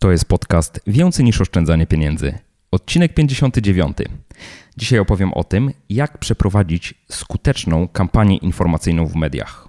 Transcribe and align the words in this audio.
To 0.00 0.10
jest 0.10 0.24
podcast 0.24 0.80
Więcej 0.86 1.24
niż 1.24 1.40
oszczędzanie 1.40 1.86
pieniędzy. 1.86 2.38
Odcinek 2.70 3.14
59. 3.14 3.96
Dzisiaj 4.76 4.98
opowiem 4.98 5.32
o 5.32 5.44
tym, 5.44 5.72
jak 5.88 6.18
przeprowadzić 6.18 6.94
skuteczną 7.10 7.88
kampanię 7.88 8.36
informacyjną 8.36 9.06
w 9.06 9.14
mediach. 9.14 9.67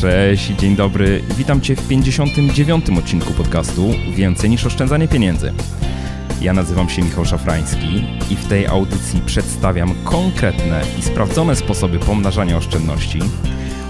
Cześć, 0.00 0.46
dzień 0.46 0.76
dobry. 0.76 1.22
Witam 1.36 1.60
Cię 1.60 1.76
w 1.76 1.88
59. 1.88 2.90
odcinku 2.98 3.32
podcastu 3.32 3.90
Więcej 4.14 4.50
niż 4.50 4.66
oszczędzanie 4.66 5.08
pieniędzy. 5.08 5.52
Ja 6.40 6.52
nazywam 6.52 6.88
się 6.88 7.02
Michał 7.02 7.24
Szafrański 7.24 8.04
i 8.30 8.36
w 8.36 8.48
tej 8.48 8.66
audycji 8.66 9.20
przedstawiam 9.26 9.94
konkretne 10.04 10.82
i 10.98 11.02
sprawdzone 11.02 11.56
sposoby 11.56 11.98
pomnażania 11.98 12.56
oszczędności. 12.56 13.18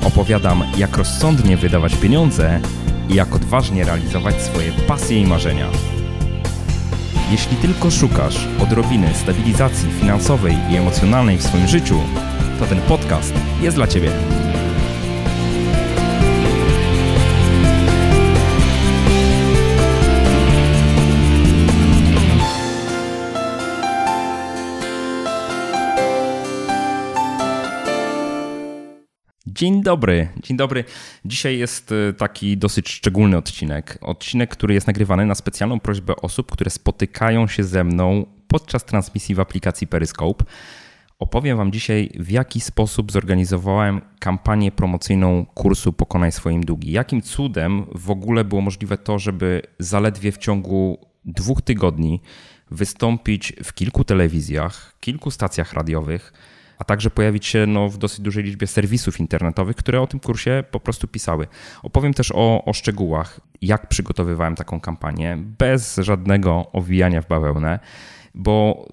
Opowiadam, 0.04 0.64
jak 0.76 0.96
rozsądnie 0.96 1.56
wydawać 1.56 1.94
pieniądze 1.94 2.60
i 3.08 3.14
jak 3.14 3.34
odważnie 3.34 3.84
realizować 3.84 4.42
swoje 4.42 4.72
pasje 4.72 5.20
i 5.20 5.26
marzenia. 5.26 5.66
Jeśli 7.30 7.56
tylko 7.56 7.90
szukasz 7.90 8.48
odrobiny 8.62 9.14
stabilizacji 9.14 9.88
finansowej 10.00 10.56
i 10.70 10.76
emocjonalnej 10.76 11.38
w 11.38 11.42
swoim 11.42 11.68
życiu, 11.68 12.00
to 12.58 12.66
ten 12.66 12.80
podcast 12.80 13.34
jest 13.62 13.76
dla 13.76 13.86
Ciebie. 13.86 14.10
Dzień 29.60 29.82
dobry, 29.82 30.28
dzień 30.42 30.56
dobry. 30.56 30.84
Dzisiaj 31.24 31.58
jest 31.58 31.92
e, 31.92 32.12
taki 32.12 32.56
dosyć 32.56 32.88
szczególny 32.88 33.36
odcinek. 33.36 33.98
Odcinek, 34.00 34.50
który 34.50 34.74
jest 34.74 34.86
nagrywany 34.86 35.26
na 35.26 35.34
specjalną 35.34 35.80
prośbę 35.80 36.16
osób, 36.16 36.52
które 36.52 36.70
spotykają 36.70 37.46
się 37.46 37.64
ze 37.64 37.84
mną 37.84 38.26
podczas 38.48 38.84
transmisji 38.84 39.34
w 39.34 39.40
aplikacji 39.40 39.86
Periscope. 39.86 40.44
Opowiem 41.18 41.56
Wam 41.56 41.72
dzisiaj, 41.72 42.10
w 42.14 42.30
jaki 42.30 42.60
sposób 42.60 43.12
zorganizowałem 43.12 44.00
kampanię 44.18 44.72
promocyjną 44.72 45.46
kursu 45.54 45.92
Pokonaj 45.92 46.32
swoim 46.32 46.64
długi. 46.64 46.92
Jakim 46.92 47.22
cudem 47.22 47.86
w 47.94 48.10
ogóle 48.10 48.44
było 48.44 48.60
możliwe 48.60 48.98
to, 48.98 49.18
żeby 49.18 49.62
zaledwie 49.78 50.32
w 50.32 50.38
ciągu 50.38 50.98
dwóch 51.24 51.62
tygodni 51.62 52.20
wystąpić 52.70 53.52
w 53.64 53.74
kilku 53.74 54.04
telewizjach, 54.04 54.96
kilku 55.00 55.30
stacjach 55.30 55.72
radiowych 55.72 56.32
a 56.80 56.84
także 56.84 57.10
pojawić 57.10 57.46
się 57.46 57.66
no, 57.66 57.88
w 57.88 57.98
dosyć 57.98 58.20
dużej 58.20 58.44
liczbie 58.44 58.66
serwisów 58.66 59.20
internetowych, 59.20 59.76
które 59.76 60.00
o 60.00 60.06
tym 60.06 60.20
kursie 60.20 60.64
po 60.70 60.80
prostu 60.80 61.08
pisały. 61.08 61.46
Opowiem 61.82 62.14
też 62.14 62.32
o, 62.34 62.64
o 62.64 62.72
szczegółach, 62.72 63.40
jak 63.62 63.88
przygotowywałem 63.88 64.56
taką 64.56 64.80
kampanię, 64.80 65.38
bez 65.58 65.96
żadnego 65.96 66.72
owijania 66.72 67.22
w 67.22 67.28
bawełnę, 67.28 67.78
bo 68.34 68.86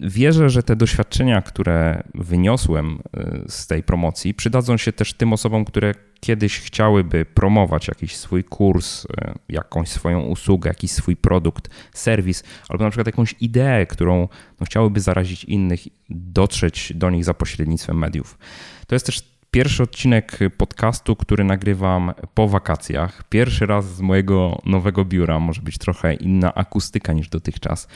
wierzę, 0.00 0.50
że 0.50 0.62
te 0.62 0.76
doświadczenia, 0.76 1.42
które 1.42 2.02
wyniosłem 2.14 2.98
y, 3.16 3.44
z 3.48 3.66
tej 3.66 3.82
promocji, 3.82 4.34
przydadzą 4.34 4.76
się 4.76 4.92
też 4.92 5.12
tym 5.12 5.32
osobom, 5.32 5.64
które 5.64 5.94
kiedyś 6.20 6.60
chciałyby 6.60 7.24
promować 7.24 7.88
jakiś 7.88 8.16
swój 8.16 8.44
kurs, 8.44 9.04
y, 9.04 9.08
jakąś 9.48 9.88
swoją 9.88 10.20
usługę, 10.20 10.70
jakiś 10.70 10.90
swój 10.90 11.16
produkt, 11.16 11.70
serwis, 11.92 12.44
albo 12.68 12.84
na 12.84 12.90
przykład 12.90 13.06
jakąś 13.06 13.34
ideę, 13.40 13.86
którą 13.86 14.28
no, 14.60 14.66
chciałyby 14.66 15.00
zarazić 15.00 15.44
innych, 15.44 15.80
dotrzeć 16.10 16.92
do 16.94 17.10
nich 17.10 17.24
za 17.24 17.34
pośrednictwem 17.34 17.98
mediów. 17.98 18.38
To 18.86 18.94
jest 18.94 19.06
też 19.06 19.30
pierwszy 19.50 19.82
odcinek 19.82 20.38
podcastu, 20.56 21.16
który 21.16 21.44
nagrywam 21.44 22.12
po 22.34 22.48
wakacjach. 22.48 23.24
Pierwszy 23.28 23.66
raz 23.66 23.94
z 23.94 24.00
mojego 24.00 24.58
nowego 24.64 25.04
biura, 25.04 25.38
może 25.38 25.62
być 25.62 25.78
trochę 25.78 26.14
inna 26.14 26.54
akustyka 26.54 27.12
niż 27.12 27.28
dotychczas. 27.28 27.88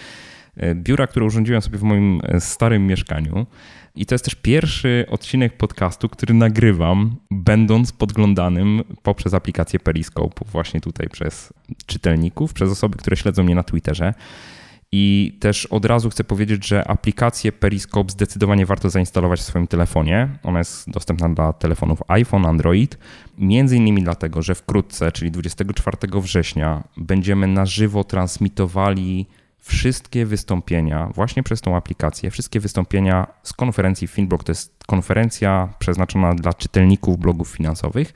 E, 0.57 0.75
biura, 0.75 1.07
które 1.07 1.27
urządziłem 1.27 1.63
sobie 1.63 1.79
w 1.79 1.83
moim 1.83 2.21
e, 2.25 2.41
starym 2.41 2.87
mieszkaniu. 2.87 3.47
I 3.97 4.07
to 4.07 4.15
jest 4.15 4.25
też 4.25 4.35
pierwszy 4.35 5.07
odcinek 5.11 5.57
podcastu, 5.57 6.09
który 6.09 6.35
nagrywam, 6.35 7.17
będąc 7.31 7.93
podglądanym 7.93 8.83
poprzez 9.03 9.35
aplikację 9.35 9.81
Periscope, 9.81 10.45
właśnie 10.53 10.81
tutaj 10.81 11.09
przez 11.09 11.53
czytelników, 11.87 12.53
przez 12.53 12.71
osoby, 12.71 12.99
które 12.99 13.17
śledzą 13.17 13.43
mnie 13.43 13.55
na 13.55 13.63
Twitterze. 13.63 14.15
I 14.97 15.37
też 15.41 15.67
od 15.67 15.85
razu 15.85 16.11
chcę 16.11 16.25
powiedzieć, 16.25 16.67
że 16.67 16.89
aplikację 16.89 17.53
Periscope 17.53 18.13
zdecydowanie 18.13 18.67
warto 18.67 18.91
zainstalować 18.91 19.41
w 19.41 19.43
swoim 19.43 19.67
telefonie. 19.67 20.29
Ona 20.43 20.59
jest 20.59 20.91
dostępna 20.91 21.29
dla 21.29 21.53
telefonów 21.53 22.03
iPhone, 22.09 22.47
Android. 22.47 22.99
Między 23.39 23.77
innymi 23.77 24.03
dlatego, 24.03 24.43
że 24.43 24.55
wkrótce, 24.55 25.13
czyli 25.13 25.31
24 25.31 25.97
września, 26.21 26.85
będziemy 26.97 27.47
na 27.47 27.67
żywo 27.67 28.05
transmitowali 28.05 29.27
wszystkie 29.65 30.27
wystąpienia 30.27 31.11
właśnie 31.15 31.43
przez 31.43 31.61
tą 31.61 31.77
aplikację, 31.77 32.31
wszystkie 32.31 32.61
wystąpienia 32.61 33.27
z 33.43 33.53
konferencji 33.53 34.07
Finblog. 34.07 34.45
To 34.45 34.53
jest 34.53 34.85
konferencja 34.87 35.75
przeznaczona 35.79 36.35
dla 36.35 36.53
czytelników 36.53 37.19
blogów 37.19 37.49
finansowych, 37.49 38.13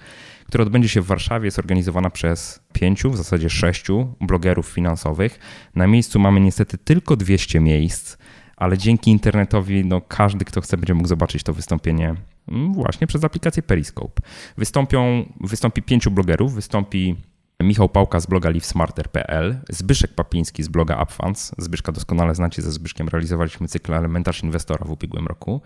która 0.47 0.63
odbędzie 0.63 0.89
się 0.89 1.01
w 1.01 1.07
Warszawie. 1.07 1.45
Jest 1.47 1.59
organizowana 1.59 2.11
przez 2.11 2.61
pięciu, 2.73 3.11
w 3.11 3.17
zasadzie 3.17 3.51
sześciu 3.51 4.15
blogerów 4.21 4.67
finansowych. 4.67 5.39
Na 5.75 5.87
miejscu 5.87 6.19
mamy 6.19 6.41
niestety 6.41 6.79
tylko 6.79 7.17
200 7.17 7.61
miejsc, 7.61 8.17
ale 8.57 8.79
dzięki 8.79 9.11
internetowi 9.11 9.85
no, 9.85 10.01
każdy, 10.01 10.45
kto 10.45 10.61
chce, 10.61 10.77
będzie 10.77 10.95
mógł 10.95 11.09
zobaczyć 11.09 11.43
to 11.43 11.53
wystąpienie 11.53 12.15
mm, 12.49 12.75
właśnie 12.75 13.07
przez 13.07 13.25
aplikację 13.25 13.63
Periscope. 13.63 14.23
Wystąpią, 14.57 15.33
wystąpi 15.41 15.83
pięciu 15.83 16.11
blogerów, 16.11 16.55
wystąpi 16.55 17.17
Michał 17.63 17.89
Pałka 17.89 18.21
z 18.21 18.27
bloga 18.27 18.51
livesmarter.pl, 18.51 19.61
Zbyszek 19.69 20.15
Papiński 20.15 20.63
z 20.63 20.69
bloga 20.69 21.03
UpFunds. 21.03 21.53
Zbyszka 21.59 21.93
doskonale 21.93 22.35
znacie, 22.35 22.63
ze 22.63 22.73
Zbyszkiem 22.73 23.09
realizowaliśmy 23.09 23.69
cykl 23.69 23.95
Elementarz 23.95 24.43
Inwestora 24.43 24.85
w 24.87 24.91
ubiegłym 24.91 25.27
roku. 25.27 25.61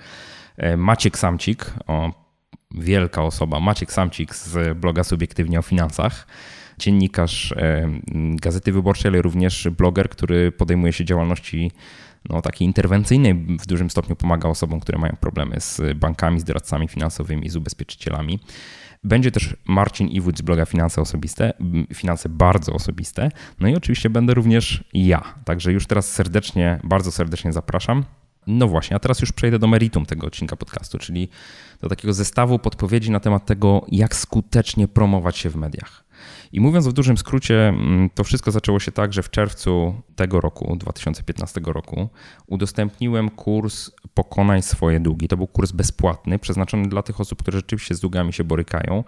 E, 0.56 0.76
Maciek 0.76 1.18
Samcik, 1.18 1.74
o, 1.86 2.10
wielka 2.74 3.22
osoba, 3.22 3.60
Maciek 3.60 3.92
Samcik 3.92 4.34
z 4.34 4.78
bloga 4.78 5.04
Subiektywnie 5.04 5.58
o 5.58 5.62
Finansach. 5.62 6.26
Dziennikarz 6.78 7.52
e, 7.52 7.88
Gazety 8.36 8.72
Wyborczej, 8.72 9.08
ale 9.08 9.22
również 9.22 9.68
bloger, 9.68 10.08
który 10.08 10.52
podejmuje 10.52 10.92
się 10.92 11.04
działalności 11.04 11.72
no, 12.28 12.42
takiej 12.42 12.66
interwencyjnej, 12.66 13.34
w 13.34 13.66
dużym 13.66 13.90
stopniu 13.90 14.16
pomaga 14.16 14.48
osobom, 14.48 14.80
które 14.80 14.98
mają 14.98 15.16
problemy 15.20 15.60
z 15.60 15.98
bankami, 15.98 16.40
z 16.40 16.44
doradcami 16.44 16.88
finansowymi, 16.88 17.48
z 17.48 17.56
ubezpieczycielami. 17.56 18.38
Będzie 19.04 19.30
też 19.30 19.56
Marcin 19.64 20.08
Iwódź 20.08 20.38
z 20.38 20.42
bloga 20.42 20.66
Finanse 20.66 21.00
Osobiste, 21.00 21.52
Finanse 21.94 22.28
Bardzo 22.28 22.72
Osobiste. 22.72 23.30
No 23.60 23.68
i 23.68 23.76
oczywiście 23.76 24.10
będę 24.10 24.34
również 24.34 24.84
ja. 24.94 25.34
Także 25.44 25.72
już 25.72 25.86
teraz 25.86 26.12
serdecznie, 26.12 26.80
bardzo 26.84 27.12
serdecznie 27.12 27.52
zapraszam. 27.52 28.04
No 28.46 28.68
właśnie, 28.68 28.96
a 28.96 28.98
teraz 28.98 29.20
już 29.20 29.32
przejdę 29.32 29.58
do 29.58 29.66
meritum 29.66 30.06
tego 30.06 30.26
odcinka 30.26 30.56
podcastu, 30.56 30.98
czyli 30.98 31.28
do 31.80 31.88
takiego 31.88 32.14
zestawu 32.14 32.58
podpowiedzi 32.58 33.10
na 33.10 33.20
temat 33.20 33.46
tego, 33.46 33.86
jak 33.88 34.16
skutecznie 34.16 34.88
promować 34.88 35.38
się 35.38 35.50
w 35.50 35.56
mediach. 35.56 36.01
I 36.52 36.60
mówiąc 36.60 36.88
w 36.88 36.92
dużym 36.92 37.18
skrócie, 37.18 37.68
mm, 37.68 38.10
to 38.14 38.24
wszystko 38.24 38.50
zaczęło 38.50 38.80
się 38.80 38.92
tak, 38.92 39.12
że 39.12 39.22
w 39.22 39.30
czerwcu 39.30 39.94
tego 40.16 40.40
roku, 40.40 40.76
2015 40.76 41.60
roku, 41.72 42.08
udostępniłem 42.46 43.30
kurs 43.30 43.90
Pokonaj 44.14 44.62
swoje 44.62 45.00
długi. 45.00 45.28
To 45.28 45.36
był 45.36 45.46
kurs 45.46 45.72
bezpłatny, 45.72 46.38
przeznaczony 46.38 46.88
dla 46.88 47.02
tych 47.02 47.20
osób, 47.20 47.42
które 47.42 47.58
rzeczywiście 47.58 47.94
z 47.94 48.00
długami 48.00 48.32
się 48.32 48.44
borykają. 48.44 49.04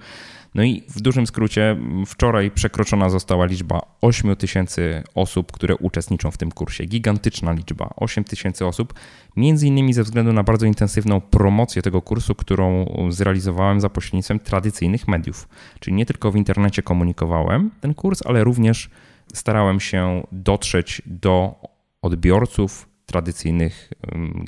No 0.55 0.63
i 0.63 0.83
w 0.89 1.01
dużym 1.01 1.27
skrócie, 1.27 1.77
wczoraj 2.07 2.51
przekroczona 2.51 3.11
została 3.11 3.45
liczba 3.45 3.81
8 4.01 4.37
tysięcy 4.37 5.03
osób, 5.15 5.53
które 5.53 5.77
uczestniczą 5.77 6.31
w 6.31 6.37
tym 6.37 6.51
kursie. 6.51 6.85
Gigantyczna 6.85 7.53
liczba 7.53 7.91
8 7.97 8.25
tysięcy 8.25 8.67
osób, 8.67 8.95
między 9.37 9.67
innymi 9.67 9.93
ze 9.93 10.03
względu 10.03 10.33
na 10.33 10.43
bardzo 10.43 10.67
intensywną 10.67 11.21
promocję 11.21 11.83
tego 11.83 12.03
kursu, 12.03 12.35
którą 12.35 12.87
zrealizowałem 13.09 13.81
za 13.81 13.89
pośrednictwem 13.89 14.41
tradycyjnych 14.41 15.09
mediów. 15.09 15.49
Czyli 15.81 15.97
nie 15.97 16.07
tylko 16.07 16.31
w 16.31 16.37
internecie 16.37 16.83
komunikowałem 16.83 17.71
ten 17.81 17.95
kurs, 17.95 18.23
ale 18.27 18.45
również 18.45 18.91
starałem 19.35 19.81
się 19.81 20.27
dotrzeć 20.33 21.03
do 21.07 21.55
odbiorców 22.03 22.89
tradycyjnych 23.07 23.93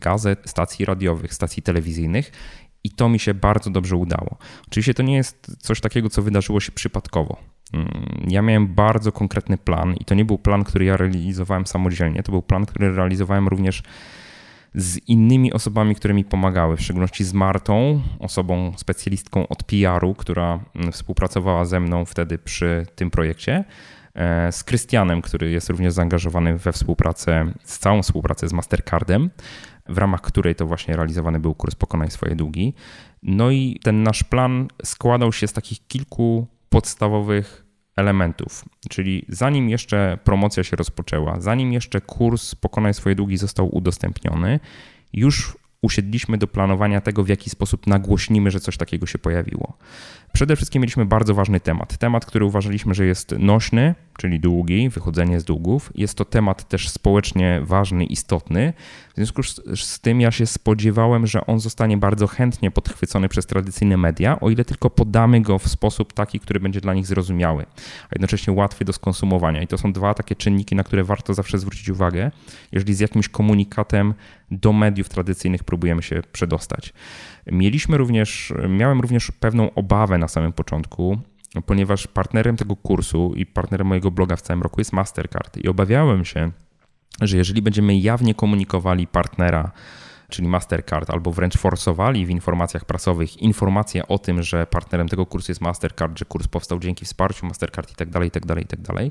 gazet, 0.02 0.42
stacji 0.46 0.84
radiowych, 0.84 1.34
stacji 1.34 1.62
telewizyjnych 1.62 2.32
i 2.86 2.90
to 2.90 3.08
mi 3.08 3.18
się 3.18 3.34
bardzo 3.34 3.70
dobrze 3.70 3.96
udało. 3.96 4.36
Oczywiście 4.66 4.94
to 4.94 5.02
nie 5.02 5.14
jest 5.14 5.56
coś 5.58 5.80
takiego, 5.80 6.10
co 6.10 6.22
wydarzyło 6.22 6.60
się 6.60 6.72
przypadkowo. 6.72 7.36
Mm, 7.72 8.26
ja 8.28 8.42
miałem 8.42 8.74
bardzo 8.74 9.12
konkretny 9.12 9.58
plan 9.58 9.94
i 9.94 10.04
to 10.04 10.14
nie 10.14 10.24
był 10.24 10.38
plan, 10.38 10.64
który 10.64 10.84
ja 10.84 10.96
realizowałem 10.96 11.66
samodzielnie, 11.66 12.22
to 12.22 12.32
był 12.32 12.42
plan, 12.42 12.66
który 12.66 12.92
realizowałem 12.92 13.48
również 13.48 13.82
z 14.74 14.98
innymi 15.08 15.52
osobami, 15.52 15.94
które 15.94 16.14
mi 16.14 16.24
pomagały, 16.24 16.76
w 16.76 16.82
szczególności 16.82 17.24
z 17.24 17.32
Martą, 17.32 18.02
osobą 18.18 18.72
specjalistką 18.76 19.48
od 19.48 19.64
PR-u, 19.64 20.14
która 20.14 20.60
mm, 20.74 20.92
współpracowała 20.92 21.64
ze 21.64 21.80
mną 21.80 22.04
wtedy 22.04 22.38
przy 22.38 22.86
tym 22.94 23.10
projekcie 23.10 23.64
e, 24.14 24.52
z 24.52 24.64
Krystianem, 24.64 25.22
który 25.22 25.50
jest 25.50 25.70
również 25.70 25.92
zaangażowany 25.92 26.58
we 26.58 26.72
współpracę, 26.72 27.52
z 27.64 27.78
całą 27.78 28.02
współpracę 28.02 28.48
z 28.48 28.52
Mastercardem, 28.52 29.30
w 29.88 29.98
ramach 29.98 30.20
której 30.20 30.54
to 30.54 30.66
właśnie 30.66 30.96
realizowany 30.96 31.40
był 31.40 31.54
kurs 31.54 31.74
Pokonaj 31.74 32.10
swoje 32.10 32.36
długi. 32.36 32.74
No 33.22 33.50
i 33.50 33.80
ten 33.82 34.02
nasz 34.02 34.24
plan 34.24 34.68
składał 34.84 35.32
się 35.32 35.46
z 35.46 35.52
takich 35.52 35.86
kilku 35.86 36.46
podstawowych 36.68 37.66
elementów. 37.96 38.64
Czyli 38.88 39.24
zanim 39.28 39.68
jeszcze 39.68 40.18
promocja 40.24 40.64
się 40.64 40.76
rozpoczęła, 40.76 41.40
zanim 41.40 41.72
jeszcze 41.72 42.00
kurs 42.00 42.54
Pokonaj 42.54 42.94
swoje 42.94 43.14
długi 43.14 43.36
został 43.36 43.76
udostępniony, 43.76 44.60
już 45.12 45.56
usiedliśmy 45.82 46.38
do 46.38 46.46
planowania 46.46 47.00
tego, 47.00 47.24
w 47.24 47.28
jaki 47.28 47.50
sposób 47.50 47.86
nagłośnimy, 47.86 48.50
że 48.50 48.60
coś 48.60 48.76
takiego 48.76 49.06
się 49.06 49.18
pojawiło. 49.18 49.78
Przede 50.32 50.56
wszystkim 50.56 50.82
mieliśmy 50.82 51.06
bardzo 51.06 51.34
ważny 51.34 51.60
temat. 51.60 51.98
Temat, 51.98 52.26
który 52.26 52.44
uważaliśmy, 52.44 52.94
że 52.94 53.06
jest 53.06 53.34
nośny, 53.38 53.94
czyli 54.18 54.40
długi, 54.40 54.88
wychodzenie 54.88 55.40
z 55.40 55.44
długów. 55.44 55.92
Jest 55.94 56.18
to 56.18 56.24
temat 56.24 56.68
też 56.68 56.88
społecznie 56.88 57.60
ważny, 57.62 58.04
istotny. 58.04 58.72
W 59.12 59.16
związku 59.16 59.42
z 59.76 60.00
tym 60.00 60.20
ja 60.20 60.30
się 60.30 60.46
spodziewałem, 60.46 61.26
że 61.26 61.46
on 61.46 61.60
zostanie 61.60 61.96
bardzo 61.96 62.26
chętnie 62.26 62.70
podchwycony 62.70 63.28
przez 63.28 63.46
tradycyjne 63.46 63.96
media, 63.96 64.40
o 64.40 64.50
ile 64.50 64.64
tylko 64.64 64.90
podamy 64.90 65.40
go 65.40 65.58
w 65.58 65.68
sposób 65.68 66.12
taki, 66.12 66.40
który 66.40 66.60
będzie 66.60 66.80
dla 66.80 66.94
nich 66.94 67.06
zrozumiały, 67.06 67.66
a 68.02 68.08
jednocześnie 68.12 68.52
łatwy 68.52 68.84
do 68.84 68.92
skonsumowania. 68.92 69.62
I 69.62 69.66
to 69.66 69.78
są 69.78 69.92
dwa 69.92 70.14
takie 70.14 70.36
czynniki, 70.36 70.76
na 70.76 70.84
które 70.84 71.04
warto 71.04 71.34
zawsze 71.34 71.58
zwrócić 71.58 71.88
uwagę, 71.88 72.30
jeżeli 72.72 72.94
z 72.94 73.00
jakimś 73.00 73.28
komunikatem 73.28 74.14
do 74.50 74.72
mediów 74.72 75.08
tradycyjnych 75.08 75.64
próbujemy 75.66 76.02
się 76.02 76.22
przedostać. 76.32 76.92
Mieliśmy 77.46 77.96
również, 77.96 78.52
miałem 78.68 79.00
również 79.00 79.30
pewną 79.40 79.74
obawę 79.74 80.18
na 80.18 80.28
samym 80.28 80.52
początku, 80.52 81.18
ponieważ 81.66 82.06
partnerem 82.06 82.56
tego 82.56 82.76
kursu 82.76 83.32
i 83.36 83.46
partnerem 83.46 83.86
mojego 83.86 84.10
bloga 84.10 84.36
w 84.36 84.42
całym 84.42 84.62
roku 84.62 84.80
jest 84.80 84.92
Mastercard 84.92 85.56
i 85.56 85.68
obawiałem 85.68 86.24
się, 86.24 86.50
że 87.22 87.36
jeżeli 87.36 87.62
będziemy 87.62 87.98
jawnie 87.98 88.34
komunikowali 88.34 89.06
partnera, 89.06 89.72
czyli 90.28 90.48
Mastercard, 90.48 91.10
albo 91.10 91.32
wręcz 91.32 91.58
forsowali 91.58 92.26
w 92.26 92.30
informacjach 92.30 92.84
prasowych 92.84 93.36
informacje 93.36 94.08
o 94.08 94.18
tym, 94.18 94.42
że 94.42 94.66
partnerem 94.66 95.08
tego 95.08 95.26
kursu 95.26 95.50
jest 95.50 95.60
Mastercard, 95.60 96.18
że 96.18 96.24
kurs 96.24 96.48
powstał 96.48 96.78
dzięki 96.78 97.04
wsparciu 97.04 97.46
Mastercard 97.46 97.90
itd., 97.90 98.24
itd., 98.24 98.54
itd., 98.60 99.10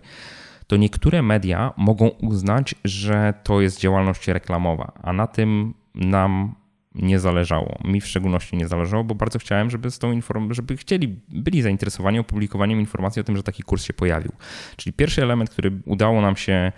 to 0.68 0.78
niektóre 0.78 1.22
media 1.22 1.74
mogą 1.78 2.08
uznać, 2.08 2.76
że 2.84 3.34
to 3.44 3.62
jest 3.62 3.80
działalność 3.80 4.28
reklamowa, 4.28 4.92
a 5.04 5.14
na 5.14 5.28
tym 5.28 5.74
nam 5.96 6.56
nie 6.96 7.20
zależało. 7.20 7.80
Mi 7.84 8.02
w 8.02 8.08
szczególności 8.08 8.58
nie 8.58 8.68
zależało, 8.68 9.04
bo 9.04 9.16
bardzo 9.16 9.40
chciałem, 9.40 9.70
żeby 9.70 9.92
z 9.92 10.00
tą 10.00 10.14
inform- 10.14 10.54
żeby 10.54 10.78
chcieli, 10.78 11.20
byli 11.30 11.62
zainteresowani 11.62 12.20
opublikowaniem 12.20 12.80
informacji 12.80 13.20
o 13.20 13.24
tym, 13.24 13.38
że 13.38 13.44
taki 13.44 13.64
kurs 13.64 13.84
się 13.84 13.94
pojawił. 13.94 14.32
Czyli 14.76 14.94
pierwszy 14.94 15.22
element, 15.24 15.50
który 15.50 15.72
udało 15.86 16.22
nam 16.22 16.36
się 16.36 16.72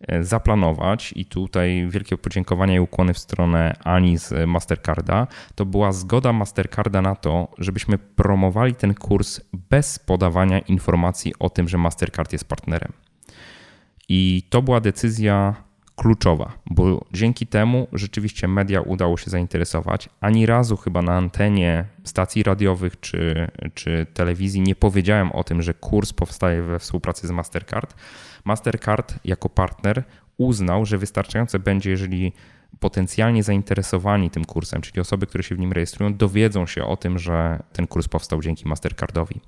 e, 0.00 0.24
zaplanować 0.24 1.12
i 1.16 1.26
tutaj 1.26 1.86
wielkie 1.90 2.18
podziękowania 2.18 2.74
i 2.74 2.80
ukłony 2.80 3.14
w 3.14 3.18
stronę 3.18 3.76
Ani 3.84 4.18
z 4.18 4.48
Mastercarda, 4.48 5.26
to 5.54 5.66
była 5.66 5.92
zgoda 5.92 6.32
Mastercarda 6.32 7.02
na 7.02 7.14
to, 7.14 7.48
żebyśmy 7.58 7.98
promowali 7.98 8.74
ten 8.74 8.94
kurs 8.94 9.40
bez 9.70 9.98
podawania 9.98 10.58
informacji 10.58 11.32
o 11.38 11.50
tym, 11.50 11.68
że 11.68 11.78
Mastercard 11.78 12.32
jest 12.32 12.48
partnerem. 12.48 12.92
I 14.08 14.42
to 14.50 14.62
była 14.62 14.80
decyzja 14.80 15.54
kluczowa, 15.96 16.52
bo 16.66 17.04
dzięki 17.12 17.46
temu 17.46 17.88
rzeczywiście 17.92 18.48
media 18.48 18.80
udało 18.80 19.16
się 19.16 19.30
zainteresować. 19.30 20.08
Ani 20.20 20.46
razu 20.46 20.76
chyba 20.76 21.02
na 21.02 21.12
antenie 21.12 21.84
stacji 22.04 22.42
radiowych 22.42 23.00
czy, 23.00 23.48
czy 23.74 24.06
telewizji 24.14 24.60
nie 24.60 24.74
powiedziałem 24.74 25.32
o 25.32 25.44
tym, 25.44 25.62
że 25.62 25.74
kurs 25.74 26.12
powstaje 26.12 26.62
we 26.62 26.78
współpracy 26.78 27.26
z 27.26 27.30
Mastercard. 27.30 27.94
Mastercard 28.44 29.14
jako 29.24 29.48
partner 29.48 30.04
uznał, 30.36 30.86
że 30.86 30.98
wystarczające 30.98 31.58
będzie, 31.58 31.90
jeżeli 31.90 32.32
potencjalnie 32.80 33.42
zainteresowani 33.42 34.30
tym 34.30 34.44
kursem, 34.44 34.80
czyli 34.80 35.00
osoby, 35.00 35.26
które 35.26 35.44
się 35.44 35.54
w 35.54 35.58
nim 35.58 35.72
rejestrują, 35.72 36.14
dowiedzą 36.14 36.66
się 36.66 36.84
o 36.84 36.96
tym, 36.96 37.18
że 37.18 37.62
ten 37.72 37.86
kurs 37.86 38.08
powstał 38.08 38.42
dzięki 38.42 38.68
Mastercardowi. 38.68 39.40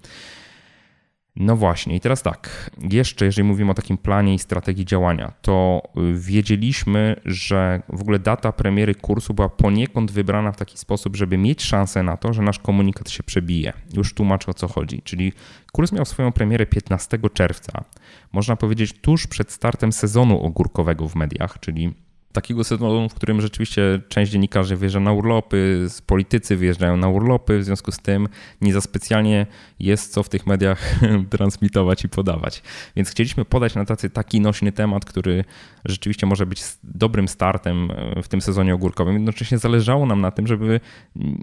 No 1.36 1.56
właśnie, 1.56 1.96
i 1.96 2.00
teraz 2.00 2.22
tak, 2.22 2.70
jeszcze 2.90 3.24
jeżeli 3.24 3.48
mówimy 3.48 3.70
o 3.70 3.74
takim 3.74 3.98
planie 3.98 4.34
i 4.34 4.38
strategii 4.38 4.84
działania, 4.84 5.32
to 5.42 5.82
y, 5.96 6.14
wiedzieliśmy, 6.14 7.20
że 7.24 7.82
w 7.88 8.00
ogóle 8.00 8.18
data 8.18 8.52
premiery 8.52 8.94
kursu 8.94 9.34
była 9.34 9.48
poniekąd 9.48 10.10
wybrana 10.10 10.52
w 10.52 10.56
taki 10.56 10.78
sposób, 10.78 11.16
żeby 11.16 11.38
mieć 11.38 11.62
szansę 11.62 12.02
na 12.02 12.16
to, 12.16 12.32
że 12.32 12.42
nasz 12.42 12.58
komunikat 12.58 13.10
się 13.10 13.22
przebije. 13.22 13.72
Już 13.96 14.14
tłumaczę 14.14 14.50
o 14.50 14.54
co 14.54 14.68
chodzi. 14.68 15.02
Czyli 15.02 15.32
kurs 15.72 15.92
miał 15.92 16.04
swoją 16.04 16.32
premierę 16.32 16.66
15 16.66 17.18
czerwca, 17.34 17.84
można 18.32 18.56
powiedzieć 18.56 18.92
tuż 18.92 19.26
przed 19.26 19.52
startem 19.52 19.92
sezonu 19.92 20.40
ogórkowego 20.40 21.08
w 21.08 21.14
mediach, 21.14 21.60
czyli 21.60 21.94
takiego 22.36 22.64
sezonu, 22.64 23.08
w 23.08 23.14
którym 23.14 23.40
rzeczywiście 23.40 24.00
część 24.08 24.32
dziennikarzy 24.32 24.76
wyjeżdża 24.76 25.00
na 25.00 25.12
urlopy, 25.12 25.86
politycy 26.06 26.56
wyjeżdżają 26.56 26.96
na 26.96 27.08
urlopy, 27.08 27.58
w 27.58 27.64
związku 27.64 27.92
z 27.92 27.98
tym 27.98 28.28
nie 28.60 28.72
za 28.72 28.80
specjalnie 28.80 29.46
jest 29.78 30.12
co 30.12 30.22
w 30.22 30.28
tych 30.28 30.46
mediach 30.46 31.00
transmitować 31.36 32.04
i 32.04 32.08
podawać. 32.08 32.62
Więc 32.96 33.10
chcieliśmy 33.10 33.44
podać 33.44 33.74
na 33.74 33.84
tacy 33.84 34.10
taki 34.10 34.40
nośny 34.40 34.72
temat, 34.72 35.04
który 35.04 35.44
rzeczywiście 35.84 36.26
może 36.26 36.46
być 36.46 36.62
dobrym 36.84 37.28
startem 37.28 37.90
e, 37.90 38.22
w 38.22 38.28
tym 38.28 38.40
sezonie 38.40 38.74
ogórkowym. 38.74 39.14
Jednocześnie 39.14 39.58
zależało 39.58 40.06
nam 40.06 40.20
na 40.20 40.30
tym, 40.30 40.46
żeby 40.46 40.80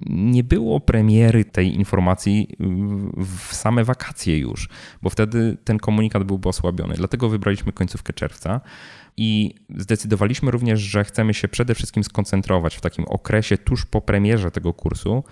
nie 0.06 0.44
było 0.44 0.80
premiery 0.80 1.46
tej 1.46 1.76
informacji 1.76 2.48
w 3.18 3.56
same 3.56 3.84
wakacje 3.84 4.38
już, 4.38 4.70
bo 5.02 5.10
wtedy 5.10 5.58
ten 5.64 5.78
komunikat 5.78 6.24
byłby 6.24 6.50
osłabiony. 6.50 6.96
Dlatego 6.96 7.30
wybraliśmy 7.30 7.72
końcówkę 7.72 8.14
czerwca. 8.14 8.62
I 9.18 9.56
zdecydowaliśmy 9.78 10.52
również, 10.52 10.80
że 10.80 11.04
chcemy 11.04 11.34
się 11.34 11.48
przede 11.48 11.76
wszystkim 11.76 12.04
skoncentrować 12.04 12.76
w 12.76 12.82
takim 12.82 13.06
okresie 13.06 13.58
tuż 13.58 13.86
po 13.86 14.02
premierze 14.02 14.52
tego 14.52 14.74
kursu, 14.74 15.24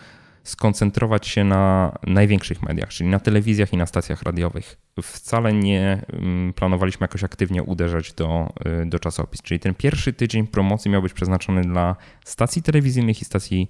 skoncentrować 0.43 1.27
się 1.27 1.43
na 1.43 1.97
największych 2.07 2.61
mediach, 2.61 2.89
czyli 2.89 3.09
na 3.09 3.19
telewizjach 3.19 3.73
i 3.73 3.77
na 3.77 3.85
stacjach 3.85 4.23
radiowych. 4.23 4.77
Wcale 5.01 5.53
nie 5.53 6.01
mm, 6.13 6.53
planowaliśmy 6.53 7.03
jakoś 7.03 7.23
aktywnie 7.23 7.63
uderzać 7.63 8.13
do, 8.13 8.53
y, 8.83 8.85
do 8.85 8.99
czasopis. 8.99 9.41
Czyli 9.41 9.59
ten 9.59 9.73
pierwszy 9.73 10.13
tydzień 10.13 10.47
promocji 10.47 10.91
miał 10.91 11.01
być 11.01 11.13
przeznaczony 11.13 11.61
dla 11.61 11.95
stacji 12.25 12.61
telewizyjnych 12.61 13.21
i 13.21 13.25
stacji 13.25 13.69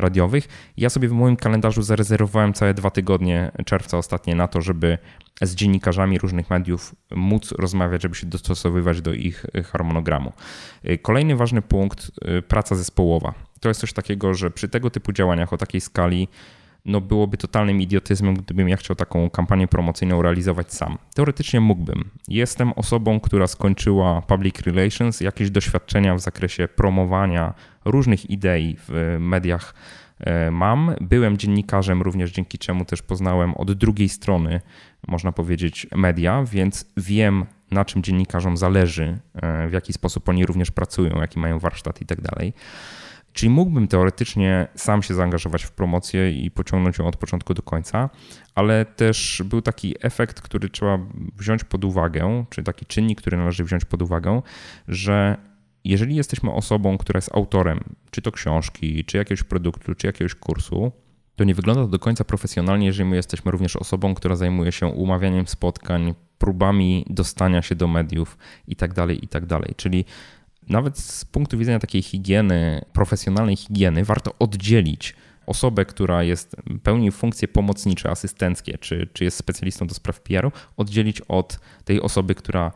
radiowych. 0.00 0.48
Ja 0.76 0.90
sobie 0.90 1.08
w 1.08 1.12
moim 1.12 1.36
kalendarzu 1.36 1.82
zarezerwowałem 1.82 2.52
całe 2.52 2.74
dwa 2.74 2.90
tygodnie 2.90 3.52
czerwca 3.66 3.98
ostatnie 3.98 4.34
na 4.34 4.48
to, 4.48 4.60
żeby 4.60 4.98
z 5.42 5.54
dziennikarzami 5.54 6.18
różnych 6.18 6.50
mediów 6.50 6.94
móc 7.10 7.52
rozmawiać, 7.52 8.02
żeby 8.02 8.14
się 8.14 8.26
dostosowywać 8.26 9.02
do 9.02 9.12
ich 9.12 9.46
harmonogramu. 9.72 10.32
Kolejny 11.02 11.36
ważny 11.36 11.62
punkt 11.62 12.10
praca 12.48 12.74
zespołowa. 12.74 13.34
To 13.60 13.68
jest 13.68 13.80
coś 13.80 13.92
takiego, 13.92 14.34
że 14.34 14.50
przy 14.50 14.68
tego 14.68 14.90
typu 14.90 15.12
działaniach 15.12 15.52
o 15.52 15.56
takiej 15.56 15.80
skali 15.80 16.28
no 16.84 17.00
byłoby 17.00 17.36
totalnym 17.36 17.80
idiotyzmem, 17.80 18.34
gdybym 18.34 18.68
ja 18.68 18.76
chciał 18.76 18.96
taką 18.96 19.30
kampanię 19.30 19.68
promocyjną 19.68 20.22
realizować 20.22 20.72
sam. 20.72 20.98
Teoretycznie 21.14 21.60
mógłbym. 21.60 22.10
Jestem 22.28 22.72
osobą, 22.72 23.20
która 23.20 23.46
skończyła 23.46 24.22
public 24.22 24.60
relations, 24.60 25.20
jakieś 25.20 25.50
doświadczenia 25.50 26.14
w 26.14 26.20
zakresie 26.20 26.68
promowania 26.68 27.54
różnych 27.84 28.30
idei 28.30 28.76
w 28.88 29.16
mediach 29.20 29.74
e, 30.20 30.50
mam. 30.50 30.94
Byłem 31.00 31.38
dziennikarzem 31.38 32.02
również, 32.02 32.32
dzięki 32.32 32.58
czemu 32.58 32.84
też 32.84 33.02
poznałem 33.02 33.54
od 33.54 33.72
drugiej 33.72 34.08
strony, 34.08 34.60
można 35.08 35.32
powiedzieć, 35.32 35.86
media, 35.96 36.44
więc 36.44 36.90
wiem, 36.96 37.46
na 37.70 37.84
czym 37.84 38.02
dziennikarzom 38.02 38.56
zależy, 38.56 39.18
e, 39.34 39.68
w 39.68 39.72
jaki 39.72 39.92
sposób 39.92 40.28
oni 40.28 40.46
również 40.46 40.70
pracują, 40.70 41.20
jaki 41.20 41.38
mają 41.38 41.58
warsztat 41.58 42.00
i 42.00 42.06
tak 42.06 42.20
dalej. 42.20 42.52
Czyli 43.32 43.50
mógłbym 43.50 43.88
teoretycznie 43.88 44.68
sam 44.74 45.02
się 45.02 45.14
zaangażować 45.14 45.64
w 45.64 45.70
promocję 45.70 46.32
i 46.32 46.50
pociągnąć 46.50 46.98
ją 46.98 47.06
od 47.06 47.16
początku 47.16 47.54
do 47.54 47.62
końca, 47.62 48.10
ale 48.54 48.84
też 48.84 49.42
był 49.44 49.62
taki 49.62 49.94
efekt, 50.00 50.40
który 50.40 50.68
trzeba 50.68 50.98
wziąć 51.36 51.64
pod 51.64 51.84
uwagę, 51.84 52.44
czy 52.50 52.62
taki 52.62 52.86
czynnik, 52.86 53.20
który 53.20 53.36
należy 53.36 53.64
wziąć 53.64 53.84
pod 53.84 54.02
uwagę, 54.02 54.42
że 54.88 55.36
jeżeli 55.84 56.16
jesteśmy 56.16 56.52
osobą, 56.52 56.98
która 56.98 57.18
jest 57.18 57.34
autorem, 57.34 57.80
czy 58.10 58.22
to 58.22 58.32
książki, 58.32 59.04
czy 59.04 59.16
jakiegoś 59.16 59.42
produktu, 59.42 59.94
czy 59.94 60.06
jakiegoś 60.06 60.34
kursu, 60.34 60.92
to 61.36 61.44
nie 61.44 61.54
wygląda 61.54 61.82
to 61.82 61.88
do 61.88 61.98
końca 61.98 62.24
profesjonalnie, 62.24 62.86
jeżeli 62.86 63.10
my 63.10 63.16
jesteśmy 63.16 63.50
również 63.50 63.76
osobą, 63.76 64.14
która 64.14 64.36
zajmuje 64.36 64.72
się 64.72 64.86
umawianiem 64.86 65.46
spotkań, 65.46 66.14
próbami 66.38 67.06
dostania 67.10 67.62
się 67.62 67.74
do 67.74 67.88
mediów 67.88 68.38
itd., 68.68 68.94
tak 68.94 69.22
itd. 69.22 69.46
Tak 69.46 69.76
Czyli 69.76 70.04
nawet 70.68 70.98
z 70.98 71.24
punktu 71.24 71.58
widzenia 71.58 71.78
takiej 71.78 72.02
higieny, 72.02 72.84
profesjonalnej 72.92 73.56
higieny, 73.56 74.04
warto 74.04 74.34
oddzielić 74.38 75.16
osobę, 75.46 75.84
która 75.84 76.22
jest 76.22 76.56
pełni 76.82 77.10
funkcje 77.10 77.48
pomocnicze, 77.48 78.10
asystenckie, 78.10 78.78
czy, 78.78 79.08
czy 79.12 79.24
jest 79.24 79.36
specjalistą 79.36 79.86
do 79.86 79.94
spraw 79.94 80.20
PR-u, 80.20 80.52
oddzielić 80.76 81.20
od 81.20 81.60
tej 81.84 82.00
osoby, 82.00 82.34
która 82.34 82.72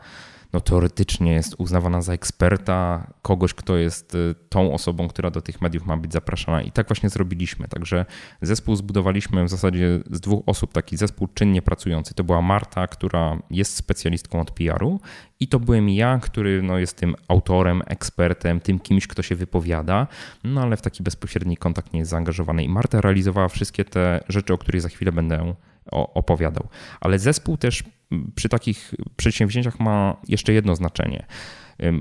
no, 0.55 0.61
teoretycznie 0.61 1.33
jest 1.33 1.55
uznawana 1.57 2.01
za 2.01 2.13
eksperta, 2.13 3.07
kogoś, 3.21 3.53
kto 3.53 3.77
jest 3.77 4.15
y, 4.15 4.35
tą 4.49 4.73
osobą, 4.73 5.07
która 5.07 5.31
do 5.31 5.41
tych 5.41 5.61
mediów 5.61 5.85
ma 5.85 5.97
być 5.97 6.13
zapraszana. 6.13 6.61
I 6.61 6.71
tak 6.71 6.87
właśnie 6.87 7.09
zrobiliśmy. 7.09 7.67
Także 7.67 8.05
zespół 8.41 8.75
zbudowaliśmy 8.75 9.43
w 9.43 9.49
zasadzie 9.49 9.99
z 10.11 10.19
dwóch 10.19 10.43
osób, 10.45 10.73
taki 10.73 10.97
zespół 10.97 11.27
czynnie 11.33 11.61
pracujący. 11.61 12.13
To 12.13 12.23
była 12.23 12.41
Marta, 12.41 12.87
która 12.87 13.37
jest 13.51 13.75
specjalistką 13.75 14.41
od 14.41 14.51
PR-u 14.51 14.99
i 15.39 15.47
to 15.47 15.59
byłem 15.59 15.89
ja, 15.89 16.19
który 16.19 16.61
no, 16.61 16.77
jest 16.77 16.97
tym 16.97 17.15
autorem, 17.27 17.81
ekspertem, 17.87 18.59
tym 18.59 18.79
kimś, 18.79 19.07
kto 19.07 19.23
się 19.23 19.35
wypowiada, 19.35 20.07
no 20.43 20.61
ale 20.61 20.77
w 20.77 20.81
taki 20.81 21.03
bezpośredni 21.03 21.57
kontakt 21.57 21.93
nie 21.93 21.99
jest 21.99 22.11
zaangażowany. 22.11 22.63
I 22.63 22.69
Marta 22.69 23.01
realizowała 23.01 23.47
wszystkie 23.47 23.85
te 23.85 24.23
rzeczy, 24.29 24.53
o 24.53 24.57
których 24.57 24.81
za 24.81 24.89
chwilę 24.89 25.11
będę 25.11 25.55
opowiadał. 25.91 26.67
Ale 27.01 27.19
zespół 27.19 27.57
też 27.57 27.83
przy 28.35 28.49
takich 28.49 28.93
przedsięwzięciach 29.15 29.79
ma 29.79 30.15
jeszcze 30.27 30.53
jedno 30.53 30.75
znaczenie. 30.75 31.25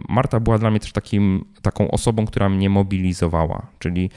Marta 0.09 0.41
była 0.41 0.59
dla 0.59 0.71
mnie 0.71 0.81
też 0.81 0.93
takim, 0.93 1.45
taką 1.63 1.91
osobą, 1.91 2.27
która 2.27 2.49
mnie 2.49 2.71
mobilizowała, 2.71 3.67
czyli 3.79 4.11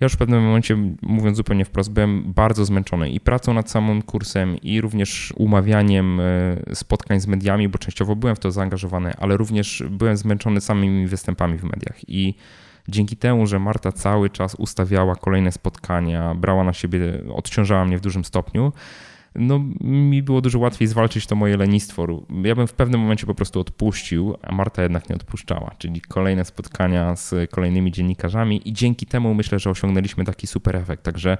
ja 0.00 0.04
już 0.04 0.12
w 0.12 0.16
pewnym 0.16 0.42
momencie, 0.42 0.76
mówiąc 1.02 1.36
zupełnie 1.36 1.64
wprost, 1.64 1.92
byłem 1.92 2.32
bardzo 2.32 2.64
zmęczony 2.64 3.10
i 3.10 3.20
pracą 3.20 3.54
nad 3.54 3.70
samym 3.70 4.02
kursem, 4.02 4.56
i 4.56 4.80
również 4.80 5.32
umawianiem 5.36 6.20
e, 6.20 6.24
spotkań 6.74 7.20
z 7.20 7.26
mediami, 7.26 7.68
bo 7.68 7.78
częściowo 7.78 8.16
byłem 8.16 8.36
w 8.36 8.38
to 8.38 8.50
zaangażowany, 8.50 9.12
ale 9.18 9.36
również 9.36 9.82
byłem 9.90 10.16
zmęczony 10.16 10.60
samymi 10.60 11.06
występami 11.06 11.58
w 11.58 11.64
mediach. 11.64 12.08
I 12.08 12.34
dzięki 12.88 13.16
temu, 13.16 13.46
że 13.46 13.58
Marta 13.58 13.92
cały 13.92 14.30
czas 14.30 14.54
ustawiała 14.54 15.16
kolejne 15.16 15.52
spotkania, 15.52 16.34
brała 16.34 16.64
na 16.64 16.72
siebie, 16.72 17.00
odciążała 17.34 17.84
mnie 17.84 17.98
w 17.98 18.00
dużym 18.00 18.24
stopniu, 18.24 18.72
no 19.34 19.60
mi 19.80 20.22
było 20.22 20.40
dużo 20.40 20.58
łatwiej 20.58 20.88
zwalczyć 20.88 21.26
to 21.26 21.36
moje 21.36 21.56
lenistwo. 21.56 22.06
Ja 22.44 22.54
bym 22.54 22.66
w 22.66 22.72
pewnym 22.72 23.00
momencie 23.00 23.26
po 23.26 23.34
prostu 23.34 23.60
odpuścił, 23.60 24.36
a 24.42 24.54
Marta 24.54 24.82
jednak 24.82 25.08
nie 25.08 25.16
odpuszczała, 25.16 25.74
czyli 25.78 26.00
kolejne 26.00 26.44
spotkania 26.44 27.16
z 27.16 27.50
kolejnymi 27.50 27.92
dziennikarzami 27.92 28.68
i 28.68 28.72
dzięki 28.72 29.06
temu 29.06 29.34
myślę, 29.34 29.58
że 29.58 29.70
osiągnęliśmy 29.70 30.24
taki 30.24 30.46
super 30.46 30.76
efekt. 30.76 31.02
Także 31.02 31.38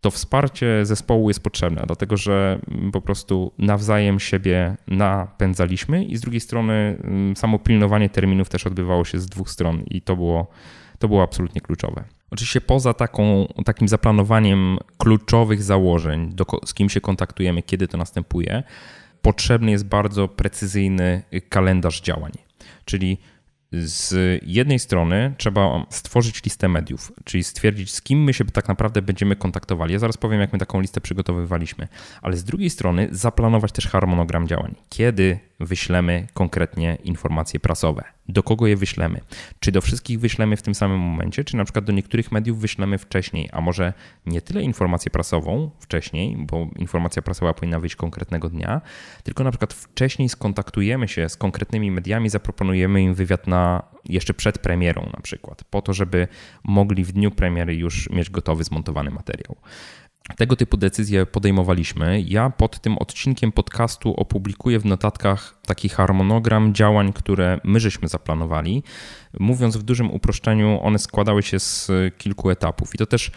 to 0.00 0.10
wsparcie 0.10 0.86
zespołu 0.86 1.30
jest 1.30 1.42
potrzebne, 1.42 1.82
dlatego 1.86 2.16
że 2.16 2.58
po 2.92 3.00
prostu 3.00 3.52
nawzajem 3.58 4.20
siebie 4.20 4.76
napędzaliśmy 4.88 6.04
i 6.04 6.16
z 6.16 6.20
drugiej 6.20 6.40
strony 6.40 6.98
mm, 7.04 7.36
samo 7.36 7.58
pilnowanie 7.58 8.10
terminów 8.10 8.48
też 8.48 8.66
odbywało 8.66 9.04
się 9.04 9.18
z 9.18 9.26
dwóch 9.26 9.50
stron 9.50 9.82
i 9.82 10.02
to 10.02 10.16
było, 10.16 10.46
to 10.98 11.08
było 11.08 11.22
absolutnie 11.22 11.60
kluczowe. 11.60 12.04
Oczywiście 12.32 12.60
poza 12.60 12.94
taką, 12.94 13.46
takim 13.64 13.88
zaplanowaniem 13.88 14.78
kluczowych 14.98 15.62
założeń, 15.62 16.34
do, 16.34 16.46
z 16.66 16.74
kim 16.74 16.88
się 16.90 17.00
kontaktujemy, 17.00 17.62
kiedy 17.62 17.88
to 17.88 17.98
następuje, 17.98 18.62
potrzebny 19.22 19.70
jest 19.70 19.86
bardzo 19.86 20.28
precyzyjny 20.28 21.22
kalendarz 21.48 22.00
działań. 22.00 22.32
Czyli 22.84 23.18
z 23.72 24.14
jednej 24.46 24.78
strony 24.78 25.34
trzeba 25.38 25.86
stworzyć 25.90 26.44
listę 26.44 26.68
mediów, 26.68 27.12
czyli 27.24 27.44
stwierdzić, 27.44 27.94
z 27.94 28.02
kim 28.02 28.24
my 28.24 28.34
się 28.34 28.44
tak 28.44 28.68
naprawdę 28.68 29.02
będziemy 29.02 29.36
kontaktowali. 29.36 29.92
Ja 29.92 29.98
zaraz 29.98 30.16
powiem, 30.16 30.40
jak 30.40 30.52
my 30.52 30.58
taką 30.58 30.80
listę 30.80 31.00
przygotowywaliśmy, 31.00 31.88
ale 32.22 32.36
z 32.36 32.44
drugiej 32.44 32.70
strony 32.70 33.08
zaplanować 33.10 33.72
też 33.72 33.88
harmonogram 33.88 34.48
działań. 34.48 34.74
Kiedy 34.88 35.38
wyślemy 35.60 36.26
konkretnie 36.34 36.98
informacje 37.04 37.60
prasowe? 37.60 38.04
Do 38.28 38.42
kogo 38.42 38.66
je 38.66 38.76
wyślemy? 38.76 39.20
Czy 39.60 39.72
do 39.72 39.80
wszystkich 39.80 40.20
wyślemy 40.20 40.56
w 40.56 40.62
tym 40.62 40.74
samym 40.74 41.00
momencie, 41.00 41.44
czy 41.44 41.56
na 41.56 41.64
przykład 41.64 41.84
do 41.84 41.92
niektórych 41.92 42.32
mediów 42.32 42.60
wyślemy 42.60 42.98
wcześniej, 42.98 43.48
a 43.52 43.60
może 43.60 43.92
nie 44.26 44.40
tyle 44.40 44.62
informację 44.62 45.10
prasową 45.10 45.70
wcześniej, 45.80 46.36
bo 46.38 46.68
informacja 46.76 47.22
prasowa 47.22 47.54
powinna 47.54 47.80
wyjść 47.80 47.96
konkretnego 47.96 48.48
dnia, 48.48 48.80
tylko 49.22 49.44
na 49.44 49.50
przykład 49.50 49.72
wcześniej 49.72 50.28
skontaktujemy 50.28 51.08
się 51.08 51.28
z 51.28 51.36
konkretnymi 51.36 51.90
mediami, 51.90 52.28
zaproponujemy 52.28 53.02
im 53.02 53.14
wywiad 53.14 53.46
na 53.46 53.82
jeszcze 54.04 54.34
przed 54.34 54.58
premierą 54.58 55.10
na 55.12 55.20
przykład, 55.22 55.64
po 55.64 55.82
to, 55.82 55.92
żeby 55.92 56.28
mogli 56.64 57.04
w 57.04 57.12
dniu 57.12 57.30
premiery 57.30 57.74
już 57.74 58.10
mieć 58.10 58.30
gotowy, 58.30 58.64
zmontowany 58.64 59.10
materiał. 59.10 59.56
Tego 60.36 60.56
typu 60.56 60.76
decyzje 60.76 61.26
podejmowaliśmy. 61.26 62.20
Ja 62.20 62.50
pod 62.50 62.80
tym 62.80 62.98
odcinkiem 62.98 63.52
podcastu 63.52 64.14
opublikuję 64.14 64.78
w 64.78 64.84
notatkach 64.84 65.58
taki 65.66 65.88
harmonogram 65.88 66.74
działań, 66.74 67.12
które 67.12 67.60
my 67.64 67.80
żeśmy 67.80 68.08
zaplanowali. 68.08 68.82
Mówiąc 69.40 69.76
w 69.76 69.82
dużym 69.82 70.10
uproszczeniu, 70.10 70.80
one 70.82 70.98
składały 70.98 71.42
się 71.42 71.58
z 71.58 71.90
kilku 72.18 72.50
etapów 72.50 72.94
i 72.94 72.98
to 72.98 73.06
też 73.06 73.30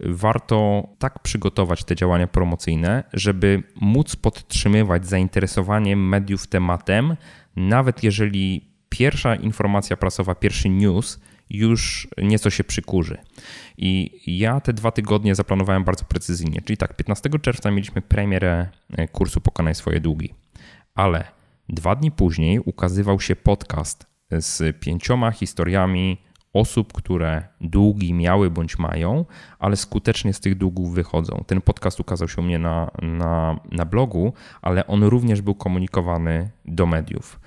warto 0.00 0.88
tak 0.98 1.18
przygotować 1.18 1.84
te 1.84 1.96
działania 1.96 2.26
promocyjne, 2.26 3.04
żeby 3.12 3.62
móc 3.80 4.16
podtrzymywać 4.16 5.06
zainteresowanie 5.06 5.96
mediów 5.96 6.46
tematem, 6.46 7.16
nawet 7.56 8.02
jeżeli 8.02 8.72
pierwsza 8.88 9.34
informacja 9.34 9.96
prasowa, 9.96 10.34
pierwszy 10.34 10.68
news 10.68 11.20
już 11.52 12.08
nieco 12.18 12.50
się 12.50 12.64
przykurzy. 12.64 13.18
I 13.76 14.20
ja 14.26 14.60
te 14.60 14.72
dwa 14.72 14.90
tygodnie 14.90 15.34
zaplanowałem 15.34 15.84
bardzo 15.84 16.04
precyzyjnie. 16.04 16.60
Czyli 16.64 16.76
tak, 16.76 16.96
15 16.96 17.30
czerwca 17.42 17.70
mieliśmy 17.70 18.02
premierę 18.02 18.66
e, 18.90 19.08
kursu 19.08 19.40
Pokonaj 19.40 19.74
swoje 19.74 20.00
długi, 20.00 20.34
ale 20.94 21.24
dwa 21.68 21.96
dni 21.96 22.10
później 22.10 22.58
ukazywał 22.58 23.20
się 23.20 23.36
podcast 23.36 24.06
z 24.30 24.80
pięcioma 24.80 25.30
historiami 25.30 26.18
osób, 26.52 26.92
które 26.92 27.42
długi 27.60 28.14
miały 28.14 28.50
bądź 28.50 28.78
mają, 28.78 29.24
ale 29.58 29.76
skutecznie 29.76 30.32
z 30.32 30.40
tych 30.40 30.54
długów 30.54 30.94
wychodzą. 30.94 31.44
Ten 31.46 31.60
podcast 31.60 32.00
ukazał 32.00 32.28
się 32.28 32.42
u 32.42 32.44
mnie 32.44 32.58
na, 32.58 32.90
na, 33.02 33.60
na 33.70 33.84
blogu, 33.84 34.32
ale 34.62 34.86
on 34.86 35.04
również 35.04 35.42
był 35.42 35.54
komunikowany 35.54 36.50
do 36.64 36.86
mediów. 36.86 37.40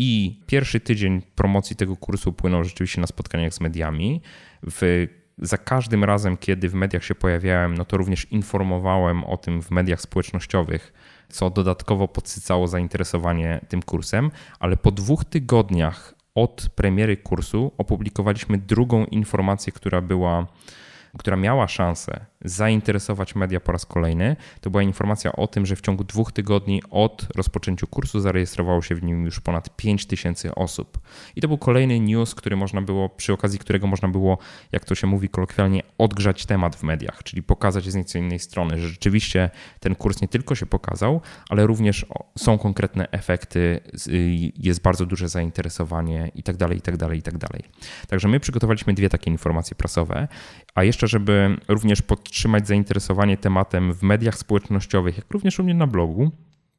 I 0.00 0.40
pierwszy 0.46 0.80
tydzień 0.80 1.22
promocji 1.34 1.76
tego 1.76 1.96
kursu 1.96 2.32
płynął 2.32 2.64
rzeczywiście 2.64 3.00
na 3.00 3.06
spotkaniach 3.06 3.54
z 3.54 3.60
mediami. 3.60 4.22
W, 4.70 5.06
za 5.38 5.58
każdym 5.58 6.04
razem, 6.04 6.36
kiedy 6.36 6.68
w 6.68 6.74
mediach 6.74 7.04
się 7.04 7.14
pojawiałem, 7.14 7.74
no 7.74 7.84
to 7.84 7.96
również 7.96 8.24
informowałem 8.24 9.24
o 9.24 9.36
tym 9.36 9.62
w 9.62 9.70
mediach 9.70 10.00
społecznościowych, 10.00 10.92
co 11.28 11.50
dodatkowo 11.50 12.08
podsycało 12.08 12.68
zainteresowanie 12.68 13.60
tym 13.68 13.82
kursem, 13.82 14.30
ale 14.60 14.76
po 14.76 14.90
dwóch 14.90 15.24
tygodniach 15.24 16.14
od 16.34 16.68
premiery 16.74 17.16
kursu 17.16 17.72
opublikowaliśmy 17.78 18.58
drugą 18.58 19.04
informację, 19.04 19.72
która 19.72 20.00
była 20.00 20.46
która 21.18 21.36
miała 21.36 21.68
szansę 21.68 22.26
zainteresować 22.44 23.34
media 23.34 23.60
po 23.60 23.72
raz 23.72 23.86
kolejny, 23.86 24.36
to 24.60 24.70
była 24.70 24.82
informacja 24.82 25.32
o 25.32 25.46
tym, 25.46 25.66
że 25.66 25.76
w 25.76 25.80
ciągu 25.80 26.04
dwóch 26.04 26.32
tygodni 26.32 26.82
od 26.90 27.26
rozpoczęciu 27.36 27.86
kursu 27.86 28.20
zarejestrowało 28.20 28.82
się 28.82 28.94
w 28.94 29.02
nim 29.02 29.24
już 29.24 29.40
ponad 29.40 29.76
5 29.76 30.06
tysięcy 30.06 30.54
osób. 30.54 30.98
I 31.36 31.40
to 31.40 31.48
był 31.48 31.58
kolejny 31.58 32.00
news, 32.00 32.34
który 32.34 32.56
można 32.56 32.82
było, 32.82 33.08
przy 33.08 33.32
okazji 33.32 33.58
którego 33.58 33.86
można 33.86 34.08
było, 34.08 34.38
jak 34.72 34.84
to 34.84 34.94
się 34.94 35.06
mówi 35.06 35.28
kolokwialnie, 35.28 35.82
odgrzać 35.98 36.46
temat 36.46 36.76
w 36.76 36.82
mediach, 36.82 37.22
czyli 37.22 37.42
pokazać 37.42 37.84
z 37.84 37.94
nieco 37.94 38.18
innej 38.18 38.38
strony, 38.38 38.78
że 38.78 38.88
rzeczywiście 38.88 39.50
ten 39.80 39.94
kurs 39.94 40.20
nie 40.20 40.28
tylko 40.28 40.54
się 40.54 40.66
pokazał, 40.66 41.20
ale 41.48 41.66
również 41.66 42.06
są 42.38 42.58
konkretne 42.58 43.10
efekty, 43.10 43.80
jest 44.56 44.82
bardzo 44.82 45.06
duże 45.06 45.28
zainteresowanie 45.28 46.30
i 46.34 46.42
tak 46.42 46.56
dalej, 46.56 46.78
i 46.78 46.80
tak 46.80 46.96
dalej, 46.96 47.18
i 47.18 47.22
tak 47.22 47.38
dalej. 47.38 47.62
Także 48.08 48.28
my 48.28 48.40
przygotowaliśmy 48.40 48.94
dwie 48.94 49.08
takie 49.08 49.30
informacje 49.30 49.76
prasowe, 49.76 50.28
a 50.74 50.84
jeszcze, 50.84 51.08
żeby 51.08 51.56
również 51.68 52.02
podtrzymać 52.28 52.66
zainteresowanie 52.66 53.36
tematem 53.36 53.92
w 53.92 54.02
mediach 54.02 54.38
społecznościowych, 54.38 55.16
jak 55.16 55.30
również 55.30 55.58
u 55.58 55.64
mnie 55.64 55.74
na 55.74 55.86
blogu, 55.86 56.30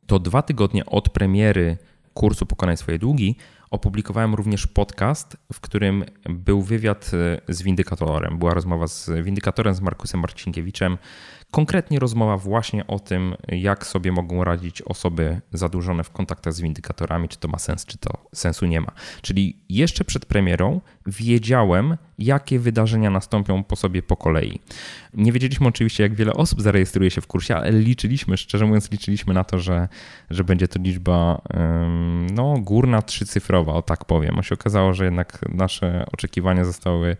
to 0.07 0.19
dwa 0.19 0.41
tygodnie 0.41 0.85
od 0.85 1.09
premiery 1.09 1.77
kursu 2.13 2.45
Pokonaj 2.45 2.77
swoje 2.77 2.99
długi 2.99 3.35
opublikowałem 3.69 4.35
również 4.35 4.67
podcast, 4.67 5.37
w 5.53 5.59
którym 5.59 6.05
był 6.29 6.61
wywiad 6.61 7.11
z 7.47 7.61
windykatorem. 7.61 8.39
Była 8.39 8.53
rozmowa 8.53 8.87
z 8.87 9.09
windykatorem, 9.23 9.75
z 9.75 9.81
Markusem 9.81 10.19
Marcinkiewiczem, 10.19 10.97
Konkretnie 11.51 11.99
rozmowa 11.99 12.37
właśnie 12.37 12.87
o 12.87 12.99
tym, 12.99 13.35
jak 13.47 13.85
sobie 13.85 14.11
mogą 14.11 14.43
radzić 14.43 14.81
osoby 14.81 15.41
zadłużone 15.53 16.03
w 16.03 16.11
kontaktach 16.11 16.53
z 16.53 16.61
windykatorami, 16.61 17.29
czy 17.29 17.37
to 17.37 17.47
ma 17.47 17.59
sens, 17.59 17.85
czy 17.85 17.97
to 17.97 18.25
sensu 18.35 18.65
nie 18.65 18.81
ma. 18.81 18.91
Czyli 19.21 19.57
jeszcze 19.69 20.05
przed 20.05 20.25
premierą 20.25 20.81
wiedziałem, 21.05 21.97
jakie 22.17 22.59
wydarzenia 22.59 23.09
nastąpią 23.09 23.63
po 23.63 23.75
sobie 23.75 24.03
po 24.03 24.17
kolei. 24.17 24.59
Nie 25.13 25.31
wiedzieliśmy 25.31 25.67
oczywiście, 25.67 26.03
jak 26.03 26.15
wiele 26.15 26.33
osób 26.33 26.61
zarejestruje 26.61 27.11
się 27.11 27.21
w 27.21 27.27
kursie, 27.27 27.55
ale 27.55 27.71
liczyliśmy, 27.71 28.37
szczerze 28.37 28.65
mówiąc, 28.65 28.91
liczyliśmy 28.91 29.33
na 29.33 29.43
to, 29.43 29.59
że, 29.59 29.87
że 30.29 30.43
będzie 30.43 30.67
to 30.67 30.79
liczba 30.81 31.41
no, 32.33 32.59
górna, 32.59 33.01
trzycyfrowa, 33.01 33.73
o 33.73 33.81
tak 33.81 34.05
powiem. 34.05 34.39
A 34.39 34.43
się 34.43 34.55
okazało, 34.55 34.93
że 34.93 35.05
jednak 35.05 35.39
nasze 35.49 36.05
oczekiwania 36.11 36.65
zostały 36.65 37.17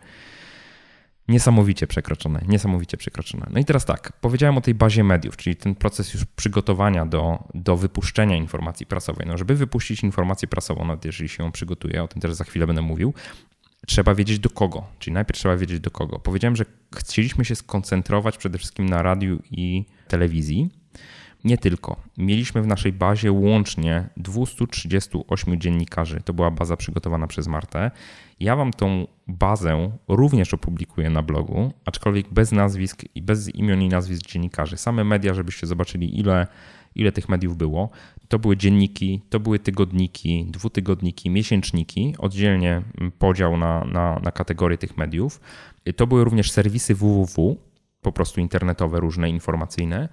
Niesamowicie 1.30 1.86
przekroczone, 1.86 2.44
niesamowicie 2.48 2.96
przekroczone. 2.96 3.46
No 3.50 3.60
i 3.60 3.64
teraz 3.64 3.84
tak, 3.84 4.12
powiedziałem 4.20 4.58
o 4.58 4.60
tej 4.60 4.74
bazie 4.74 5.04
mediów, 5.04 5.36
czyli 5.36 5.56
ten 5.56 5.74
proces 5.74 6.14
już 6.14 6.24
przygotowania 6.24 7.06
do, 7.06 7.44
do 7.54 7.76
wypuszczenia 7.76 8.36
informacji 8.36 8.86
prasowej. 8.86 9.26
No, 9.26 9.38
żeby 9.38 9.54
wypuścić 9.54 10.02
informację 10.02 10.48
prasową, 10.48 10.84
nawet 10.84 11.04
jeżeli 11.04 11.28
się 11.28 11.44
ją 11.44 11.52
przygotuje, 11.52 12.02
o 12.02 12.08
tym 12.08 12.22
też 12.22 12.32
za 12.32 12.44
chwilę 12.44 12.66
będę 12.66 12.82
mówił, 12.82 13.14
trzeba 13.86 14.14
wiedzieć 14.14 14.38
do 14.38 14.50
kogo. 14.50 14.86
Czyli 14.98 15.14
najpierw 15.14 15.38
trzeba 15.38 15.56
wiedzieć 15.56 15.80
do 15.80 15.90
kogo. 15.90 16.18
Powiedziałem, 16.18 16.56
że 16.56 16.64
chcieliśmy 16.96 17.44
się 17.44 17.56
skoncentrować 17.56 18.36
przede 18.36 18.58
wszystkim 18.58 18.88
na 18.88 19.02
radiu 19.02 19.42
i 19.50 19.84
telewizji, 20.08 20.70
Nie 21.44 21.58
tylko. 21.58 21.96
Mieliśmy 22.18 22.62
w 22.62 22.66
naszej 22.66 22.92
bazie 22.92 23.32
łącznie 23.32 24.08
238 24.16 25.60
dziennikarzy. 25.60 26.20
To 26.24 26.34
była 26.34 26.50
baza 26.50 26.76
przygotowana 26.76 27.26
przez 27.26 27.48
Martę. 27.48 27.90
Ja 28.40 28.56
Wam 28.56 28.72
tą 28.72 29.06
bazę 29.26 29.90
również 30.08 30.54
opublikuję 30.54 31.10
na 31.10 31.22
blogu, 31.22 31.72
aczkolwiek 31.84 32.28
bez 32.32 32.52
nazwisk 32.52 33.04
i 33.14 33.22
bez 33.22 33.54
imion 33.54 33.82
i 33.82 33.88
nazwisk 33.88 34.26
dziennikarzy. 34.26 34.76
Same 34.76 35.04
media, 35.04 35.34
żebyście 35.34 35.66
zobaczyli, 35.66 36.20
ile, 36.20 36.46
ile 36.94 37.12
tych 37.12 37.28
mediów 37.28 37.56
było. 37.56 37.90
To 38.28 38.38
były 38.38 38.56
dzienniki, 38.56 39.20
to 39.30 39.40
były 39.40 39.58
tygodniki, 39.58 40.46
dwutygodniki, 40.48 41.30
miesięczniki, 41.30 42.14
oddzielnie 42.18 42.82
podział 43.18 43.56
na, 43.56 43.84
na, 43.84 44.20
na 44.22 44.32
kategorie 44.32 44.78
tych 44.78 44.96
mediów. 44.96 45.40
To 45.96 46.06
były 46.06 46.24
również 46.24 46.50
serwisy 46.50 46.94
www, 46.94 47.56
po 48.00 48.12
prostu 48.12 48.40
internetowe, 48.40 49.00
różne 49.00 49.30
informacyjne. 49.30 50.08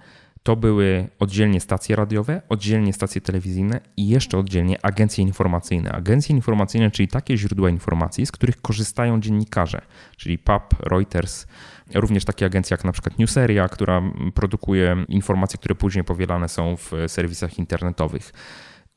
To 0.48 0.56
były 0.56 1.08
oddzielnie 1.18 1.60
stacje 1.60 1.96
radiowe, 1.96 2.42
oddzielnie 2.48 2.92
stacje 2.92 3.20
telewizyjne 3.20 3.80
i 3.96 4.08
jeszcze 4.08 4.38
oddzielnie 4.38 4.84
agencje 4.84 5.24
informacyjne. 5.24 5.92
Agencje 5.92 6.36
informacyjne, 6.36 6.90
czyli 6.90 7.08
takie 7.08 7.36
źródła 7.36 7.70
informacji, 7.70 8.26
z 8.26 8.32
których 8.32 8.62
korzystają 8.62 9.20
dziennikarze, 9.20 9.80
czyli 10.16 10.38
PAP, 10.38 10.74
Reuters, 10.80 11.46
również 11.94 12.24
takie 12.24 12.46
agencje 12.46 12.74
jak 12.74 12.84
na 12.84 12.92
przykład 12.92 13.18
Newseria, 13.18 13.68
która 13.68 14.02
produkuje 14.34 15.04
informacje, 15.08 15.58
które 15.58 15.74
później 15.74 16.04
powielane 16.04 16.48
są 16.48 16.76
w 16.76 16.92
serwisach 17.06 17.58
internetowych. 17.58 18.32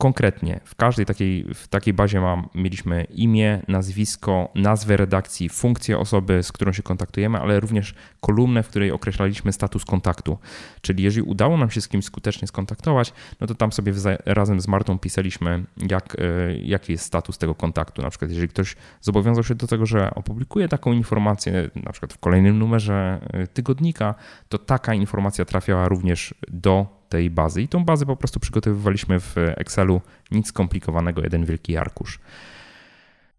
Konkretnie 0.02 0.60
w 0.66 0.76
każdej 0.76 1.06
takiej, 1.06 1.46
w 1.54 1.68
takiej 1.68 1.94
bazie 1.94 2.22
mam, 2.22 2.50
mieliśmy 2.56 3.04
imię, 3.04 3.62
nazwisko, 3.68 4.50
nazwę 4.56 4.98
redakcji, 4.98 5.50
funkcję 5.50 5.98
osoby, 5.98 6.44
z 6.44 6.52
którą 6.52 6.72
się 6.72 6.84
kontaktujemy, 6.84 7.40
ale 7.40 7.60
również 7.60 7.96
kolumnę, 8.22 8.64
w 8.64 8.68
której 8.68 8.92
określaliśmy 8.92 9.54
status 9.54 9.86
kontaktu. 9.86 10.38
Czyli 10.82 11.04
jeżeli 11.04 11.24
udało 11.24 11.58
nam 11.58 11.70
się 11.70 11.82
z 11.82 11.88
kimś 11.88 12.06
skutecznie 12.06 12.48
skontaktować, 12.48 13.14
no 13.42 13.48
to 13.48 13.56
tam 13.56 13.72
sobie 13.72 13.94
razem 14.26 14.62
z 14.62 14.68
Martą 14.68 15.00
pisaliśmy, 15.00 15.64
jak, 15.90 16.16
e, 16.20 16.58
jaki 16.58 16.92
jest 16.92 17.06
status 17.06 17.38
tego 17.38 17.56
kontaktu. 17.56 18.02
Na 18.02 18.10
przykład, 18.10 18.32
jeżeli 18.32 18.48
ktoś 18.48 18.76
zobowiązał 19.02 19.44
się 19.44 19.56
do 19.56 19.68
tego, 19.68 19.86
że 19.86 20.16
opublikuje 20.16 20.68
taką 20.68 20.94
informację, 20.94 21.70
na 21.76 21.92
przykład 21.92 22.14
w 22.14 22.18
kolejnym 22.18 22.60
numerze 22.60 23.22
e, 23.34 23.48
tygodnika, 23.48 24.16
to 24.50 24.58
taka 24.58 24.94
informacja 24.94 25.46
trafiała 25.46 25.88
również 25.88 26.36
do 26.48 27.01
tej 27.12 27.30
bazy 27.30 27.62
i 27.62 27.68
tą 27.68 27.86
bazę 27.86 28.06
po 28.06 28.16
prostu 28.16 28.40
przygotowywaliśmy 28.40 29.20
w 29.20 29.36
Excelu, 29.38 30.02
nic 30.32 30.48
skomplikowanego, 30.48 31.22
jeden 31.22 31.46
wielki 31.46 31.78
arkusz. 31.78 32.20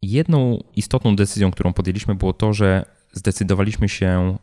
Jedną 0.03 0.65
istotną 0.77 1.17
decyzją, 1.17 1.51
którą 1.51 1.73
podjęliśmy, 1.73 2.15
było 2.15 2.33
to, 2.33 2.53
że 2.53 2.85
zdecydowaliśmy 3.13 3.89
się 3.89 4.37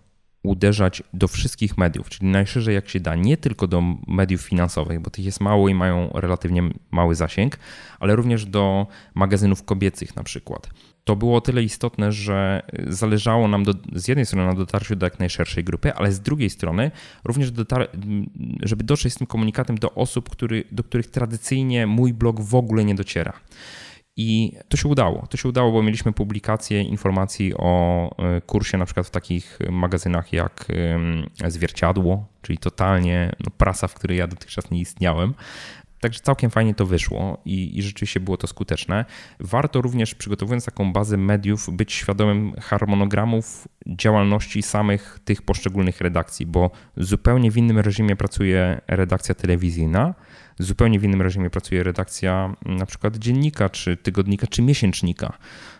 uderzać 0.43 1.03
do 1.13 1.27
wszystkich 1.27 1.77
mediów, 1.77 2.09
czyli 2.09 2.31
najszerzej 2.31 2.75
jak 2.75 2.89
się 2.89 2.99
da, 2.99 3.15
nie 3.15 3.37
tylko 3.37 3.67
do 3.67 3.83
mediów 4.07 4.41
finansowych, 4.41 4.99
bo 4.99 5.09
tych 5.09 5.25
jest 5.25 5.41
mało 5.41 5.69
i 5.69 5.73
mają 5.73 6.09
relatywnie 6.13 6.69
mały 6.91 7.15
zasięg, 7.15 7.59
ale 7.99 8.15
również 8.15 8.45
do 8.45 8.87
magazynów 9.15 9.63
kobiecych 9.63 10.15
na 10.15 10.23
przykład 10.23 10.69
to 11.09 11.15
było 11.15 11.37
o 11.37 11.41
tyle 11.41 11.63
istotne, 11.63 12.11
że 12.11 12.61
zależało 12.87 13.47
nam 13.47 13.63
do, 13.63 13.73
z 13.93 14.07
jednej 14.07 14.25
strony 14.25 14.45
na 14.45 14.53
dotarciu 14.53 14.95
do 14.95 15.05
jak 15.05 15.19
najszerszej 15.19 15.63
grupy, 15.63 15.93
ale 15.93 16.11
z 16.11 16.19
drugiej 16.19 16.49
strony 16.49 16.91
również 17.23 17.51
żeby 18.63 18.83
dotrzeć 18.83 19.13
z 19.13 19.17
tym 19.17 19.27
komunikatem 19.27 19.77
do 19.77 19.93
osób, 19.93 20.29
który, 20.29 20.63
do 20.71 20.83
których 20.83 21.07
tradycyjnie 21.07 21.87
mój 21.87 22.13
blog 22.13 22.41
w 22.41 22.55
ogóle 22.55 22.85
nie 22.85 22.95
dociera. 22.95 23.33
I 24.21 24.51
to 24.69 24.77
się 24.77 24.87
udało. 24.87 25.27
To 25.29 25.37
się 25.37 25.49
udało, 25.49 25.71
bo 25.71 25.83
mieliśmy 25.83 26.13
publikacje 26.13 26.81
informacji 26.81 27.53
o 27.57 28.09
e, 28.17 28.41
kursie 28.41 28.77
na 28.77 28.85
przykład 28.85 29.07
w 29.07 29.11
takich 29.11 29.59
magazynach 29.69 30.33
jak 30.33 30.65
Zwierciadło, 31.47 32.27
czyli 32.41 32.57
totalnie 32.57 33.31
no, 33.39 33.51
prasa, 33.57 33.87
w 33.87 33.93
której 33.93 34.17
ja 34.17 34.27
dotychczas 34.27 34.71
nie 34.71 34.79
istniałem, 34.79 35.33
Także 35.99 36.19
całkiem 36.19 36.49
fajnie 36.49 36.75
to 36.75 36.85
wyszło 36.85 37.41
i, 37.45 37.77
i, 37.77 37.81
rzeczywiście 37.81 38.19
było 38.19 38.37
to 38.37 38.47
skuteczne. 38.47 39.05
Warto 39.39 39.81
również, 39.81 40.15
przygotowując 40.15 40.65
taką 40.65 40.93
bazę 40.93 41.17
mediów, 41.17 41.69
być 41.71 41.93
świadomym 41.93 42.53
harmonogramów 42.61 43.67
działalności 43.87 44.61
samych 44.61 45.19
tych 45.25 45.41
poszczególnych 45.41 46.01
redakcji, 46.01 46.45
bo 46.45 46.71
zupełnie 46.97 47.51
w 47.51 47.57
innym 47.57 47.79
reżimie 47.79 48.15
pracuje 48.15 48.81
redakcja 48.87 49.35
telewizyjna, 49.35 50.13
zupełnie 50.59 50.99
w 50.99 51.03
innym 51.03 51.21
reżimie 51.21 51.49
pracuje 51.49 51.83
redakcja 51.83 52.55
na 52.65 52.85
przykład 52.85 53.17
dziennika, 53.17 53.69
czy 53.69 53.97
tygodnika, 53.97 54.47
czy 54.47 54.61
miesięcznika. 54.61 55.37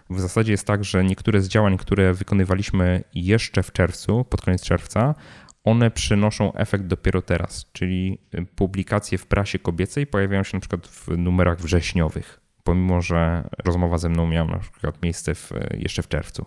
W 0.10 0.20
zasadzie 0.20 0.52
jest 0.52 0.68
tak, 0.68 0.84
że 0.84 1.04
niektóre 1.04 1.42
z 1.42 1.48
działań, 1.48 1.78
które 1.78 2.14
wykonywaliśmy 2.14 3.04
jeszcze 3.14 3.64
w 3.64 3.72
czerwcu, 3.72 4.26
pod 4.26 4.42
koniec 4.42 4.64
czerwca, 4.64 5.16
one 5.64 5.92
przynoszą 5.92 6.54
efekt 6.54 6.86
dopiero 6.86 7.22
teraz, 7.22 7.66
czyli 7.74 8.18
y, 8.36 8.46
publikacje 8.56 9.18
w 9.18 9.28
prasie 9.28 9.60
kobiecej 9.60 10.08
pojawiają 10.08 10.44
się 10.44 10.58
na 10.58 10.62
przykład 10.62 10.88
w 10.88 11.08
numerach 11.18 11.60
wrześniowych, 11.60 12.40
pomimo 12.64 13.02
że 13.02 13.50
rozmowa 13.66 13.98
ze 13.98 14.10
mną 14.10 14.28
miała 14.28 14.52
na 14.52 14.60
przykład 14.60 15.04
miejsce 15.04 15.36
w, 15.36 15.52
jeszcze 15.78 16.04
w 16.04 16.08
czerwcu. 16.08 16.46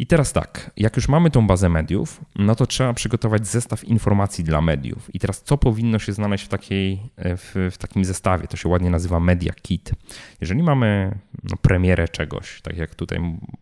I 0.00 0.06
teraz 0.06 0.32
tak, 0.32 0.70
jak 0.76 0.96
już 0.96 1.08
mamy 1.08 1.30
tą 1.30 1.46
bazę 1.46 1.68
mediów, 1.68 2.20
no 2.36 2.54
to 2.54 2.66
trzeba 2.66 2.94
przygotować 2.94 3.46
zestaw 3.46 3.84
informacji 3.84 4.44
dla 4.44 4.60
mediów. 4.60 5.14
I 5.14 5.18
teraz 5.18 5.42
co 5.42 5.58
powinno 5.58 5.98
się 5.98 6.12
znaleźć 6.12 6.44
w, 6.44 6.48
takiej, 6.48 7.00
w, 7.18 7.68
w 7.72 7.78
takim 7.78 8.04
zestawie? 8.04 8.48
To 8.48 8.56
się 8.56 8.68
ładnie 8.68 8.90
nazywa 8.90 9.20
Media 9.20 9.52
Kit. 9.52 9.90
Jeżeli 10.40 10.62
mamy 10.62 11.18
no, 11.44 11.56
premierę 11.56 12.08
czegoś, 12.08 12.60
tak 12.60 12.76
jak 12.76 12.94
tutaj 12.94 13.18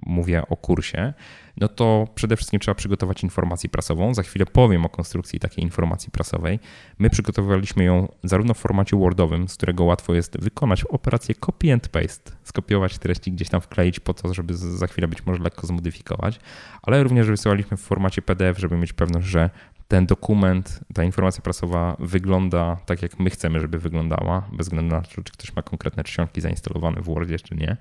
mówię 0.07 0.43
o 0.49 0.57
kursie, 0.57 1.13
no 1.61 1.69
to 1.69 2.09
przede 2.15 2.37
wszystkim 2.37 2.61
trzeba 2.61 2.75
przygotować 2.75 3.23
informację 3.23 3.71
prasową. 3.71 4.15
Za 4.15 4.23
chwilę 4.23 4.47
powiem 4.47 4.87
o 4.87 4.89
konstrukcji 4.89 5.41
takiej 5.41 5.65
informacji 5.65 6.11
prasowej. 6.11 6.59
My 6.99 7.11
przygotowywaliśmy 7.11 7.85
ją 7.85 8.09
zarówno 8.25 8.55
w 8.55 8.59
formacie 8.59 8.97
Wordowym, 8.97 9.49
z 9.49 9.55
którego 9.55 9.85
łatwo 9.85 10.15
jest 10.15 10.41
wykonać 10.41 10.85
operację 10.85 11.35
copy 11.35 11.73
and 11.73 11.89
paste, 11.89 12.33
skopiować 12.45 12.99
treści, 12.99 13.33
gdzieś 13.33 13.49
tam 13.49 13.61
wkleić 13.61 14.01
po 14.01 14.15
to, 14.15 14.35
żeby 14.35 14.55
za 14.55 14.87
chwilę 14.87 15.09
być 15.09 15.27
może 15.27 15.43
lekko 15.43 15.67
zmodyfikować, 15.67 16.41
ale 16.83 17.03
również 17.03 17.27
wysyłaliśmy 17.27 17.77
w 17.77 17.81
formacie 17.81 18.23
PDF, 18.23 18.59
żeby 18.59 18.77
mieć 18.77 18.93
pewność, 18.93 19.27
że 19.27 19.51
ten 19.89 20.07
dokument, 20.07 20.81
ta 20.95 21.05
informacja 21.05 21.43
prasowa 21.43 21.97
wygląda 21.99 22.77
tak, 22.87 23.03
jak 23.03 23.19
my 23.19 23.31
chcemy, 23.31 23.61
żeby 23.61 23.79
wyglądała, 23.79 24.49
bez 24.53 24.67
względu 24.67 24.95
na 24.95 25.03
to, 25.03 25.09
czy 25.09 25.23
ktoś 25.23 25.57
ma 25.57 25.63
konkretne 25.63 26.05
czcionki 26.05 26.41
zainstalowane 26.41 27.01
w 27.01 27.05
Wordzie, 27.05 27.39
czy 27.39 27.55
nie. 27.55 27.77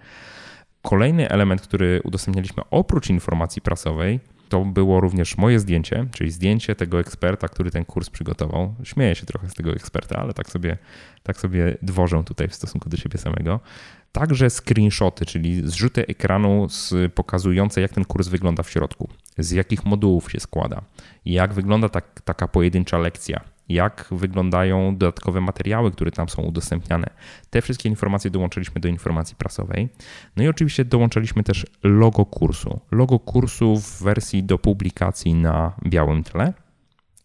Kolejny 0.82 1.30
element, 1.30 1.62
który 1.62 2.02
udostępnialiśmy 2.04 2.64
oprócz 2.72 3.10
informacji 3.10 3.62
prasowej, 3.62 4.20
to 4.50 4.66
było 4.66 5.00
również 5.00 5.38
moje 5.38 5.60
zdjęcie, 5.60 6.06
czyli 6.12 6.32
zdjęcie 6.32 6.76
tego 6.76 7.00
eksperta, 7.00 7.48
który 7.48 7.72
ten 7.72 7.86
kurs 7.86 8.10
przygotował. 8.10 8.76
Śmieję 8.84 9.16
się 9.16 9.26
trochę 9.26 9.50
z 9.50 9.54
tego 9.54 9.72
eksperta, 9.72 10.16
ale 10.16 10.34
tak 10.34 10.50
sobie, 10.50 10.78
tak 11.24 11.38
sobie 11.38 11.78
dworzę 11.82 12.24
tutaj 12.24 12.48
w 12.48 12.56
stosunku 12.56 12.90
do 12.90 12.98
siebie 12.98 13.18
samego. 13.20 13.60
Także 14.12 14.50
screenshoty, 14.50 15.26
czyli 15.26 15.70
zrzuty 15.70 16.08
ekranu 16.08 16.70
z, 16.70 17.14
pokazujące, 17.14 17.82
jak 17.82 17.92
ten 17.92 18.06
kurs 18.06 18.28
wygląda 18.28 18.64
w 18.64 18.70
środku, 18.70 19.10
z 19.38 19.52
jakich 19.52 19.86
modułów 19.86 20.32
się 20.32 20.40
składa, 20.40 20.82
jak 21.26 21.54
wygląda 21.54 21.90
tak, 21.90 22.22
taka 22.22 22.48
pojedyncza 22.48 22.98
lekcja, 22.98 23.42
jak 23.70 24.08
wyglądają 24.12 24.98
dodatkowe 24.98 25.42
materiały, 25.42 25.92
które 25.92 26.12
tam 26.12 26.30
są 26.30 26.42
udostępniane. 26.42 27.10
Te 27.50 27.62
wszystkie 27.62 27.90
informacje 27.90 28.32
dołączyliśmy 28.32 28.82
do 28.82 28.88
informacji 28.88 29.36
prasowej. 29.36 29.90
No 30.36 30.44
i 30.44 30.48
oczywiście 30.48 30.86
dołączyliśmy 30.86 31.44
też 31.44 31.66
logo 31.84 32.26
kursu. 32.26 32.80
Logo 32.92 33.20
kursu 33.20 33.78
w 33.80 34.04
wersji 34.04 34.44
do 34.44 34.58
publikacji 34.58 35.34
na 35.34 35.74
białym 35.86 36.24
tle 36.24 36.54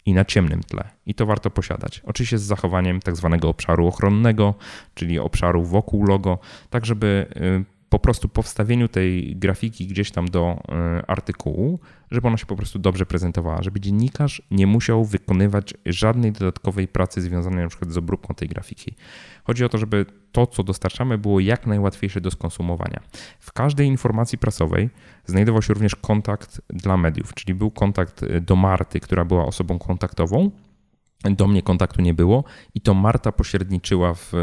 i 0.06 0.14
na 0.14 0.24
ciemnym 0.24 0.62
tle. 0.62 0.88
I 1.06 1.14
to 1.14 1.26
warto 1.26 1.50
posiadać. 1.50 2.02
Oczywiście 2.04 2.38
z 2.38 2.42
zachowaniem 2.42 3.00
tak 3.00 3.16
zwanego 3.16 3.48
obszaru 3.48 3.86
ochronnego, 3.86 4.54
czyli 4.94 5.18
obszaru 5.18 5.64
wokół 5.64 6.04
logo, 6.04 6.38
tak 6.70 6.86
żeby 6.86 7.26
y, 7.36 7.71
po 7.92 7.98
prostu 7.98 8.28
po 8.28 8.42
wstawieniu 8.42 8.88
tej 8.88 9.36
grafiki 9.36 9.86
gdzieś 9.86 10.10
tam 10.10 10.28
do 10.28 10.62
e, 10.68 11.02
artykułu, 11.10 11.80
żeby 12.10 12.28
ona 12.28 12.36
się 12.36 12.46
po 12.46 12.56
prostu 12.56 12.78
dobrze 12.78 13.06
prezentowała, 13.06 13.62
żeby 13.62 13.80
dziennikarz 13.80 14.42
nie 14.50 14.66
musiał 14.66 15.04
wykonywać 15.04 15.74
żadnej 15.86 16.32
dodatkowej 16.32 16.88
pracy 16.88 17.22
związanej 17.22 17.62
na 17.62 17.68
przykład 17.68 17.92
z 17.92 17.96
obróbką 17.96 18.34
tej 18.34 18.48
grafiki. 18.48 18.94
Chodzi 19.44 19.64
o 19.64 19.68
to, 19.68 19.78
żeby 19.78 20.06
to, 20.32 20.46
co 20.46 20.62
dostarczamy, 20.62 21.18
było 21.18 21.40
jak 21.40 21.66
najłatwiejsze 21.66 22.20
do 22.20 22.30
skonsumowania. 22.30 23.00
W 23.40 23.52
każdej 23.52 23.86
informacji 23.86 24.38
prasowej 24.38 24.90
znajdował 25.26 25.62
się 25.62 25.74
również 25.74 25.96
kontakt 25.96 26.60
dla 26.68 26.96
mediów, 26.96 27.34
czyli 27.34 27.54
był 27.54 27.70
kontakt 27.70 28.22
e, 28.22 28.40
do 28.40 28.56
Marty, 28.56 29.00
która 29.00 29.24
była 29.24 29.46
osobą 29.46 29.78
kontaktową, 29.78 30.50
do 31.30 31.46
mnie 31.46 31.62
kontaktu 31.62 32.02
nie 32.02 32.14
było 32.14 32.44
i 32.74 32.80
to 32.80 32.94
Marta 32.94 33.32
pośredniczyła 33.32 34.14
w 34.14 34.34
e, 34.34 34.38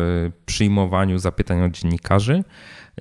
przyjmowaniu 0.45 1.19
zapytań 1.19 1.63
od 1.63 1.71
dziennikarzy. 1.71 2.43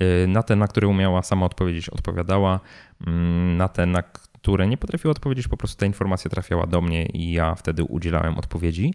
E, 0.01 0.27
na 0.27 0.43
te, 0.43 0.57
na 0.57 0.69
które 0.69 0.89
umiała 0.89 1.23
sama 1.23 1.47
odpowiedzieć, 1.47 1.89
odpowiadała. 1.89 2.61
Mm, 3.07 3.57
na 3.57 3.69
te, 3.69 3.87
na 3.87 4.03
które 4.03 4.67
nie 4.67 4.77
potrafiła 4.77 5.11
odpowiedzieć, 5.11 5.49
po 5.49 5.57
prostu 5.57 5.81
ta 5.81 5.87
informacja 5.87 6.31
trafiała 6.31 6.67
do 6.67 6.81
mnie 6.81 7.07
i 7.07 7.33
ja 7.33 7.55
wtedy 7.55 7.85
udzielałem 7.85 8.39
odpowiedzi. 8.39 8.95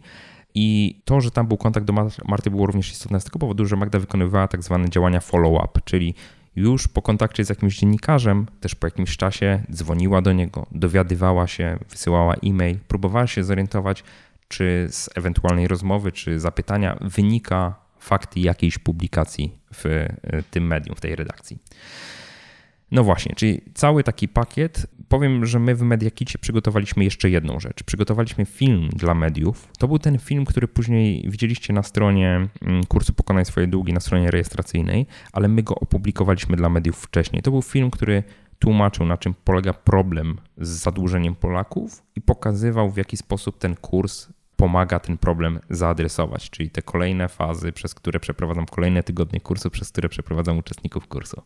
I 0.56 1.00
to, 1.06 1.22
że 1.22 1.32
tam 1.32 1.48
był 1.48 1.58
kontakt 1.58 1.86
do 1.86 1.93
Marty 2.26 2.50
było 2.50 2.65
również 2.65 2.91
istotne 2.91 3.19
z 3.19 3.24
tego 3.24 3.39
powodu, 3.39 3.65
że 3.65 3.76
Magda 3.76 4.00
wykonywała 4.00 4.48
tak 4.48 4.63
zwane 4.63 4.89
działania 4.89 5.19
follow-up, 5.19 5.80
czyli 5.86 6.15
już 6.56 6.88
po 6.88 7.02
kontakcie 7.02 7.46
z 7.46 7.50
jakimś 7.50 7.80
dziennikarzem, 7.80 8.46
też 8.60 8.76
po 8.76 8.88
jakimś 8.88 9.17
czasie 9.17 9.63
dzwoniła 9.72 10.22
do 10.22 10.34
niego, 10.34 10.65
dowiadywała 10.72 11.48
się, 11.48 11.78
wysyłała 11.89 12.36
e-mail, 12.36 12.80
próbowała 12.88 13.28
się 13.28 13.43
zorientować, 13.43 14.04
czy 14.54 14.88
z 14.89 15.10
ewentualnej 15.16 15.68
rozmowy, 15.68 16.12
czy 16.12 16.39
zapytania 16.39 16.98
wynika 17.02 17.76
fakt 18.00 18.38
jakiejś 18.38 18.78
publikacji 18.78 19.58
w 19.74 19.86
e, 19.86 20.13
tym 20.52 20.68
medium, 20.68 20.96
w 20.96 21.02
tej 21.02 21.16
redakcji. 21.16 21.58
No 22.92 23.04
właśnie, 23.04 23.36
czyli 23.36 23.62
cały 23.74 24.04
taki 24.04 24.28
pakiet. 24.28 24.88
Powiem, 25.08 25.46
że 25.46 25.60
my 25.60 25.76
w 25.76 25.82
Mediakicie 25.82 26.39
przygotowaliśmy 26.39 27.04
jeszcze 27.04 27.30
jedną 27.30 27.60
rzecz. 27.60 27.84
Przygotowaliśmy 27.84 28.46
film 28.46 28.89
dla 28.89 29.13
mediów. 29.13 29.68
To 29.80 29.88
był 29.88 30.00
ten 30.00 30.20
film, 30.20 30.46
który 30.46 30.68
później 30.68 31.26
widzieliście 31.28 31.74
na 31.74 31.84
stronie 31.84 32.48
mm, 32.62 32.84
kursu 32.86 33.13
Pokonaj 33.13 33.46
swoje 33.46 33.68
długi, 33.68 33.94
na 33.94 34.00
stronie 34.00 34.32
rejestracyjnej, 34.32 35.06
ale 35.32 35.48
my 35.48 35.63
go 35.63 35.76
opublikowaliśmy 35.76 36.58
dla 36.58 36.70
mediów 36.70 36.98
wcześniej. 36.98 37.42
To 37.42 37.52
był 37.52 37.62
film, 37.62 37.92
który 37.92 38.24
tłumaczył, 38.60 39.06
na 39.06 39.18
czym 39.18 39.34
polega 39.44 39.74
problem 39.74 40.38
z 40.58 40.70
zadłużeniem 40.70 41.36
Polaków 41.36 42.04
i 42.16 42.22
pokazywał, 42.22 42.92
w 42.92 42.98
jaki 42.98 43.18
sposób 43.18 43.58
ten 43.58 43.76
kurs 43.76 44.28
pomaga 44.63 44.99
ten 44.99 45.17
problem 45.17 45.60
zaadresować, 45.69 46.49
czyli 46.49 46.69
te 46.69 46.82
kolejne 46.82 47.28
fazy, 47.30 47.71
przez 47.71 47.95
które 47.95 48.19
przeprowadzam 48.19 48.65
kolejne 48.65 49.04
tygodnie 49.04 49.39
kursu, 49.39 49.69
przez 49.69 49.91
które 49.91 50.10
przeprowadzam 50.10 50.58
uczestników 50.58 51.08
kursu. 51.08 51.41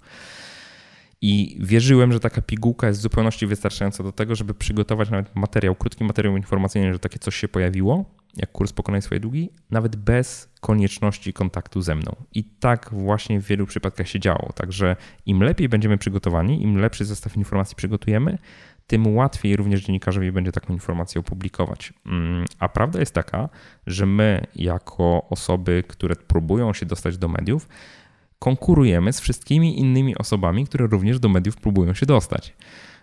I 1.21 1.57
wierzyłem, 1.59 2.13
że 2.13 2.19
taka 2.19 2.41
pigułka 2.41 2.87
jest 2.87 2.99
w 2.99 3.03
zupełności 3.03 3.47
wystarczająca 3.47 4.03
do 4.03 4.11
tego, 4.11 4.35
żeby 4.35 4.53
przygotować 4.53 5.09
nawet 5.09 5.35
materiał, 5.35 5.75
krótki 5.75 6.03
materiał 6.03 6.37
informacyjny, 6.37 6.93
że 6.93 6.99
takie 6.99 7.19
coś 7.19 7.35
się 7.35 7.47
pojawiło, 7.47 8.05
jak 8.35 8.51
kurs 8.51 8.73
Pokonaj 8.73 9.01
swoje 9.01 9.19
długi, 9.19 9.49
nawet 9.71 9.95
bez 9.95 10.49
konieczności 10.61 11.33
kontaktu 11.33 11.81
ze 11.81 11.95
mną. 11.95 12.15
I 12.33 12.43
tak 12.43 12.89
właśnie 12.91 13.41
w 13.41 13.45
wielu 13.45 13.65
przypadkach 13.65 14.07
się 14.07 14.19
działo. 14.19 14.53
Także 14.55 14.95
im 15.25 15.43
lepiej 15.43 15.69
będziemy 15.69 15.97
przygotowani, 15.97 16.63
im 16.63 16.77
lepszy 16.77 17.05
zestaw 17.05 17.37
informacji 17.37 17.75
przygotujemy, 17.75 18.37
tym 18.87 19.15
łatwiej 19.15 19.55
również 19.55 19.83
dziennikarzowi 19.83 20.31
będzie 20.31 20.51
taką 20.51 20.73
informację 20.73 21.19
opublikować. 21.21 21.93
Mm, 22.05 22.45
a 22.59 22.69
prawda 22.69 22.99
jest 22.99 23.13
taka, 23.13 23.49
że 23.87 24.05
my, 24.05 24.47
jako 24.55 25.27
osoby, 25.29 25.83
które 25.87 26.15
próbują 26.15 26.73
się 26.73 26.85
dostać 26.85 27.17
do 27.17 27.27
mediów, 27.27 27.67
konkurujemy 28.39 29.13
z 29.13 29.19
wszystkimi 29.19 29.79
innymi 29.79 30.17
osobami, 30.17 30.65
które 30.65 30.87
również 30.87 31.19
do 31.19 31.29
mediów 31.29 31.57
próbują 31.57 31.93
się 31.93 32.05
dostać. 32.05 32.53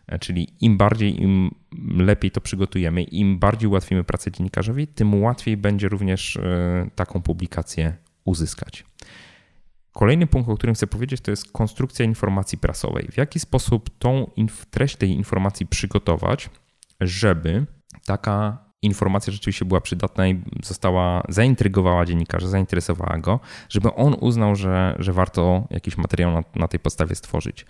E, 0.07 0.19
czyli 0.19 0.49
im 0.61 0.77
bardziej, 0.77 1.23
im 1.23 1.51
lepiej 1.97 2.31
to 2.31 2.41
przygotujemy, 2.41 3.03
im 3.03 3.39
bardziej 3.39 3.69
ułatwimy 3.69 4.05
pracę 4.05 4.31
dziennikarzowi, 4.31 4.87
tym 4.87 5.23
łatwiej 5.23 5.57
będzie 5.57 5.89
również 5.89 6.37
e, 6.37 6.91
taką 6.95 7.23
publikację 7.23 7.97
uzyskać. 8.25 8.85
Kolejny 9.95 10.27
punkt, 10.27 10.51
o 10.51 10.55
którym 10.57 10.75
chcę 10.75 10.87
powiedzieć, 10.87 11.21
to 11.21 11.31
jest 11.31 11.53
konstrukcja 11.53 12.05
informacji 12.05 12.59
prasowej. 12.59 13.09
W 13.13 13.17
jaki 13.17 13.41
sposób 13.41 13.91
tą 13.99 14.31
treść 14.71 14.97
tej 14.97 15.11
informacji 15.11 15.67
przygotować, 15.67 16.51
żeby 17.01 17.67
taka 18.07 18.59
informacja 18.83 19.33
rzeczywiście 19.33 19.65
była 19.65 19.81
przydatna 19.81 20.29
i 20.29 20.43
została, 20.63 21.23
zaintrygowała 21.29 22.05
dziennikarza, 22.05 22.49
zainteresowała 22.49 23.19
go, 23.19 23.41
żeby 23.69 23.95
on 23.95 24.17
uznał, 24.21 24.57
że, 24.57 24.97
że 24.99 25.13
warto 25.13 25.67
jakiś 25.71 25.97
materiał 25.97 26.31
na, 26.33 26.43
na 26.55 26.69
tej 26.69 26.81
podstawie 26.81 27.15
stworzyć. 27.15 27.67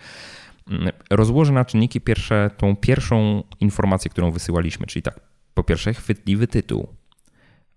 Rozłożę 1.10 1.52
na 1.52 1.64
czynniki 1.64 2.00
pierwsze 2.00 2.50
tą 2.56 2.76
pierwszą 2.76 3.42
informację, 3.60 4.10
którą 4.10 4.30
wysyłaliśmy, 4.30 4.86
czyli 4.86 5.02
tak, 5.02 5.20
po 5.54 5.64
pierwsze 5.64 5.94
chwytliwy 5.94 6.46
tytuł. 6.46 6.88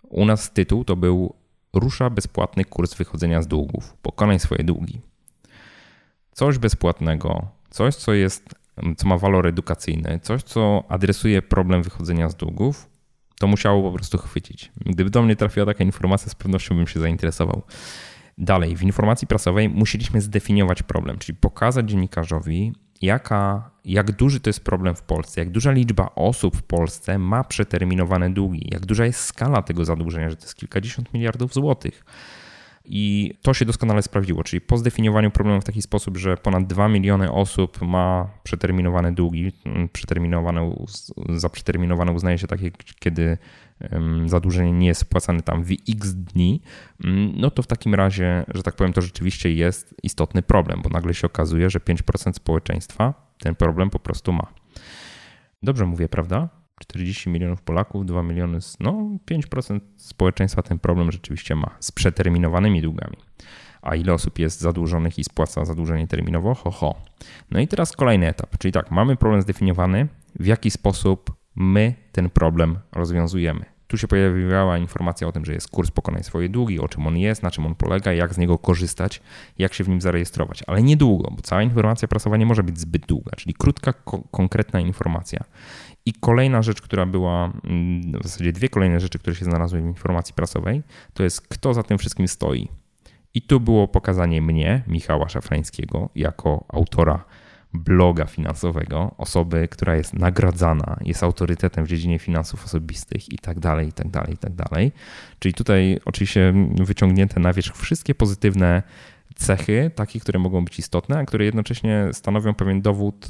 U 0.03 0.25
nas 0.25 0.53
tytuł 0.53 0.83
to 0.83 0.95
był 0.95 1.35
Rusza 1.79 2.09
bezpłatny 2.09 2.65
kurs 2.65 2.93
wychodzenia 2.93 3.41
z 3.41 3.47
długów. 3.47 3.93
Pokonaj 4.01 4.39
swoje 4.39 4.63
długi. 4.63 5.01
Coś 6.31 6.57
bezpłatnego, 6.57 7.47
coś, 7.69 7.95
co 7.95 8.13
jest, 8.13 8.55
co 8.97 9.07
ma 9.07 9.17
walor 9.17 9.47
edukacyjny, 9.47 10.19
coś, 10.23 10.43
co 10.43 10.83
adresuje 10.89 11.41
problem 11.41 11.83
wychodzenia 11.83 12.29
z 12.29 12.35
długów, 12.35 12.89
to 13.39 13.47
musiało 13.47 13.83
po 13.83 13.95
prostu 13.95 14.17
chwycić. 14.17 14.71
Gdyby 14.85 15.09
do 15.09 15.21
mnie 15.21 15.35
trafiła 15.35 15.65
taka 15.65 15.83
informacja, 15.83 16.29
z 16.29 16.35
pewnością 16.35 16.75
bym 16.75 16.87
się 16.87 16.99
zainteresował. 16.99 17.61
Dalej, 18.37 18.75
w 18.75 18.83
informacji 18.83 19.27
prasowej 19.27 19.69
musieliśmy 19.69 20.21
zdefiniować 20.21 20.83
problem, 20.83 21.17
czyli 21.17 21.37
pokazać 21.37 21.89
dziennikarzowi, 21.89 22.73
jaka, 23.01 23.71
jak 23.85 24.11
duży 24.11 24.39
to 24.39 24.49
jest 24.49 24.63
problem 24.63 24.95
w 24.95 25.01
Polsce, 25.01 25.41
jak 25.41 25.49
duża 25.49 25.71
liczba 25.71 26.09
osób 26.15 26.57
w 26.57 26.63
Polsce 26.63 27.19
ma 27.19 27.43
przeterminowane 27.43 28.29
długi, 28.29 28.69
jak 28.71 28.85
duża 28.85 29.05
jest 29.05 29.19
skala 29.19 29.61
tego 29.61 29.85
zadłużenia, 29.85 30.29
że 30.29 30.35
to 30.35 30.41
jest 30.41 30.55
kilkadziesiąt 30.55 31.13
miliardów 31.13 31.53
złotych. 31.53 32.05
I 32.89 33.33
to 33.41 33.53
się 33.53 33.65
doskonale 33.65 34.01
sprawdziło, 34.01 34.43
czyli 34.43 34.61
po 34.61 34.77
zdefiniowaniu 34.77 35.31
problemu 35.31 35.61
w 35.61 35.63
taki 35.63 35.81
sposób, 35.81 36.17
że 36.17 36.37
ponad 36.37 36.67
2 36.67 36.87
miliony 36.87 37.31
osób 37.31 37.81
ma 37.81 38.29
przeterminowane 38.43 39.11
długi, 39.11 39.51
mm, 39.65 39.89
przeterminowane, 39.89 40.75
za 41.29 41.49
przeterminowane 41.49 42.11
uznaje 42.11 42.37
się 42.37 42.47
takie, 42.47 42.71
kiedy 42.99 43.37
zadłużenie 44.25 44.71
nie 44.71 44.87
jest 44.87 45.01
spłacane 45.01 45.41
tam 45.41 45.63
w 45.63 45.71
x 45.89 46.13
dni, 46.13 46.61
mm, 47.03 47.33
no 47.35 47.51
to 47.51 47.63
w 47.63 47.67
takim 47.67 47.95
razie, 47.95 48.45
że 48.55 48.63
tak 48.63 48.75
powiem, 48.75 48.93
to 48.93 49.01
rzeczywiście 49.01 49.53
jest 49.53 49.95
istotny 50.03 50.41
problem, 50.41 50.81
bo 50.83 50.89
nagle 50.89 51.13
się 51.13 51.27
okazuje, 51.27 51.69
że 51.69 51.79
5% 51.79 52.33
społeczeństwa 52.35 53.13
ten 53.39 53.55
problem 53.55 53.89
po 53.89 53.99
prostu 53.99 54.33
ma. 54.33 54.47
Dobrze 55.63 55.85
mówię, 55.85 56.09
prawda? 56.09 56.49
40 56.79 57.29
milionów 57.29 57.61
Polaków, 57.61 58.05
2 58.05 58.23
miliony, 58.23 58.59
no 58.79 59.09
5% 59.25 59.79
społeczeństwa 59.97 60.61
ten 60.61 60.79
problem 60.79 61.11
rzeczywiście 61.11 61.55
ma 61.55 61.75
z 61.79 61.91
przeterminowanymi 61.91 62.81
długami. 62.81 63.17
A 63.81 63.95
ile 63.95 64.13
osób 64.13 64.39
jest 64.39 64.61
zadłużonych 64.61 65.19
i 65.19 65.23
spłaca 65.23 65.65
zadłużenie 65.65 66.07
terminowo? 66.07 66.55
Ho, 66.55 66.71
ho. 66.71 66.95
No 67.51 67.59
i 67.59 67.67
teraz 67.67 67.91
kolejny 67.91 68.27
etap, 68.27 68.57
czyli 68.57 68.71
tak, 68.71 68.91
mamy 68.91 69.15
problem 69.15 69.41
zdefiniowany, 69.41 70.07
w 70.39 70.45
jaki 70.45 70.71
sposób 70.71 71.36
my 71.57 71.93
ten 72.11 72.29
problem 72.29 72.79
rozwiązujemy. 72.91 73.65
Tu 73.87 73.97
się 73.97 74.07
pojawiła 74.07 74.77
informacja 74.77 75.27
o 75.27 75.31
tym, 75.31 75.45
że 75.45 75.53
jest 75.53 75.69
kurs 75.69 75.91
Pokonaj 75.91 76.23
swoje 76.23 76.49
długi, 76.49 76.79
o 76.79 76.87
czym 76.87 77.07
on 77.07 77.17
jest, 77.17 77.43
na 77.43 77.51
czym 77.51 77.65
on 77.65 77.75
polega, 77.75 78.13
jak 78.13 78.33
z 78.33 78.37
niego 78.37 78.57
korzystać, 78.57 79.21
jak 79.57 79.73
się 79.73 79.83
w 79.83 79.89
nim 79.89 80.01
zarejestrować. 80.01 80.63
Ale 80.67 80.83
niedługo, 80.83 81.31
bo 81.31 81.41
cała 81.41 81.63
informacja 81.63 82.07
prasowa 82.07 82.37
nie 82.37 82.45
może 82.45 82.63
być 82.63 82.79
zbyt 82.79 83.05
długa, 83.05 83.31
czyli 83.37 83.53
krótka, 83.53 83.93
ko- 83.93 84.23
konkretna 84.31 84.79
informacja. 84.79 85.43
I 86.05 86.13
kolejna 86.13 86.61
rzecz, 86.61 86.81
która 86.81 87.05
była, 87.05 87.51
mm, 87.63 88.01
w 88.21 88.23
zasadzie 88.23 88.51
dwie 88.51 88.69
kolejne 88.69 88.99
rzeczy, 88.99 89.19
które 89.19 89.35
się 89.35 89.45
znalazły 89.45 89.81
w 89.81 89.85
informacji 89.85 90.33
prasowej, 90.33 90.83
to 91.13 91.23
jest 91.23 91.47
kto 91.47 91.73
za 91.73 91.83
tym 91.83 91.97
wszystkim 91.97 92.27
stoi. 92.27 92.67
I 93.33 93.41
tu 93.41 93.59
było 93.59 93.87
pokazanie 93.87 94.41
mnie, 94.41 94.83
Michała 94.87 95.29
Szafrańskiego, 95.29 96.09
jako 96.15 96.65
autora 96.69 97.25
bloga 97.77 98.25
finansowego, 98.25 99.15
osoby, 99.17 99.67
która 99.67 99.95
jest 99.95 100.13
nagradzana, 100.13 100.97
jest 101.01 101.23
autorytetem 101.23 101.85
w 101.85 101.87
dziedzinie 101.87 102.19
finansów 102.19 102.65
osobistych 102.65 103.33
i 103.33 103.37
tak 103.37 103.59
dalej, 103.59 103.87
i 103.87 103.93
tak 103.93 104.09
dalej, 104.09 104.33
i 104.33 104.37
tak 104.37 104.53
dalej. 104.53 104.91
Czyli 105.39 105.53
tutaj 105.53 105.99
oczywiście 106.05 106.53
wyciągnięte 106.75 107.39
na 107.39 107.53
wierzch 107.53 107.75
wszystkie 107.75 108.15
pozytywne 108.15 108.83
cechy, 109.37 109.91
takie, 109.95 110.19
które 110.19 110.39
mogą 110.39 110.65
być 110.65 110.79
istotne, 110.79 111.19
a 111.19 111.25
które 111.25 111.45
jednocześnie 111.45 112.09
stanowią 112.11 112.53
pewien 112.53 112.81
dowód 112.81 113.29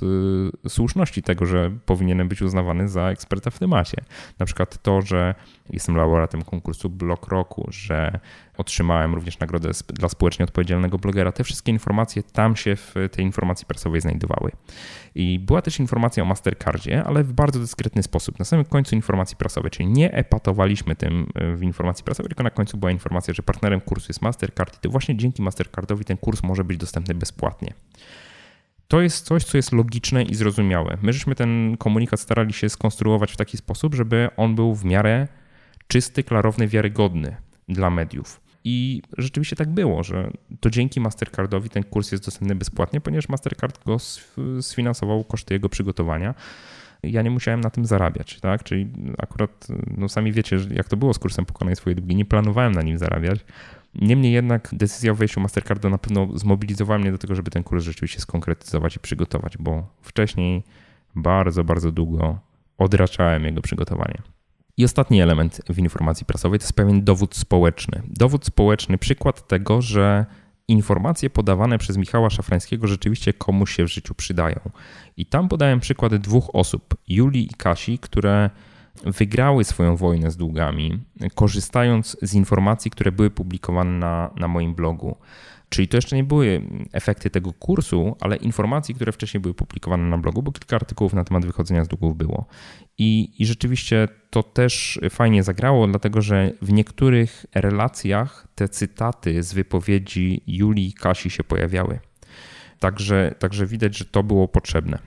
y, 0.66 0.70
słuszności 0.70 1.24
tego, 1.24 1.46
że 1.46 1.72
powinienem 1.86 2.28
być 2.28 2.42
uznawany 2.42 2.90
za 2.90 3.10
eksperta 3.10 3.50
w 3.50 3.60
temacie. 3.60 3.98
Na 4.40 4.46
przykład 4.46 4.82
to, 4.82 5.02
że 5.02 5.36
jestem 5.70 5.96
laureatem 5.96 6.42
konkursu 6.42 6.90
Blog 6.90 7.28
Roku, 7.28 7.68
że 7.70 8.20
otrzymałem 8.58 9.16
również 9.16 9.40
nagrodę 9.40 9.72
dla 9.88 10.10
społecznie 10.10 10.46
odpowiedzialnego 10.46 10.98
blogera. 10.98 11.32
Te 11.32 11.44
wszystkie 11.44 11.72
informacje 11.72 12.24
tam 12.24 12.56
się 12.56 12.76
w 12.76 12.96
tej 13.12 13.26
informacji 13.26 13.66
prasowej 13.66 14.02
znajdowały. 14.02 14.52
I 15.16 15.40
była 15.40 15.62
też 15.62 15.80
informacja 15.80 16.24
o 16.24 16.26
Mastercardzie, 16.26 17.04
ale 17.04 17.24
w 17.24 17.34
bardzo 17.34 17.60
dyskretny 17.60 18.04
sposób. 18.04 18.40
Na 18.40 18.46
samym 18.46 18.66
końcu 18.66 18.96
informacji 18.96 19.38
prasowej, 19.38 19.72
czyli 19.72 19.90
nie 19.90 20.14
epatowaliśmy 20.14 20.96
tym 20.96 21.28
e, 21.36 21.56
w 21.56 21.64
informacji 21.64 22.04
prasowej, 22.04 22.30
tylko 22.30 22.44
na 22.44 22.50
końcu 22.50 22.78
była 22.78 22.92
informacja, 22.92 23.34
że 23.34 23.44
partnerem 23.44 23.82
kursu 23.82 24.06
jest 24.10 24.22
Mastercard 24.22 24.78
i 24.78 24.80
to 24.80 24.90
właśnie 24.90 25.18
dzięki 25.18 25.42
Mastercardowi 25.42 26.06
ten 26.06 26.18
kurs 26.18 26.44
może 26.44 26.64
być 26.64 26.78
dostępny 26.78 27.16
bezpłatnie. 27.16 27.74
To 28.88 29.02
jest 29.02 29.26
coś, 29.26 29.44
co 29.44 29.58
jest 29.58 29.72
logiczne 29.72 30.24
i 30.24 30.36
zrozumiałe. 30.36 30.98
My 31.02 31.14
żeśmy 31.14 31.36
ten 31.36 31.78
komunikat 31.78 32.20
starali 32.20 32.54
się 32.54 32.70
skonstruować 32.70 33.32
w 33.32 33.38
taki 33.38 33.58
sposób, 33.58 33.96
żeby 33.96 34.30
on 34.38 34.56
był 34.56 34.76
w 34.76 34.86
miarę 34.86 35.28
czysty, 35.88 36.24
klarowny, 36.24 36.68
wiarygodny 36.68 37.36
dla 37.68 37.90
mediów. 37.90 38.47
I 38.70 39.02
rzeczywiście 39.18 39.56
tak 39.56 39.70
było, 39.70 40.04
że 40.04 40.32
to 40.60 40.70
dzięki 40.70 41.00
Mastercardowi 41.00 41.70
ten 41.70 41.84
kurs 41.84 42.12
jest 42.12 42.26
dostępny 42.26 42.56
bezpłatnie, 42.56 43.02
ponieważ 43.02 43.30
Mastercard 43.30 43.86
go 43.86 43.98
sfinansował 44.62 45.24
koszty 45.24 45.54
jego 45.54 45.70
przygotowania. 45.70 46.36
Ja 47.04 47.22
nie 47.22 47.30
musiałem 47.30 47.62
na 47.62 47.70
tym 47.70 47.86
zarabiać, 47.86 48.40
tak? 48.40 48.64
Czyli 48.64 48.88
akurat, 49.18 49.68
no 49.98 50.10
sami 50.10 50.32
wiecie, 50.32 50.58
jak 50.74 50.88
to 50.88 50.98
było 50.98 51.14
z 51.14 51.20
kursem 51.20 51.46
Pokonaj 51.46 51.76
swoje 51.76 51.96
długi, 51.96 52.16
nie 52.16 52.26
planowałem 52.26 52.72
na 52.72 52.82
nim 52.82 52.98
zarabiać. 52.98 53.40
Niemniej 53.96 54.34
jednak 54.34 54.70
decyzja 54.72 55.12
o 55.12 55.16
wejściu 55.16 55.40
Mastercarda 55.40 55.90
na 55.90 55.98
pewno 55.98 56.38
zmobilizowała 56.38 57.00
mnie 57.00 57.12
do 57.12 57.18
tego, 57.18 57.36
żeby 57.36 57.52
ten 57.52 57.64
kurs 57.64 57.84
rzeczywiście 57.84 58.20
skonkretyzować 58.20 58.96
i 58.96 59.00
przygotować, 59.00 59.58
bo 59.58 59.88
wcześniej 60.02 60.64
bardzo, 61.16 61.64
bardzo 61.64 61.92
długo 61.92 62.40
odraczałem 62.78 63.44
jego 63.44 63.62
przygotowanie. 63.62 64.37
I 64.78 64.86
ostatni 64.86 65.22
element 65.22 65.62
w 65.70 65.80
informacji 65.80 66.26
prasowej 66.26 66.60
to 66.60 66.64
jest 66.64 66.74
pewien 66.74 67.04
dowód 67.04 67.36
społeczny. 67.36 68.02
Dowód 68.08 68.46
społeczny, 68.46 68.98
przykład 68.98 69.48
tego, 69.48 69.82
że 69.82 70.26
informacje 70.68 71.30
podawane 71.30 71.78
przez 71.78 71.98
Michała 71.98 72.30
Szafrańskiego 72.30 72.88
rzeczywiście 72.88 73.34
komuś 73.34 73.76
się 73.76 73.84
w 73.84 73.92
życiu 73.92 74.16
przydają. 74.16 74.60
I 75.18 75.26
tam 75.26 75.50
podałem 75.50 75.80
przykład 75.80 76.16
dwóch 76.16 76.56
osób, 76.56 76.96
Julii 77.08 77.46
i 77.52 77.56
Kasi, 77.56 78.00
które 78.00 78.50
wygrały 79.06 79.64
swoją 79.64 79.96
wojnę 79.96 80.32
z 80.32 80.38
długami, 80.38 81.00
korzystając 81.36 82.18
z 82.22 82.34
informacji, 82.34 82.92
które 82.92 83.12
były 83.12 83.30
publikowane 83.30 83.92
na, 83.92 84.30
na 84.36 84.48
moim 84.48 84.76
blogu. 84.76 85.18
Czyli 85.70 85.88
to 85.88 85.98
jeszcze 85.98 86.16
nie 86.16 86.24
były 86.24 86.62
efekty 86.94 87.30
tego 87.30 87.54
kursu, 87.54 88.16
ale 88.20 88.36
informacji, 88.36 88.96
które 88.96 89.12
wcześniej 89.12 89.42
były 89.42 89.54
publikowane 89.54 90.04
na 90.04 90.18
blogu, 90.18 90.42
bo 90.44 90.52
kilka 90.52 90.76
artykułów 90.76 91.14
na 91.14 91.24
temat 91.24 91.46
wychodzenia 91.46 91.84
z 91.84 91.88
długów 91.88 92.18
było. 92.18 92.46
I, 92.98 93.34
I 93.40 93.46
rzeczywiście 93.46 94.08
to 94.30 94.44
też 94.44 95.00
fajnie 95.10 95.44
zagrało, 95.44 95.88
dlatego 95.88 96.22
że 96.22 96.52
w 96.62 96.72
niektórych 96.72 97.46
relacjach 97.56 98.48
te 98.56 98.70
cytaty 98.70 99.44
z 99.44 99.54
wypowiedzi 99.54 100.44
Julii 100.48 100.88
i 100.88 100.94
Kasi 100.94 101.30
się 101.30 101.44
pojawiały. 101.44 102.00
Także, 102.80 103.36
także 103.40 103.66
widać, 103.66 103.98
że 103.98 104.06
to 104.06 104.24
było 104.24 104.48
potrzebne. 104.48 105.00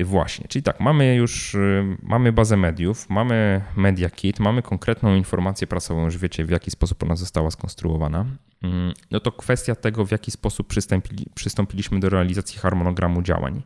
Właśnie, 0.00 0.48
czyli 0.48 0.62
tak, 0.62 0.80
mamy 0.80 1.14
już 1.14 1.56
mamy 2.02 2.32
bazę 2.32 2.56
mediów, 2.56 3.10
mamy 3.10 3.64
Media 3.76 4.10
Kit, 4.10 4.40
mamy 4.40 4.62
konkretną 4.62 5.16
informację 5.16 5.66
prasową, 5.66 6.04
już 6.04 6.18
wiecie 6.18 6.44
w 6.44 6.50
jaki 6.50 6.70
sposób 6.70 7.02
ona 7.02 7.16
została 7.16 7.50
skonstruowana. 7.50 8.26
Mm, 8.62 8.92
no 9.10 9.20
to 9.20 9.32
kwestia 9.32 9.74
tego, 9.74 10.06
w 10.06 10.10
jaki 10.10 10.30
sposób 10.30 10.66
przystąpili, 10.66 11.26
przystąpiliśmy 11.34 12.00
do 12.00 12.08
realizacji 12.08 12.58
harmonogramu 12.58 13.22
działań. 13.22 13.62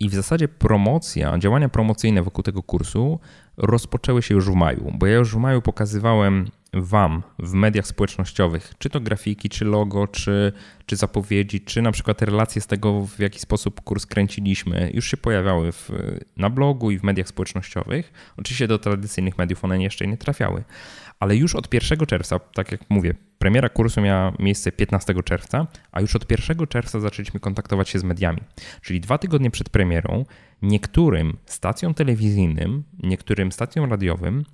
I 0.00 0.08
w 0.08 0.14
zasadzie 0.14 0.48
promocja, 0.48 1.38
działania 1.38 1.68
promocyjne 1.68 2.22
wokół 2.22 2.44
tego 2.44 2.62
kursu 2.62 3.20
rozpoczęły 3.56 4.22
się 4.22 4.34
już 4.34 4.50
w 4.50 4.54
maju, 4.54 4.92
bo 4.94 5.06
ja 5.06 5.16
już 5.16 5.34
w 5.34 5.38
maju 5.38 5.62
pokazywałem 5.62 6.50
Wam 6.72 7.22
w 7.38 7.52
mediach 7.52 7.86
społecznościowych, 7.86 8.74
czy 8.78 8.90
to 8.90 9.00
grafiki, 9.00 9.48
czy 9.48 9.64
logo, 9.64 10.06
czy, 10.06 10.52
czy 10.86 10.96
zapowiedzi, 10.96 11.60
czy 11.60 11.82
na 11.82 11.92
przykład 11.92 12.22
relacje 12.22 12.62
z 12.62 12.66
tego, 12.66 13.06
w 13.06 13.18
jaki 13.18 13.40
sposób 13.40 13.80
kurs 13.80 14.06
kręciliśmy, 14.06 14.90
już 14.94 15.10
się 15.10 15.16
pojawiały 15.16 15.72
w, 15.72 15.90
na 16.36 16.50
blogu 16.50 16.90
i 16.90 16.98
w 16.98 17.02
mediach 17.02 17.28
społecznościowych. 17.28 18.12
Oczywiście 18.36 18.68
do 18.68 18.78
tradycyjnych 18.78 19.38
mediów 19.38 19.64
one 19.64 19.82
jeszcze 19.82 20.06
nie 20.06 20.16
trafiały, 20.16 20.64
ale 21.20 21.36
już 21.36 21.54
od 21.54 21.74
1 21.74 21.98
czerwca, 21.98 22.38
tak 22.38 22.72
jak 22.72 22.80
mówię, 22.90 23.14
premiera 23.38 23.68
kursu 23.68 24.00
miała 24.00 24.32
miejsce 24.38 24.72
15 24.72 25.14
czerwca, 25.24 25.66
a 25.92 26.00
już 26.00 26.16
od 26.16 26.30
1 26.30 26.66
czerwca 26.66 27.00
zaczęliśmy 27.00 27.40
kontaktować 27.40 27.88
się 27.88 27.98
z 27.98 28.04
mediami. 28.04 28.40
Czyli 28.82 29.00
dwa 29.00 29.18
tygodnie 29.18 29.50
przed 29.50 29.68
premierą 29.68 30.24
niektórym 30.62 31.36
stacjom 31.46 31.94
telewizyjnym, 31.94 32.82
niektórym 33.02 33.52
stacjom 33.52 33.90
radiowym 33.90 34.44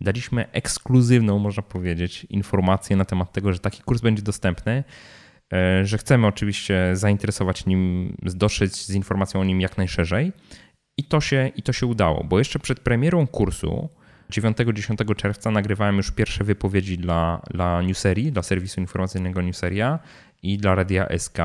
daliśmy 0.00 0.52
ekskluzywną, 0.52 1.38
można 1.38 1.62
powiedzieć, 1.62 2.26
informację 2.30 2.96
na 2.96 3.04
temat 3.04 3.32
tego, 3.32 3.52
że 3.52 3.58
taki 3.58 3.82
kurs 3.82 4.00
będzie 4.00 4.22
dostępny, 4.22 4.84
że 5.82 5.98
chcemy 5.98 6.26
oczywiście 6.26 6.90
zainteresować 6.92 7.66
nim, 7.66 8.16
dotrzeć 8.22 8.76
z 8.76 8.94
informacją 8.94 9.40
o 9.40 9.44
nim 9.44 9.60
jak 9.60 9.78
najszerzej. 9.78 10.32
I 10.96 11.04
to 11.04 11.20
się, 11.20 11.50
i 11.56 11.62
to 11.62 11.72
się 11.72 11.86
udało, 11.86 12.24
bo 12.24 12.38
jeszcze 12.38 12.58
przed 12.58 12.80
premierą 12.80 13.26
kursu 13.26 13.88
9-10 14.30 15.14
czerwca 15.16 15.50
nagrywałem 15.50 15.96
już 15.96 16.10
pierwsze 16.10 16.44
wypowiedzi 16.44 16.98
dla, 16.98 17.42
dla 17.50 17.82
Newserii, 17.82 18.32
dla 18.32 18.42
serwisu 18.42 18.80
informacyjnego 18.80 19.42
Newseria 19.42 19.98
i 20.42 20.58
dla 20.58 20.74
Radia 20.74 21.18
SK. 21.18 21.38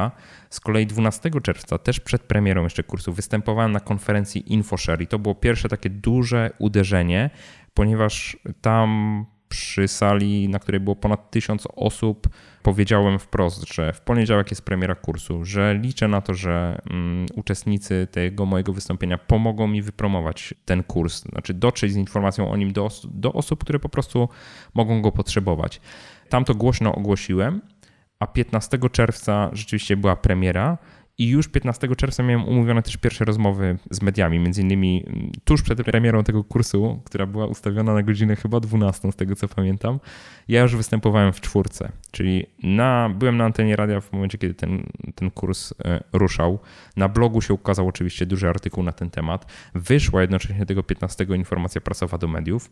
Z 0.49 0.59
kolei 0.59 0.87
12 0.87 1.31
czerwca, 1.43 1.77
też 1.77 1.99
przed 1.99 2.21
premierą 2.21 2.63
jeszcze 2.63 2.83
kursu, 2.83 3.13
występowałem 3.13 3.71
na 3.71 3.79
konferencji 3.79 4.53
InfoShare 4.53 5.01
i 5.01 5.07
to 5.07 5.19
było 5.19 5.35
pierwsze 5.35 5.69
takie 5.69 5.89
duże 5.89 6.51
uderzenie, 6.59 7.29
ponieważ 7.73 8.37
tam 8.61 9.25
przy 9.55 9.87
sali, 9.87 10.49
na 10.49 10.59
której 10.59 10.81
było 10.81 10.95
ponad 10.95 11.31
tysiąc 11.31 11.67
osób, 11.75 12.29
powiedziałem 12.63 13.19
wprost, 13.19 13.73
że 13.73 13.93
w 13.93 14.01
poniedziałek 14.01 14.51
jest 14.51 14.61
premiera 14.61 14.95
kursu, 14.95 15.45
że 15.45 15.75
liczę 15.75 16.07
na 16.07 16.21
to, 16.21 16.33
że 16.33 16.81
um, 16.89 17.25
uczestnicy 17.35 18.07
tego 18.11 18.45
mojego 18.45 18.73
wystąpienia 18.73 19.17
pomogą 19.17 19.67
mi 19.67 19.81
wypromować 19.81 20.53
ten 20.65 20.83
kurs, 20.83 21.21
znaczy 21.21 21.53
dotrzeć 21.53 21.93
z 21.93 21.95
informacją 21.95 22.51
o 22.51 22.57
nim 22.57 22.73
do, 22.73 22.89
do 23.03 23.33
osób, 23.33 23.63
które 23.63 23.79
po 23.79 23.89
prostu 23.89 24.29
mogą 24.73 25.01
go 25.01 25.11
potrzebować. 25.11 25.81
Tam 26.29 26.45
to 26.45 26.55
głośno 26.55 26.95
ogłosiłem, 26.95 27.61
a 28.19 28.27
15 28.27 28.79
czerwca 28.91 29.49
rzeczywiście 29.53 29.97
była 29.97 30.15
premiera 30.15 30.77
i 31.17 31.29
już 31.29 31.47
15 31.47 31.95
czerwca 31.95 32.23
miałem 32.23 32.47
umówione 32.47 32.81
też 32.81 32.97
pierwsze 32.97 33.25
rozmowy 33.25 33.77
z 33.91 34.01
mediami, 34.01 34.39
między 34.39 34.61
innymi 34.61 35.03
mm, 35.07 35.31
tuż 35.43 35.61
przed 35.61 35.83
premierą 35.83 36.23
tego 36.23 36.43
kursu, 36.43 37.01
która 37.05 37.25
była 37.25 37.45
ustawiona 37.45 37.93
na 37.93 38.03
godzinę 38.03 38.35
chyba 38.35 38.59
12, 38.59 39.11
z 39.11 39.15
tego 39.15 39.35
co 39.35 39.47
pamiętam. 39.47 39.99
Ja 40.47 40.61
już 40.61 40.75
występowałem 40.75 41.33
w 41.33 41.41
czwórce, 41.41 41.91
czyli 42.11 42.45
na, 42.63 43.09
byłem 43.15 43.37
na 43.37 43.45
antenie 43.45 43.75
radia 43.75 44.01
w 44.01 44.13
momencie, 44.13 44.37
kiedy 44.37 44.53
ten, 44.53 44.83
ten 45.15 45.31
kurs 45.31 45.73
e, 45.85 46.03
ruszał. 46.13 46.59
Na 46.97 47.09
blogu 47.09 47.41
się 47.41 47.53
ukazał 47.53 47.87
oczywiście 47.87 48.25
duży 48.25 48.49
artykuł 48.49 48.83
na 48.83 48.91
ten 48.91 49.09
temat. 49.09 49.51
Wyszła 49.73 50.21
jednocześnie 50.21 50.65
tego 50.65 50.83
15 50.83 51.25
informacja 51.35 51.81
prasowa 51.81 52.17
do 52.17 52.27
mediów. 52.27 52.71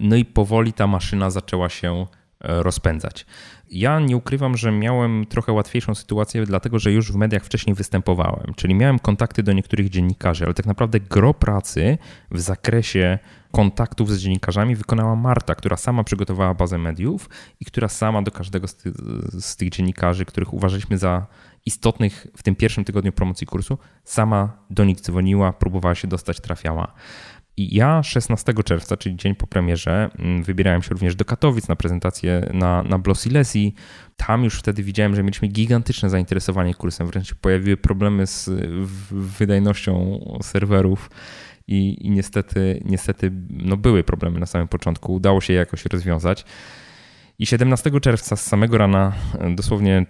No 0.00 0.16
i 0.16 0.24
powoli 0.24 0.72
ta 0.72 0.86
maszyna 0.86 1.30
zaczęła 1.30 1.68
się 1.68 2.06
rozpędzać. 2.40 3.26
Ja 3.70 4.00
nie 4.00 4.16
ukrywam, 4.16 4.56
że 4.56 4.72
miałem 4.72 5.26
trochę 5.26 5.52
łatwiejszą 5.52 5.94
sytuację, 5.94 6.46
dlatego 6.46 6.78
że 6.78 6.92
już 6.92 7.12
w 7.12 7.16
mediach 7.16 7.44
wcześniej 7.44 7.74
występowałem, 7.74 8.54
czyli 8.56 8.74
miałem 8.74 8.98
kontakty 8.98 9.42
do 9.42 9.52
niektórych 9.52 9.88
dziennikarzy, 9.88 10.44
ale 10.44 10.54
tak 10.54 10.66
naprawdę 10.66 11.00
gro 11.00 11.34
pracy 11.34 11.98
w 12.30 12.40
zakresie 12.40 13.18
kontaktów 13.52 14.10
z 14.10 14.18
dziennikarzami 14.18 14.76
wykonała 14.76 15.16
Marta, 15.16 15.54
która 15.54 15.76
sama 15.76 16.04
przygotowała 16.04 16.54
bazę 16.54 16.78
mediów 16.78 17.28
i 17.60 17.64
która 17.64 17.88
sama 17.88 18.22
do 18.22 18.30
każdego 18.30 18.68
z, 18.68 18.76
ty 18.76 18.92
z 19.40 19.56
tych 19.56 19.68
dziennikarzy, 19.68 20.24
których 20.24 20.54
uważaliśmy 20.54 20.98
za 20.98 21.26
istotnych 21.66 22.26
w 22.36 22.42
tym 22.42 22.56
pierwszym 22.56 22.84
tygodniu 22.84 23.12
promocji 23.12 23.46
kursu, 23.46 23.78
sama 24.04 24.56
do 24.70 24.84
nich 24.84 25.00
dzwoniła, 25.00 25.52
próbowała 25.52 25.94
się 25.94 26.08
dostać, 26.08 26.40
trafiała. 26.40 26.94
I 27.56 27.76
ja 27.76 28.02
16 28.02 28.54
czerwca, 28.64 28.96
czyli 28.96 29.16
dzień 29.16 29.34
po 29.34 29.46
premierze, 29.46 30.10
mm, 30.18 30.42
wybierałem 30.42 30.82
się 30.82 30.90
również 30.90 31.14
do 31.16 31.24
Katowic 31.24 31.68
na 31.68 31.76
prezentację 31.76 32.50
na, 32.54 32.82
na 32.82 32.98
Blosilesi. 32.98 33.74
Tam 34.16 34.44
już 34.44 34.58
wtedy 34.58 34.82
widziałem, 34.82 35.16
że 35.16 35.22
mieliśmy 35.22 35.48
gigantyczne 35.48 36.10
zainteresowanie 36.10 36.74
kursem, 36.74 37.06
wręcz 37.06 37.34
pojawiły 37.34 37.76
problemy 37.76 38.26
z 38.26 38.50
wydajnością 39.10 40.20
serwerów. 40.42 41.10
I, 41.66 42.06
i 42.06 42.10
niestety, 42.10 42.82
niestety 42.84 43.32
no 43.50 43.76
były 43.76 44.04
problemy 44.04 44.40
na 44.40 44.46
samym 44.46 44.68
początku. 44.68 45.14
Udało 45.14 45.40
się 45.40 45.52
je 45.52 45.58
jakoś 45.58 45.84
rozwiązać. 45.84 46.44
I 47.38 47.46
17 47.46 47.90
czerwca 48.00 48.36
z 48.36 48.46
samego 48.46 48.78
rana, 48.78 49.12
dosłownie 49.54 50.06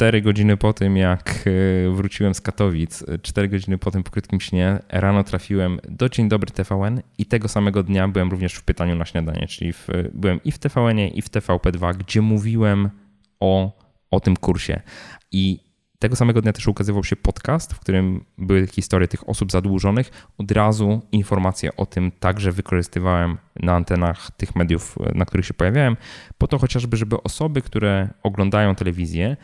4 0.00 0.22
godziny 0.22 0.56
po 0.56 0.72
tym, 0.72 0.96
jak 0.96 1.44
e, 1.46 1.90
wróciłem 1.90 2.34
z 2.34 2.40
Katowic, 2.40 3.04
4 3.22 3.46
e, 3.46 3.48
godziny 3.48 3.78
po 3.78 3.90
tym 3.90 4.02
po 4.02 4.10
krótkim 4.10 4.40
śnie, 4.40 4.78
rano 4.88 5.24
trafiłem 5.24 5.80
do 5.88 6.08
Dzień 6.08 6.28
Dobry 6.28 6.50
TVN 6.50 7.02
i 7.18 7.26
tego 7.26 7.48
samego 7.48 7.82
dnia 7.82 8.08
byłem 8.08 8.30
również 8.30 8.54
w 8.54 8.62
pytaniu 8.62 8.96
na 8.96 9.04
śniadanie, 9.04 9.46
czyli 9.46 9.72
w, 9.72 9.88
byłem 10.14 10.40
i 10.44 10.52
w 10.52 10.58
tvn 10.58 10.98
i 10.98 11.22
w 11.22 11.30
TVP2, 11.30 11.96
gdzie 11.96 12.20
mówiłem 12.20 12.90
o, 13.40 13.78
o 14.10 14.20
tym 14.20 14.36
kursie. 14.36 14.80
I 15.32 15.60
tego 15.98 16.16
samego 16.16 16.42
dnia 16.42 16.52
też 16.52 16.68
ukazywał 16.68 17.04
się 17.04 17.16
podcast, 17.16 17.74
w 17.74 17.80
którym 17.80 18.24
były 18.38 18.66
historie 18.66 19.08
tych 19.08 19.28
osób 19.28 19.52
zadłużonych. 19.52 20.10
Od 20.38 20.50
razu 20.50 21.02
informacje 21.12 21.76
o 21.76 21.86
tym 21.86 22.10
także 22.10 22.52
wykorzystywałem 22.52 23.38
na 23.56 23.74
antenach 23.74 24.30
tych 24.30 24.56
mediów, 24.56 24.96
na 25.14 25.24
których 25.24 25.46
się 25.46 25.54
pojawiałem, 25.54 25.96
po 26.38 26.46
to 26.46 26.58
chociażby, 26.58 26.96
żeby 26.96 27.22
osoby, 27.22 27.62
które 27.62 28.08
oglądają 28.22 28.74
telewizję, 28.74 29.36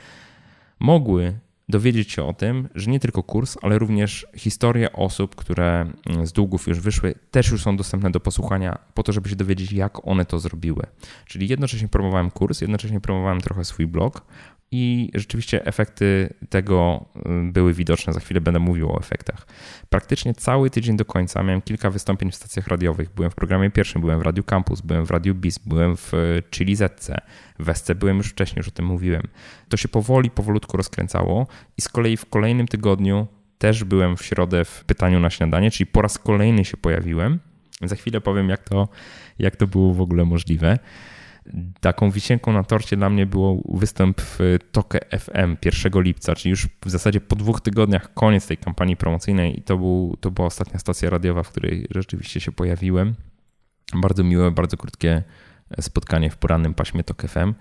mogły 0.81 1.39
dowiedzieć 1.69 2.13
się 2.13 2.25
o 2.25 2.33
tym, 2.33 2.69
że 2.75 2.91
nie 2.91 3.01
tylko 3.01 3.23
kurs, 3.23 3.57
ale 3.63 3.79
również 3.79 4.27
historie 4.37 4.93
osób, 4.93 5.35
które 5.35 5.87
z 6.25 6.33
długów 6.33 6.67
już 6.67 6.81
wyszły, 6.81 7.15
też 7.31 7.51
już 7.51 7.63
są 7.63 7.77
dostępne 7.77 8.11
do 8.11 8.21
posłuchania, 8.21 8.79
po 8.95 9.03
to, 9.03 9.13
żeby 9.13 9.29
się 9.29 9.37
dowiedzieć, 9.37 9.73
jak 9.73 10.09
one 10.09 10.25
to 10.25 10.39
zrobiły. 10.39 10.87
Czyli 11.25 11.49
jednocześnie 11.49 11.89
promowałem 11.89 12.31
kurs, 12.31 12.61
jednocześnie 12.61 13.01
promowałem 13.01 13.41
trochę 13.41 13.65
swój 13.65 13.87
blog, 13.87 14.27
i 14.71 15.11
rzeczywiście 15.15 15.67
efekty 15.67 16.35
tego 16.51 17.07
y, 17.17 17.53
były 17.53 17.75
widoczne. 17.75 18.13
Za 18.13 18.21
chwilę 18.21 18.41
będę 18.41 18.61
mówił 18.61 18.93
o 18.93 18.99
efektach. 18.99 19.47
Praktycznie 19.89 20.35
cały 20.35 20.71
tydzień 20.71 20.97
do 20.97 21.05
końca 21.05 21.43
miałem 21.43 21.63
kilka 21.63 21.91
wystąpień 21.91 22.31
w 22.31 22.35
stacjach 22.35 22.67
radiowych. 22.67 23.15
Byłem 23.15 23.31
w 23.31 23.35
programie 23.35 23.71
pierwszym, 23.71 24.01
byłem 24.01 24.21
w 24.21 24.23
Radio 24.23 24.45
Campus, 24.45 24.81
byłem 24.81 25.07
w 25.07 25.11
Radio 25.11 25.35
BIS, 25.35 25.59
byłem 25.59 25.97
w 25.97 26.15
y, 26.15 26.43
Chili 26.51 26.77
Zetce, 26.77 27.21
w 27.59 27.69
Esce 27.69 27.95
byłem 27.95 28.17
już 28.17 28.29
wcześniej, 28.29 28.59
już 28.59 28.69
o 28.69 28.71
tym 28.71 28.87
mówiłem. 28.87 29.23
To 29.69 29.77
się 29.77 29.89
powoli, 29.89 30.31
powolutku 30.31 30.77
rozkręcało 30.77 31.47
i 31.79 31.83
z 31.83 31.89
kolei 31.89 32.17
w 32.17 32.27
kolejnym 32.27 32.69
tygodniu 32.69 33.27
też 33.59 33.85
byłem 33.85 34.17
w 34.17 34.25
środę 34.25 34.65
w 34.65 34.85
pytaniu 34.85 35.21
na 35.21 35.31
śniadanie, 35.31 35.71
czyli 35.71 35.87
po 35.87 36.03
raz 36.03 36.19
kolejny 36.19 36.65
się 36.65 36.77
pojawiłem. 36.77 37.39
Za 37.83 37.97
chwilę 37.97 38.21
powiem, 38.21 38.49
jak 38.49 38.69
to, 38.69 38.89
jak 39.39 39.57
to 39.57 39.67
było 39.67 39.95
w 39.95 40.01
ogóle 40.01 40.25
możliwe. 40.25 40.79
Taką 41.81 42.11
wisienką 42.11 42.53
na 42.53 42.63
torcie 42.63 42.97
dla 42.97 43.11
mnie 43.11 43.27
było 43.27 43.63
występ 43.69 44.21
w 44.21 44.59
Toke 44.73 44.99
FM 45.19 45.57
1 45.65 46.03
lipca, 46.03 46.35
czyli 46.35 46.51
już 46.51 46.69
w 46.85 46.91
zasadzie 46.91 47.21
po 47.21 47.37
dwóch 47.37 47.61
tygodniach 47.61 48.15
koniec 48.15 48.47
tej 48.47 48.57
kampanii 48.57 48.97
promocyjnej 48.97 49.59
i 49.59 49.63
to, 49.63 49.77
był, 49.77 50.17
to 50.21 50.31
była 50.31 50.47
ostatnia 50.47 50.79
stacja 50.79 51.11
radiowa, 51.11 51.43
w 51.43 51.51
której 51.51 51.87
rzeczywiście 51.91 52.41
się 52.41 52.53
pojawiłem. 52.53 53.15
Bardzo 53.95 54.25
miłe, 54.25 54.51
bardzo 54.51 54.77
krótkie 54.77 55.23
spotkanie 55.81 56.31
w 56.31 56.37
porannym 56.37 56.75
paśmie 56.75 57.05
Tok 57.05 57.23
FM. 57.23 57.55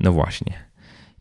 No 0.00 0.12
właśnie. 0.12 0.54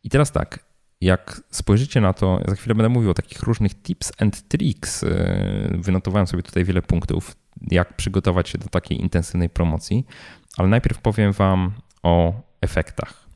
I 0.03 0.09
teraz 0.09 0.31
tak, 0.31 0.59
jak 1.01 1.41
spojrzycie 1.49 2.01
na 2.01 2.13
to, 2.13 2.39
za 2.47 2.55
chwilę 2.55 2.75
będę 2.75 2.89
mówił 2.89 3.11
o 3.11 3.13
takich 3.13 3.43
różnych 3.43 3.81
tips 3.81 4.11
and 4.17 4.47
tricks. 4.47 5.03
E, 5.03 5.77
wynotowałem 5.77 6.27
sobie 6.27 6.43
tutaj 6.43 6.63
wiele 6.63 6.81
punktów, 6.81 7.35
jak 7.71 7.95
przygotować 7.95 8.49
się 8.49 8.57
do 8.57 8.67
takiej 8.67 9.01
intensywnej 9.01 9.49
promocji, 9.49 10.05
ale 10.57 10.67
najpierw 10.67 10.97
powiem 10.97 11.31
Wam 11.31 11.71
o 12.03 12.33
efektach. 12.61 13.29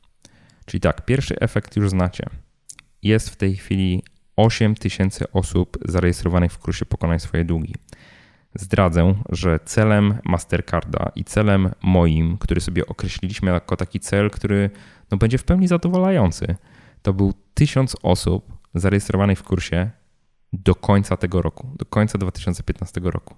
Czyli 0.65 0.81
tak, 0.81 1.05
pierwszy 1.05 1.39
efekt 1.39 1.75
już 1.75 1.89
znacie. 1.89 2.25
Jest 3.03 3.29
w 3.29 3.35
tej 3.35 3.55
chwili 3.55 4.03
8 4.35 4.75
tysięcy 4.75 5.31
osób 5.31 5.77
zarejestrowanych 5.85 6.51
w 6.51 6.57
kursie 6.57 6.85
Pokonaj 6.85 7.19
swoje 7.19 7.45
długi. 7.45 7.75
Zdradzę, 8.55 9.15
że 9.29 9.59
celem 9.65 10.17
Mastercarda 10.23 11.11
i 11.15 11.23
celem 11.23 11.69
moim, 11.81 12.37
który 12.37 12.61
sobie 12.61 12.87
określiliśmy 12.87 13.51
jako 13.51 13.77
taki 13.77 13.99
cel, 13.99 14.29
który 14.29 14.69
no, 15.11 15.17
będzie 15.17 15.37
w 15.37 15.43
pełni 15.43 15.67
zadowalający, 15.67 16.55
to 17.01 17.13
był 17.13 17.33
1000 17.53 17.95
osób 18.03 18.57
zarejestrowanych 18.73 19.39
w 19.39 19.43
kursie 19.43 19.89
do 20.53 20.75
końca 20.75 21.17
tego 21.17 21.41
roku, 21.41 21.71
do 21.75 21.85
końca 21.85 22.17
2015 22.17 23.01
roku. 23.03 23.35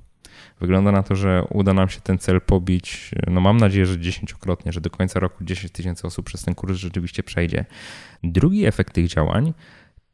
Wygląda 0.60 0.92
na 0.92 1.04
to, 1.04 1.16
że 1.16 1.44
uda 1.50 1.74
nam 1.74 1.90
się 1.90 2.02
ten 2.02 2.18
cel 2.18 2.42
pobić, 2.42 3.12
no 3.28 3.42
mam 3.42 3.58
nadzieję, 3.58 3.86
że 3.86 4.00
dziesięciokrotnie, 4.00 4.72
że 4.72 4.82
do 4.82 4.90
końca 4.90 5.20
roku 5.20 5.44
10 5.44 5.74
tysięcy 5.74 6.08
osób 6.08 6.26
przez 6.26 6.44
ten 6.44 6.56
kurs 6.56 6.78
rzeczywiście 6.78 7.24
przejdzie. 7.24 7.66
Drugi 8.24 8.66
efekt 8.66 8.94
tych 8.94 9.08
działań 9.08 9.54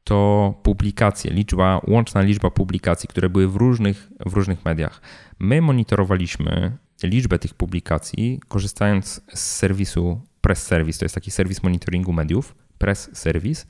to 0.04 0.54
publikacje, 0.64 1.32
liczba, 1.32 1.82
łączna 1.88 2.22
liczba 2.22 2.52
publikacji, 2.52 3.10
które 3.10 3.30
były 3.30 3.48
w 3.48 3.56
różnych, 3.56 4.10
w 4.26 4.34
różnych 4.34 4.66
mediach. 4.66 5.02
My 5.40 5.62
monitorowaliśmy 5.62 6.78
liczbę 7.04 7.40
tych 7.40 7.54
publikacji, 7.54 8.40
korzystając 8.48 9.22
z 9.34 9.40
serwisu 9.40 10.22
Press 10.42 10.64
Service, 10.64 11.00
to 11.00 11.06
jest 11.06 11.16
taki 11.16 11.32
serwis 11.32 11.64
monitoringu 11.64 12.14
mediów, 12.14 12.56
Press 12.78 13.10
Service. 13.14 13.66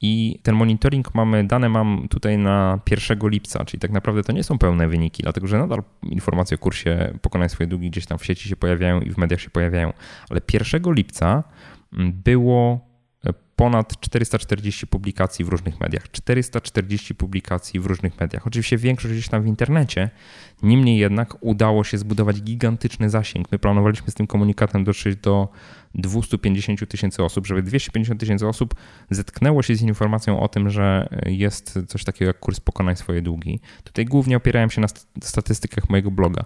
I 0.00 0.38
ten 0.42 0.54
monitoring 0.54 1.14
mamy, 1.14 1.44
dane 1.44 1.68
mam 1.68 2.06
tutaj 2.10 2.38
na 2.38 2.78
1 2.90 3.18
lipca, 3.22 3.64
czyli 3.64 3.80
tak 3.80 3.90
naprawdę 3.90 4.22
to 4.22 4.32
nie 4.32 4.44
są 4.44 4.58
pełne 4.58 4.88
wyniki, 4.88 5.22
dlatego 5.22 5.46
że 5.46 5.58
nadal 5.58 5.82
informacje 6.02 6.54
o 6.54 6.58
kursie 6.58 7.18
Pokonaj 7.22 7.48
swoje 7.48 7.66
długi 7.66 7.90
gdzieś 7.90 8.06
tam 8.06 8.18
w 8.18 8.24
sieci 8.24 8.48
się 8.48 8.56
pojawiają 8.56 9.00
i 9.00 9.10
w 9.10 9.18
mediach 9.18 9.40
się 9.40 9.50
pojawiają. 9.50 9.92
Ale 10.30 10.40
1 10.52 10.82
lipca 10.94 11.44
było 12.02 12.89
ponad 13.56 14.00
440 14.00 14.86
publikacji 14.86 15.44
w 15.44 15.48
różnych 15.48 15.80
mediach. 15.80 16.10
440 16.10 17.14
publikacji 17.14 17.80
w 17.80 17.86
różnych 17.86 18.20
mediach. 18.20 18.46
Oczywiście 18.46 18.76
większość 18.76 19.14
gdzieś 19.14 19.28
tam 19.28 19.42
w 19.42 19.46
internecie, 19.46 20.10
niemniej 20.62 20.98
jednak 20.98 21.36
udało 21.40 21.84
się 21.84 21.98
zbudować 21.98 22.42
gigantyczny 22.42 23.10
zasięg. 23.10 23.52
My 23.52 23.58
planowaliśmy 23.58 24.10
z 24.10 24.14
tym 24.14 24.26
komunikatem 24.26 24.84
dotrzeć 24.84 25.16
do 25.16 25.48
250 25.94 26.88
tysięcy 26.88 27.24
osób, 27.24 27.46
żeby 27.46 27.62
250 27.62 28.20
tysięcy 28.20 28.48
osób 28.48 28.74
zetknęło 29.10 29.62
się 29.62 29.74
z 29.74 29.82
informacją 29.82 30.40
o 30.40 30.48
tym, 30.48 30.70
że 30.70 31.08
jest 31.26 31.78
coś 31.88 32.04
takiego 32.04 32.28
jak 32.28 32.38
kurs 32.38 32.60
Pokonaj 32.60 32.96
swoje 32.96 33.22
długi. 33.22 33.60
Tutaj 33.84 34.04
głównie 34.04 34.36
opierałem 34.36 34.70
się 34.70 34.80
na 34.80 34.88
statystykach 35.22 35.90
mojego 35.90 36.10
bloga. 36.10 36.44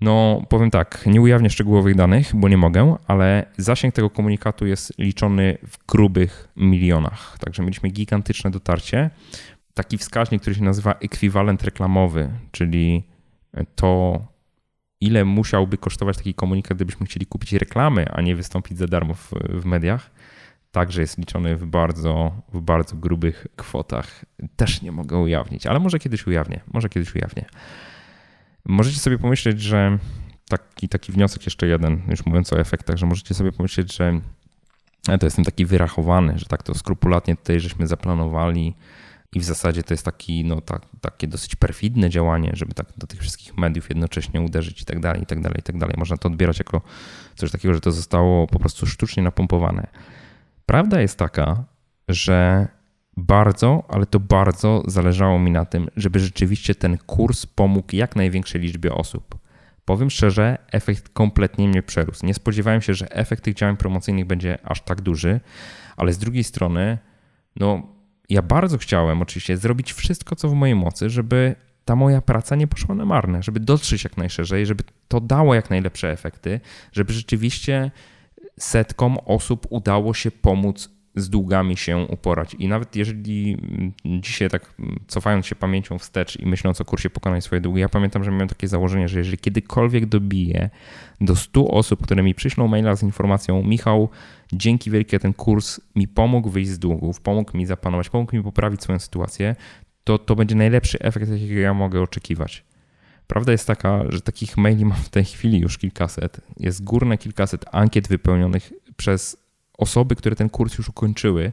No, 0.00 0.42
powiem 0.48 0.70
tak, 0.70 1.06
nie 1.06 1.20
ujawnię 1.20 1.50
szczegółowych 1.50 1.94
danych, 1.94 2.30
bo 2.34 2.48
nie 2.48 2.56
mogę, 2.56 2.96
ale 3.06 3.46
zasięg 3.56 3.94
tego 3.94 4.10
komunikatu 4.10 4.66
jest 4.66 4.98
liczony 4.98 5.58
w 5.68 5.86
grubych 5.86 6.48
milionach. 6.56 7.36
Także 7.38 7.62
mieliśmy 7.62 7.88
gigantyczne 7.88 8.50
dotarcie. 8.50 9.10
Taki 9.74 9.98
wskaźnik, 9.98 10.40
który 10.40 10.56
się 10.56 10.62
nazywa 10.62 10.92
ekwiwalent 10.92 11.62
reklamowy, 11.62 12.30
czyli 12.50 13.02
to, 13.74 14.20
ile 15.00 15.24
musiałby 15.24 15.78
kosztować 15.78 16.16
taki 16.16 16.34
komunikat, 16.34 16.78
gdybyśmy 16.78 17.06
chcieli 17.06 17.26
kupić 17.26 17.52
reklamy, 17.52 18.08
a 18.12 18.20
nie 18.20 18.36
wystąpić 18.36 18.78
za 18.78 18.86
darmo 18.86 19.14
w, 19.14 19.30
w 19.48 19.64
mediach, 19.64 20.10
także 20.70 21.00
jest 21.00 21.18
liczony 21.18 21.56
w 21.56 21.66
bardzo, 21.66 22.32
w 22.52 22.60
bardzo 22.60 22.96
grubych 22.96 23.46
kwotach. 23.56 24.24
Też 24.56 24.82
nie 24.82 24.92
mogę 24.92 25.18
ujawnić, 25.18 25.66
ale 25.66 25.78
może 25.78 25.98
kiedyś 25.98 26.26
ujawnię. 26.26 26.60
Może 26.72 26.88
kiedyś 26.88 27.14
ujawnię. 27.14 27.44
Możecie 28.64 28.98
sobie 28.98 29.18
pomyśleć, 29.18 29.60
że 29.60 29.98
taki, 30.48 30.88
taki 30.88 31.12
wniosek 31.12 31.46
jeszcze 31.46 31.66
jeden, 31.66 32.02
już 32.08 32.26
mówiąc 32.26 32.52
o 32.52 32.60
efektach, 32.60 32.96
że 32.96 33.06
możecie 33.06 33.34
sobie 33.34 33.52
pomyśleć, 33.52 33.96
że 33.96 34.20
to 35.04 35.26
jestem 35.26 35.44
taki 35.44 35.66
wyrachowany, 35.66 36.38
że 36.38 36.46
tak 36.46 36.62
to 36.62 36.74
skrupulatnie 36.74 37.36
tutaj 37.36 37.60
żeśmy 37.60 37.86
zaplanowali 37.86 38.74
i 39.32 39.40
w 39.40 39.44
zasadzie 39.44 39.82
to 39.82 39.94
jest 39.94 40.04
taki, 40.04 40.44
no, 40.44 40.60
tak, 40.60 40.82
takie 41.00 41.28
dosyć 41.28 41.56
perfidne 41.56 42.10
działanie, 42.10 42.50
żeby 42.54 42.74
tak 42.74 42.86
do 42.96 43.06
tych 43.06 43.20
wszystkich 43.20 43.58
mediów 43.58 43.88
jednocześnie 43.88 44.40
uderzyć 44.40 44.82
i 44.82 44.84
tak 44.84 45.00
dalej, 45.00 45.22
i 45.22 45.26
tak 45.26 45.40
dalej, 45.40 45.60
i 45.60 45.62
tak 45.62 45.78
dalej. 45.78 45.94
Można 45.98 46.16
to 46.16 46.28
odbierać 46.28 46.58
jako 46.58 46.80
coś 47.34 47.50
takiego, 47.50 47.74
że 47.74 47.80
to 47.80 47.92
zostało 47.92 48.46
po 48.46 48.58
prostu 48.58 48.86
sztucznie 48.86 49.22
napompowane. 49.22 49.86
Prawda 50.66 51.00
jest 51.00 51.18
taka, 51.18 51.64
że 52.08 52.68
bardzo, 53.20 53.84
ale 53.88 54.06
to 54.06 54.20
bardzo 54.20 54.82
zależało 54.86 55.38
mi 55.38 55.50
na 55.50 55.64
tym, 55.64 55.88
żeby 55.96 56.20
rzeczywiście 56.20 56.74
ten 56.74 56.98
kurs 56.98 57.46
pomógł 57.46 57.96
jak 57.96 58.16
największej 58.16 58.60
liczbie 58.60 58.94
osób. 58.94 59.38
Powiem 59.84 60.10
szczerze, 60.10 60.58
efekt 60.72 61.08
kompletnie 61.08 61.68
mnie 61.68 61.82
przerósł. 61.82 62.26
Nie 62.26 62.34
spodziewałem 62.34 62.82
się, 62.82 62.94
że 62.94 63.12
efekt 63.12 63.44
tych 63.44 63.54
działań 63.54 63.76
promocyjnych 63.76 64.26
będzie 64.26 64.58
aż 64.64 64.80
tak 64.82 65.00
duży, 65.00 65.40
ale 65.96 66.12
z 66.12 66.18
drugiej 66.18 66.44
strony, 66.44 66.98
no, 67.56 67.82
ja 68.28 68.42
bardzo 68.42 68.78
chciałem 68.78 69.22
oczywiście 69.22 69.56
zrobić 69.56 69.92
wszystko, 69.92 70.36
co 70.36 70.48
w 70.48 70.54
mojej 70.54 70.74
mocy, 70.74 71.10
żeby 71.10 71.54
ta 71.84 71.96
moja 71.96 72.20
praca 72.20 72.56
nie 72.56 72.66
poszła 72.66 72.94
na 72.94 73.04
marne, 73.04 73.42
żeby 73.42 73.60
dotrzeć 73.60 74.04
jak 74.04 74.16
najszerzej, 74.16 74.66
żeby 74.66 74.84
to 75.08 75.20
dało 75.20 75.54
jak 75.54 75.70
najlepsze 75.70 76.10
efekty, 76.10 76.60
żeby 76.92 77.12
rzeczywiście 77.12 77.90
setkom 78.58 79.18
osób 79.24 79.66
udało 79.70 80.14
się 80.14 80.30
pomóc 80.30 80.90
z 81.16 81.30
długami 81.30 81.76
się 81.76 81.96
uporać. 81.98 82.54
I 82.54 82.68
nawet 82.68 82.96
jeżeli 82.96 83.56
dzisiaj 84.04 84.50
tak 84.50 84.74
cofając 85.06 85.46
się 85.46 85.54
pamięcią 85.54 85.98
wstecz 85.98 86.40
i 86.40 86.46
myśląc 86.46 86.80
o 86.80 86.84
kursie 86.84 87.10
Pokonaj 87.10 87.42
swoje 87.42 87.60
długi, 87.60 87.80
ja 87.80 87.88
pamiętam, 87.88 88.24
że 88.24 88.30
miałem 88.30 88.48
takie 88.48 88.68
założenie, 88.68 89.08
że 89.08 89.18
jeżeli 89.18 89.38
kiedykolwiek 89.38 90.06
dobiję 90.06 90.70
do 91.20 91.36
100 91.36 91.68
osób, 91.68 92.02
które 92.02 92.22
mi 92.22 92.34
przyślą 92.34 92.68
maila 92.68 92.96
z 92.96 93.02
informacją 93.02 93.62
Michał, 93.62 94.08
dzięki 94.52 94.90
wielkie 94.90 95.18
ten 95.18 95.34
kurs 95.34 95.80
mi 95.96 96.08
pomógł 96.08 96.50
wyjść 96.50 96.70
z 96.70 96.78
długów, 96.78 97.20
pomógł 97.20 97.56
mi 97.56 97.66
zapanować, 97.66 98.10
pomógł 98.10 98.36
mi 98.36 98.42
poprawić 98.42 98.82
swoją 98.82 98.98
sytuację, 98.98 99.56
to 100.04 100.18
to 100.18 100.36
będzie 100.36 100.54
najlepszy 100.54 100.98
efekt, 100.98 101.30
jakiego 101.30 101.60
ja 101.60 101.74
mogę 101.74 102.00
oczekiwać. 102.00 102.64
Prawda 103.26 103.52
jest 103.52 103.66
taka, 103.66 104.04
że 104.08 104.20
takich 104.20 104.56
maili 104.56 104.84
mam 104.84 104.98
w 104.98 105.08
tej 105.08 105.24
chwili 105.24 105.58
już 105.58 105.78
kilkaset. 105.78 106.40
Jest 106.56 106.84
górne 106.84 107.18
kilkaset 107.18 107.64
ankiet 107.72 108.08
wypełnionych 108.08 108.72
przez 108.96 109.36
osoby, 109.80 110.16
które 110.16 110.36
ten 110.36 110.50
kurs 110.50 110.78
już 110.78 110.88
ukończyły. 110.88 111.52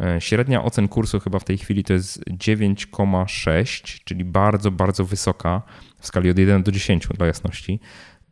E, 0.00 0.20
średnia 0.20 0.64
ocen 0.64 0.88
kursu 0.88 1.20
chyba 1.20 1.38
w 1.38 1.44
tej 1.44 1.58
chwili 1.58 1.84
to 1.84 1.92
jest 1.92 2.24
9,6, 2.30 4.00
czyli 4.04 4.24
bardzo, 4.24 4.70
bardzo 4.70 5.04
wysoka 5.04 5.62
w 6.00 6.06
skali 6.06 6.30
od 6.30 6.38
1 6.38 6.62
do 6.62 6.72
10 6.72 7.08
dla 7.18 7.26
jasności. 7.26 7.80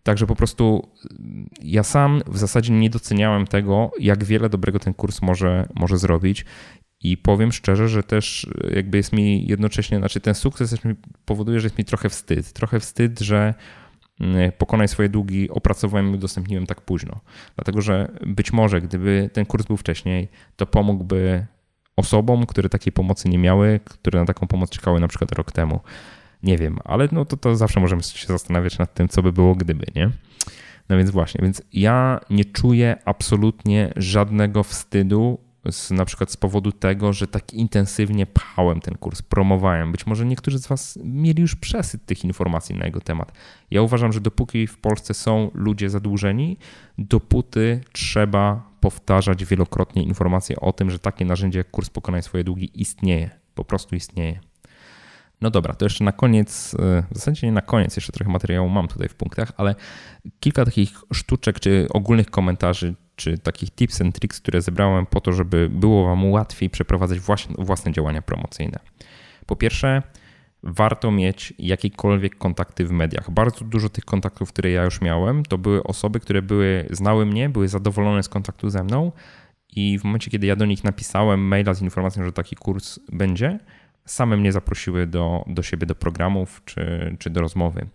Także 0.03 0.27
po 0.27 0.37
prostu 0.37 0.89
mm, 1.21 1.49
ja 1.63 1.83
sam 1.83 2.23
w 2.27 2.39
zasadzie 2.39 2.73
nie 2.73 2.91
doceniałem 2.91 3.47
tego, 3.47 3.91
jak 4.01 4.25
wiele 4.25 4.49
dobrego 4.49 4.79
ten 4.79 4.95
kurs 4.95 5.23
może, 5.23 5.69
może 5.75 5.99
zrobić. 5.99 6.45
I 7.01 7.17
powiem 7.17 7.53
szczerze, 7.53 7.89
że 7.89 8.03
też 8.03 8.51
jakby 8.75 8.97
jest 8.97 9.13
mi 9.13 9.47
jednocześnie, 9.47 9.99
znaczy 9.99 10.21
ten 10.21 10.35
sukces 10.35 10.85
mi 10.85 10.95
powoduje, 11.25 11.61
że 11.61 11.67
jest 11.67 11.79
mi 11.79 11.85
trochę 11.85 12.09
wstyd. 12.09 12.53
Trochę 12.53 12.81
wstyd, 12.81 13.21
że 13.21 13.55
pokonaj 14.59 14.89
swoje 14.89 15.09
długi 15.09 15.51
opracowałem 15.51 16.11
i 16.11 16.15
udostępniłem 16.15 16.67
tak 16.67 16.81
późno. 16.81 17.21
Dlatego, 17.57 17.81
że 17.81 18.09
być 18.27 18.53
może 18.53 18.81
gdyby 18.81 19.31
ten 19.33 19.47
kurs 19.47 19.67
był 19.67 19.77
wcześniej, 19.77 20.29
to 20.57 20.67
pomógłby 20.67 21.47
osobom, 21.97 22.47
które 22.47 22.69
takiej 22.69 22.93
pomocy 22.93 23.29
nie 23.29 23.39
miały, 23.39 23.81
które 23.85 24.21
na 24.21 24.27
taką 24.27 24.47
pomoc 24.47 24.71
czekały 24.71 25.01
na 25.01 25.09
przykład 25.09 25.33
rok 25.33 25.53
temu. 25.53 25.81
Nie 26.43 26.59
wiem, 26.59 26.79
ale 26.85 27.09
no 27.13 27.25
to, 27.25 27.37
to 27.37 27.57
zawsze 27.57 27.81
możemy 27.81 28.03
się 28.03 28.27
zastanawiać 28.27 28.79
nad 28.79 28.95
tym, 28.95 29.09
co 29.09 29.23
by 29.23 29.33
było 29.33 29.55
gdyby, 29.55 29.87
nie? 29.95 30.11
No 30.89 30.97
więc 30.97 31.11
właśnie, 31.11 31.41
więc 31.43 31.63
ja 31.73 32.21
nie 32.31 32.45
czuję 32.45 32.97
absolutnie 33.05 33.93
żadnego 33.97 34.63
wstydu 34.63 35.39
z, 35.71 35.91
na 35.91 36.05
przykład 36.05 36.31
z 36.31 36.37
powodu 36.37 36.73
tego, 36.73 37.13
że 37.13 37.27
tak 37.27 37.55
intensywnie 37.55 38.27
pchałem 38.27 38.81
ten 38.81 38.95
kurs, 38.95 39.23
promowałem. 39.23 39.93
Być 39.93 40.07
może 40.07 40.27
niektórzy 40.27 40.59
z 40.59 40.67
Was 40.67 40.99
mieli 41.05 41.43
już 41.43 41.57
przesyt 41.57 42.07
tych 42.07 42.25
informacji 42.25 42.75
na 42.75 42.85
jego 42.85 43.01
temat. 43.01 43.33
Ja 43.71 43.83
uważam, 43.83 44.13
że 44.13 44.21
dopóki 44.21 44.67
w 44.67 44.79
Polsce 44.79 45.15
są 45.15 45.51
ludzie 45.55 45.91
zadłużeni, 45.91 46.59
dopóty 46.99 47.81
trzeba 47.93 48.71
powtarzać 48.81 49.45
wielokrotnie 49.45 50.03
informacje 50.03 50.61
o 50.61 50.73
tym, 50.73 50.91
że 50.91 50.99
takie 50.99 51.25
narzędzie 51.25 51.59
jak 51.59 51.71
kurs 51.71 51.91
Pokonaj 51.91 52.23
swoje 52.23 52.45
długi 52.45 52.81
istnieje. 52.81 53.31
Po 53.55 53.65
prostu 53.65 53.97
istnieje. 53.97 54.41
No 55.41 55.51
dobra, 55.51 55.75
to 55.75 55.85
jeszcze 55.85 56.05
na 56.05 56.13
koniec, 56.13 56.75
e, 56.75 57.03
w 57.11 57.15
zasadzie 57.15 57.47
nie 57.47 57.53
na 57.53 57.63
koniec, 57.63 57.97
jeszcze 57.97 58.13
trochę 58.13 58.31
materiału 58.31 58.69
mam 58.69 58.89
tutaj 58.89 59.09
w 59.09 59.15
punktach, 59.15 59.53
ale 59.57 59.75
kilka 60.41 60.65
takich 60.65 60.91
sztuczek 61.13 61.61
czy 61.61 61.87
ogólnych 61.91 62.31
komentarzy, 62.31 62.95
czy 63.17 63.39
takich 63.39 63.71
tips 63.71 64.01
and 64.01 64.15
tricks, 64.19 64.41
które 64.41 64.63
zebrałem 64.63 65.07
po 65.07 65.21
to, 65.21 65.33
żeby 65.33 65.69
było 65.71 66.05
Wam 66.05 66.31
łatwiej 66.31 66.71
przeprowadzać 66.71 67.19
własne 67.59 67.93
działania 67.93 68.23
promocyjne. 68.23 68.79
Po 69.47 69.57
pierwsze, 69.57 70.03
warto 70.63 71.11
mieć 71.11 71.55
jakiekolwiek 71.59 72.39
kontakty 72.39 72.87
w 72.87 72.91
mediach. 72.91 73.31
Bardzo 73.31 73.65
dużo 73.65 73.89
tych 73.89 74.05
kontaktów, 74.05 74.53
które 74.53 74.71
ja 74.71 74.85
już 74.85 75.01
miałem, 75.01 75.43
to 75.45 75.59
były 75.59 75.83
osoby, 75.83 76.21
które 76.21 76.43
były, 76.43 76.87
znały 76.91 77.27
mnie, 77.27 77.49
były 77.49 77.69
zadowolone 77.69 78.23
z 78.23 78.29
kontaktu 78.29 78.71
ze 78.71 78.85
mną 78.85 79.13
i 79.77 79.99
w 79.99 80.05
momencie, 80.05 80.31
kiedy 80.31 80.47
ja 80.47 80.57
do 80.57 80.67
nich 80.67 80.85
napisałem 80.85 81.41
maila 81.41 81.75
z 81.75 81.83
informacją, 81.83 82.25
że 82.25 82.33
taki 82.33 82.57
kurs 82.57 82.99
będzie, 83.13 83.59
same 84.05 84.37
mnie 84.37 84.53
zaprosiły 84.53 85.07
do, 85.07 85.45
do 85.47 85.63
siebie, 85.63 85.87
do 85.87 85.95
programów 85.95 86.63
czy, 86.65 87.17
czy 87.19 87.31
do 87.31 87.41
rozmowy. 87.41 87.87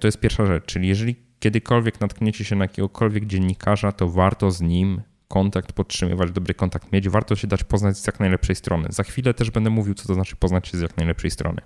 To 0.00 0.08
jest 0.08 0.20
pierwsza 0.20 0.46
rzecz, 0.46 0.64
czyli 0.66 0.88
jeżeli 0.88 1.27
kiedykolwiek 1.40 2.00
natkniecie 2.00 2.44
się 2.44 2.56
na 2.56 2.64
jakiegokolwiek 2.64 3.26
dziennikarza, 3.26 3.92
to 3.92 4.08
warto 4.08 4.50
z 4.50 4.60
nim 4.60 5.02
kontakt 5.28 5.72
podtrzymywać, 5.72 6.30
dobry 6.30 6.54
kontakt 6.54 6.92
mieć, 6.92 7.08
warto 7.08 7.36
się 7.36 7.46
dać 7.46 7.64
poznać 7.64 7.96
z 7.96 8.06
jak 8.06 8.20
najlepszej 8.20 8.56
strony. 8.56 8.88
Za 8.90 9.02
chwilę 9.02 9.34
też 9.34 9.50
będę 9.50 9.70
mówił, 9.70 9.94
co 9.94 10.08
to 10.08 10.14
znaczy 10.14 10.36
poznać 10.36 10.68
się 10.68 10.78
z 10.78 10.80
jak 10.80 10.96
najlepszej 10.96 11.30
strony. 11.30 11.60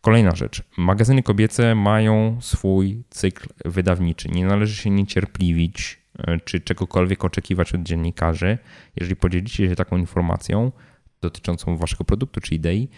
Kolejna 0.00 0.36
rzecz. 0.36 0.62
Magazyny 0.76 1.22
kobiece 1.22 1.74
mają 1.74 2.38
swój 2.40 3.04
cykl 3.10 3.48
wydawniczy. 3.64 4.28
Nie 4.28 4.46
należy 4.46 4.76
się 4.76 4.90
niecierpliwić 4.90 6.00
e, 6.18 6.40
czy 6.40 6.60
czegokolwiek 6.60 7.24
oczekiwać 7.24 7.74
od 7.74 7.82
dziennikarzy. 7.82 8.58
Jeżeli 8.96 9.16
podzielicie 9.16 9.68
się 9.68 9.76
taką 9.76 9.96
informacją 9.96 10.72
dotyczącą 11.20 11.76
waszego 11.76 12.04
produktu 12.04 12.40
czy 12.40 12.54
idei, 12.54 12.88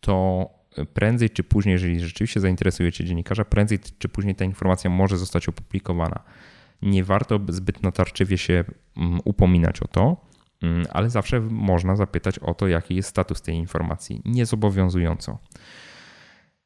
to 0.00 0.46
prędzej 0.94 1.30
czy 1.30 1.44
później, 1.44 1.72
jeżeli 1.72 2.00
rzeczywiście 2.00 2.40
zainteresujecie 2.40 3.04
dziennikarza, 3.04 3.44
prędzej 3.44 3.78
czy 3.98 4.08
później 4.08 4.34
ta 4.34 4.44
informacja 4.44 4.90
może 4.90 5.16
zostać 5.16 5.48
opublikowana. 5.48 6.22
Nie 6.82 7.04
warto 7.04 7.40
zbyt 7.48 7.82
natarczywie 7.82 8.38
się 8.38 8.64
mm, 8.96 9.20
upominać 9.24 9.82
o 9.82 9.88
to, 9.88 10.16
mm, 10.62 10.86
ale 10.90 11.10
zawsze 11.10 11.40
można 11.40 11.96
zapytać 11.96 12.38
o 12.38 12.54
to, 12.54 12.68
jaki 12.68 12.94
jest 12.94 13.08
status 13.08 13.42
tej 13.42 13.54
informacji, 13.54 14.22
niezobowiązująco. 14.24 15.38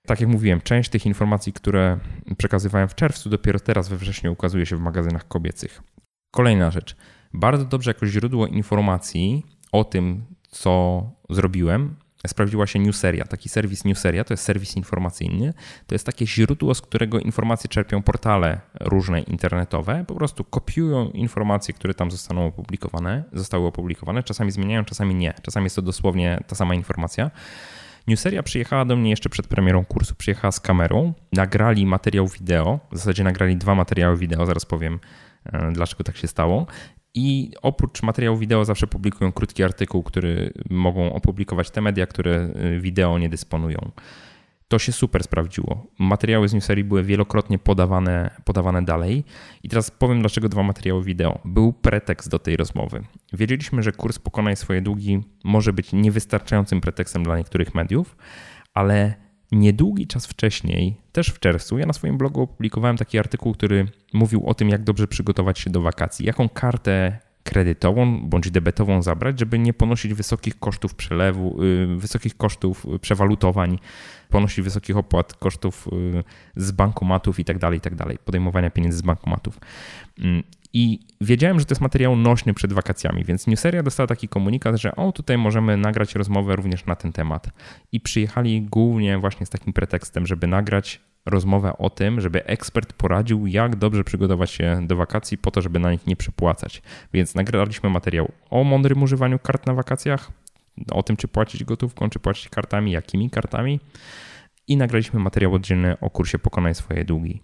Tak 0.07 0.20
jak 0.20 0.30
mówiłem, 0.30 0.61
część 0.61 0.90
tych 0.90 1.07
informacji, 1.07 1.52
które 1.52 1.98
przekazywałem 2.38 2.88
w 2.88 2.94
czerwcu, 2.94 3.30
dopiero 3.30 3.61
teraz 3.61 3.88
we 3.88 3.96
wrześniu 3.96 4.32
ukazuje 4.32 4.66
się 4.66 4.76
w 4.76 4.80
magazynach 4.80 5.28
kobiecych. 5.28 5.82
Kolejna 6.30 6.70
rzecz. 6.70 6.96
Bardzo 7.34 7.64
dobrze 7.64 7.90
jako 7.90 8.07
źródło 8.07 8.46
informacji 8.46 9.42
o 9.72 9.84
tym, 9.84 10.24
co 10.48 11.02
zrobiłem, 11.30 11.96
sprawdziła 12.27 12.66
się 12.66 12.79
Newseria. 12.79 13.25
Taki 13.25 13.49
serwis 13.49 13.85
Newseria 13.85 14.25
to 14.25 14.33
jest 14.33 14.45
serwis 14.45 14.77
informacyjny. 14.77 15.55
To 15.87 15.95
jest 15.95 16.07
takie 16.07 16.27
źródło, 16.27 16.75
z 16.75 16.81
którego 16.81 17.18
informacje 17.18 17.68
czerpią 17.68 18.03
portale 18.03 18.61
różne 18.81 19.20
internetowe. 19.20 20.05
Po 20.09 20.14
prostu 20.14 20.45
kopiują 20.45 21.11
informacje, 21.11 21.75
które 21.75 21.95
tam 21.95 22.11
zostaną 22.11 22.47
opublikowane, 22.47 23.25
zostały 23.33 23.66
opublikowane. 23.66 24.22
Czasami 24.22 24.51
zmieniają, 24.51 24.85
czasami 24.85 25.14
nie. 25.14 25.35
Czasami 25.43 25.64
jest 25.64 25.77
to 25.77 25.83
dosłownie 25.83 26.41
ta 26.47 26.55
sama 26.55 26.75
informacja. 26.75 27.31
Newseria 28.07 28.43
przyjechała 28.43 28.85
do 28.85 28.97
mnie 28.97 29.11
jeszcze 29.11 29.29
przed 29.29 29.47
premierą 29.47 29.85
kursu. 29.85 30.14
Przyjechała 30.14 30.53
z 30.53 30.61
kamerą, 30.61 31.12
nagrali 31.33 31.87
materiał 31.87 32.29
wideo. 32.29 32.81
W 32.93 32.97
zasadzie 32.97 33.25
nagrali 33.25 33.57
dwa 33.57 33.75
materiały 33.75 34.16
wideo, 34.16 34.47
zaraz 34.47 34.66
powiem 34.66 35.01
e, 35.45 35.72
dlaczego 35.72 36.05
tak 36.05 36.16
się 36.16 36.29
stało. 36.29 36.66
I 37.15 37.53
oprócz 37.62 38.03
materiału 38.03 38.37
wideo 38.37 38.65
zawsze 38.65 38.87
publikują 38.87 39.33
krótki 39.33 39.62
artykuł, 39.62 40.03
który 40.03 40.53
mogą 40.71 41.12
opublikować 41.12 41.71
te 41.71 41.81
media, 41.81 42.07
które 42.07 42.51
y, 42.77 42.81
wideo 42.81 43.19
nie 43.19 43.29
dysponują. 43.29 43.91
To 44.69 44.79
się 44.79 44.93
super 44.93 45.25
sprawdziło. 45.25 45.87
Materiały 45.99 46.49
z 46.49 46.55
newserii 46.55 46.85
były 46.85 47.03
wielokrotnie 47.03 47.59
podawane, 47.59 48.31
podawane 48.45 48.83
dalej. 48.83 49.25
I 49.62 49.69
teraz 49.69 49.91
powiem, 49.91 50.21
dlaczego 50.21 50.49
dwa 50.49 50.62
materiały 50.62 51.05
wideo. 51.05 51.39
Był 51.45 51.73
pretekst 51.73 52.31
do 52.31 52.39
tej 52.39 52.57
rozmowy. 52.57 53.05
Wiedzieliśmy, 53.33 53.83
że 53.83 53.93
kurs 53.93 54.19
Pokonaj 54.19 54.57
swoje 54.57 54.83
długi 54.83 55.21
może 55.45 55.73
być 55.73 55.93
niewystarczającym 55.93 56.81
pretekstem 56.81 57.23
dla 57.23 57.39
niektórych 57.39 57.75
mediów, 57.75 58.17
ale 58.75 59.24
Niedługi 59.55 60.07
czas 60.07 60.26
wcześniej, 60.26 60.96
też 61.12 61.28
w 61.28 61.38
czerwcu, 61.38 61.78
ja 61.78 61.86
na 61.86 61.92
swoim 61.92 62.18
blogu 62.18 62.42
opublikowałem 62.42 62.96
taki 62.96 63.18
artykuł, 63.18 63.52
który 63.52 63.86
mówił 64.12 64.46
o 64.46 64.55
tym, 64.55 64.68
jak 64.68 64.84
dobrze 64.84 65.09
przygotować 65.09 65.59
się 65.59 65.70
do 65.70 65.80
wakacji, 65.80 66.26
jaką 66.26 66.48
kartę 66.48 67.18
kredytową 67.44 68.28
bądź 68.28 68.50
debetową 68.50 69.02
zabrać, 69.02 69.40
żeby 69.40 69.59
nie 69.59 69.72
ponosić 69.72 70.14
wysokich 70.14 70.59
kosztów 70.59 70.94
przelewu, 70.94 71.62
y, 71.62 71.86
wysokich 71.96 72.36
kosztów 72.36 72.86
przewalutowań, 73.00 73.78
ponosić 74.28 74.64
wysokich 74.64 74.96
opłat, 74.96 75.34
kosztów 75.34 75.88
y, 75.92 76.24
z 76.57 76.70
bankomatów 76.70 77.40
i 77.40 77.44
tak 77.44 77.59
dalej, 77.59 77.78
i 77.78 77.80
tak 77.80 77.94
podejmowania 78.24 78.70
pieniędzy 78.70 78.98
z 78.98 79.02
bankomatów. 79.02 79.59
I 80.77 81.01
wiedziałem, 81.20 81.61
że 81.61 81.66
to 81.66 81.72
jest 81.72 81.83
materiał 81.83 82.16
nośny 82.16 82.55
przed 82.55 82.72
wakacjami, 82.72 83.25
więc 83.25 83.47
Newseria 83.47 83.83
dostała 83.83 84.07
taki 84.07 84.29
komunikat, 84.29 84.77
że 84.77 84.97
o, 84.97 85.12
tutaj 85.12 85.39
możemy 85.39 85.77
nagrać 85.77 86.14
rozmowę 86.14 86.57
również 86.57 86.87
na 86.87 86.97
ten 86.97 87.12
temat. 87.12 87.51
I 87.93 88.01
przyjechali 88.01 88.62
głównie 88.62 89.18
właśnie 89.18 89.47
z 89.47 89.51
takim 89.51 89.72
pretekstem, 89.72 90.27
żeby 90.27 90.47
nagrać 90.47 91.01
rozmowę 91.27 91.79
o 91.79 91.91
tym, 91.91 92.20
żeby 92.20 92.45
ekspert 92.45 92.93
poradził, 92.93 93.47
jak 93.47 93.77
dobrze 93.77 94.05
przygotować 94.05 94.51
się 94.51 94.81
do 94.87 94.97
wakacji 94.97 95.39
po 95.39 95.51
to, 95.51 95.62
żeby 95.62 95.79
na 95.79 95.93
nich 95.93 96.07
nie 96.07 96.16
przepłacać. 96.16 96.83
Więc 97.12 97.35
nagraliśmy 97.35 97.91
materiał 97.91 98.33
o 98.51 98.64
mądrym 98.64 99.03
używaniu 99.03 99.39
kart 99.39 99.66
na 99.66 99.75
wakacjach, 99.75 100.31
o 100.91 101.03
tym, 101.03 101.16
czy 101.16 101.29
płacić 101.29 101.64
gotówką, 101.64 102.11
czy 102.11 102.18
płacić 102.18 102.49
kartami, 102.49 102.93
jakimi 102.93 103.31
kartami. 103.31 103.81
I 104.68 104.77
nagraliśmy 104.77 105.20
materiał 105.20 105.55
oddzielny 105.55 106.01
o 106.01 106.11
kursie 106.11 106.39
Pokonaj 106.39 106.75
swoje 106.75 107.05
długi. 107.05 107.43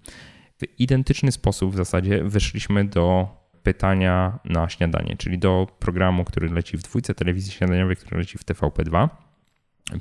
W 0.60 0.80
identyczny 0.80 1.32
sposób 1.32 1.72
w 1.72 1.76
zasadzie 1.76 2.24
wyszliśmy 2.24 2.84
do 2.84 3.28
pytania 3.62 4.38
na 4.44 4.68
śniadanie, 4.68 5.16
czyli 5.16 5.38
do 5.38 5.66
programu, 5.78 6.24
który 6.24 6.48
leci 6.48 6.76
w 6.76 6.82
dwójce 6.82 7.14
telewizji 7.14 7.52
śniadaniowej, 7.52 7.96
który 7.96 8.18
leci 8.18 8.38
w 8.38 8.44
TVP2. 8.44 9.08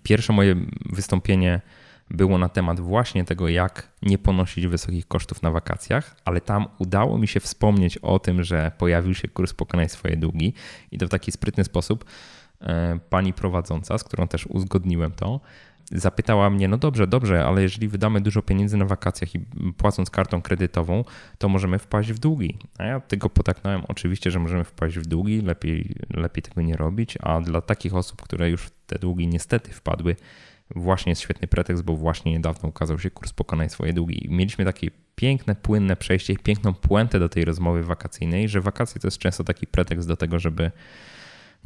Pierwsze 0.04 0.34
moje 0.34 0.56
wystąpienie 0.86 1.62
było 2.10 2.38
na 2.38 2.50
temat 2.50 2.80
właśnie 2.80 3.24
tego, 3.24 3.50
jak 3.50 3.92
nie 4.02 4.18
ponosić 4.18 4.68
wysokich 4.68 5.08
kosztów 5.08 5.42
na 5.42 5.52
wakacjach, 5.52 6.16
ale 6.26 6.42
tam 6.42 6.68
udało 6.80 7.18
mi 7.18 7.28
się 7.28 7.40
wspomnieć 7.40 7.98
o 7.98 8.20
tym, 8.20 8.44
że 8.44 8.72
pojawił 8.78 9.14
się 9.14 9.28
kurs 9.28 9.54
Pokonaj 9.54 9.90
swoje 9.90 10.18
długi 10.18 10.54
i 10.92 10.98
to 10.98 11.08
w 11.08 11.10
taki 11.10 11.32
sprytny 11.32 11.64
sposób 11.64 12.06
e, 12.62 13.00
pani 13.10 13.34
prowadząca, 13.34 13.98
z 13.98 14.04
którą 14.04 14.28
też 14.28 14.46
uzgodniłem 14.48 15.12
to, 15.12 15.40
zapytała 15.92 16.50
mnie, 16.50 16.68
no 16.68 16.78
dobrze, 16.78 17.08
dobrze, 17.08 17.46
ale 17.46 17.62
jeżeli 17.62 17.88
wydamy 17.88 18.22
dużo 18.22 18.42
pieniędzy 18.42 18.78
na 18.78 18.86
wakacjach 18.86 19.36
i 19.36 19.40
płacąc 19.78 20.10
kartą 20.10 20.42
kredytową, 20.42 21.04
to 21.38 21.50
możemy 21.50 21.80
wpaść 21.80 22.12
w 22.12 22.20
długi. 22.20 22.58
A 22.78 22.84
ja 22.84 23.00
tego 23.00 23.30
potaknąłem, 23.30 23.82
oczywiście, 23.88 24.32
że 24.32 24.40
możemy 24.40 24.64
wpaść 24.64 25.00
w 25.00 25.06
długi, 25.06 25.42
lepiej, 25.42 25.96
lepiej 26.10 26.44
tego 26.44 26.62
nie 26.62 26.78
robić, 26.78 27.18
a 27.22 27.42
dla 27.42 27.62
takich 27.62 27.96
osób, 27.96 28.22
które 28.22 28.50
już 28.50 28.62
w 28.62 28.72
te 28.86 29.00
długi 29.00 29.28
niestety 29.28 29.72
wpadły, 29.72 30.16
właśnie 30.76 31.12
jest 31.12 31.22
świetny 31.22 31.48
pretekst, 31.48 31.84
bo 31.84 31.96
właśnie 31.96 32.32
niedawno 32.32 32.70
ukazał 32.70 33.00
się 33.00 33.12
kurs 33.12 33.34
Pokonaj 33.34 33.70
swoje 33.70 33.94
długi. 33.94 34.28
mieliśmy 34.30 34.66
takie 34.66 34.92
piękne, 35.16 35.56
płynne 35.56 35.96
przejście, 35.96 36.36
piękną 36.36 36.74
puentę 36.74 37.20
do 37.20 37.30
tej 37.30 37.46
rozmowy 37.46 37.84
wakacyjnej, 37.84 38.50
że 38.50 38.62
wakacje 38.62 39.02
to 39.02 39.08
jest 39.08 39.18
często 39.18 39.44
taki 39.44 39.68
pretekst 39.68 40.08
do 40.08 40.18
tego, 40.18 40.40
żeby 40.40 40.72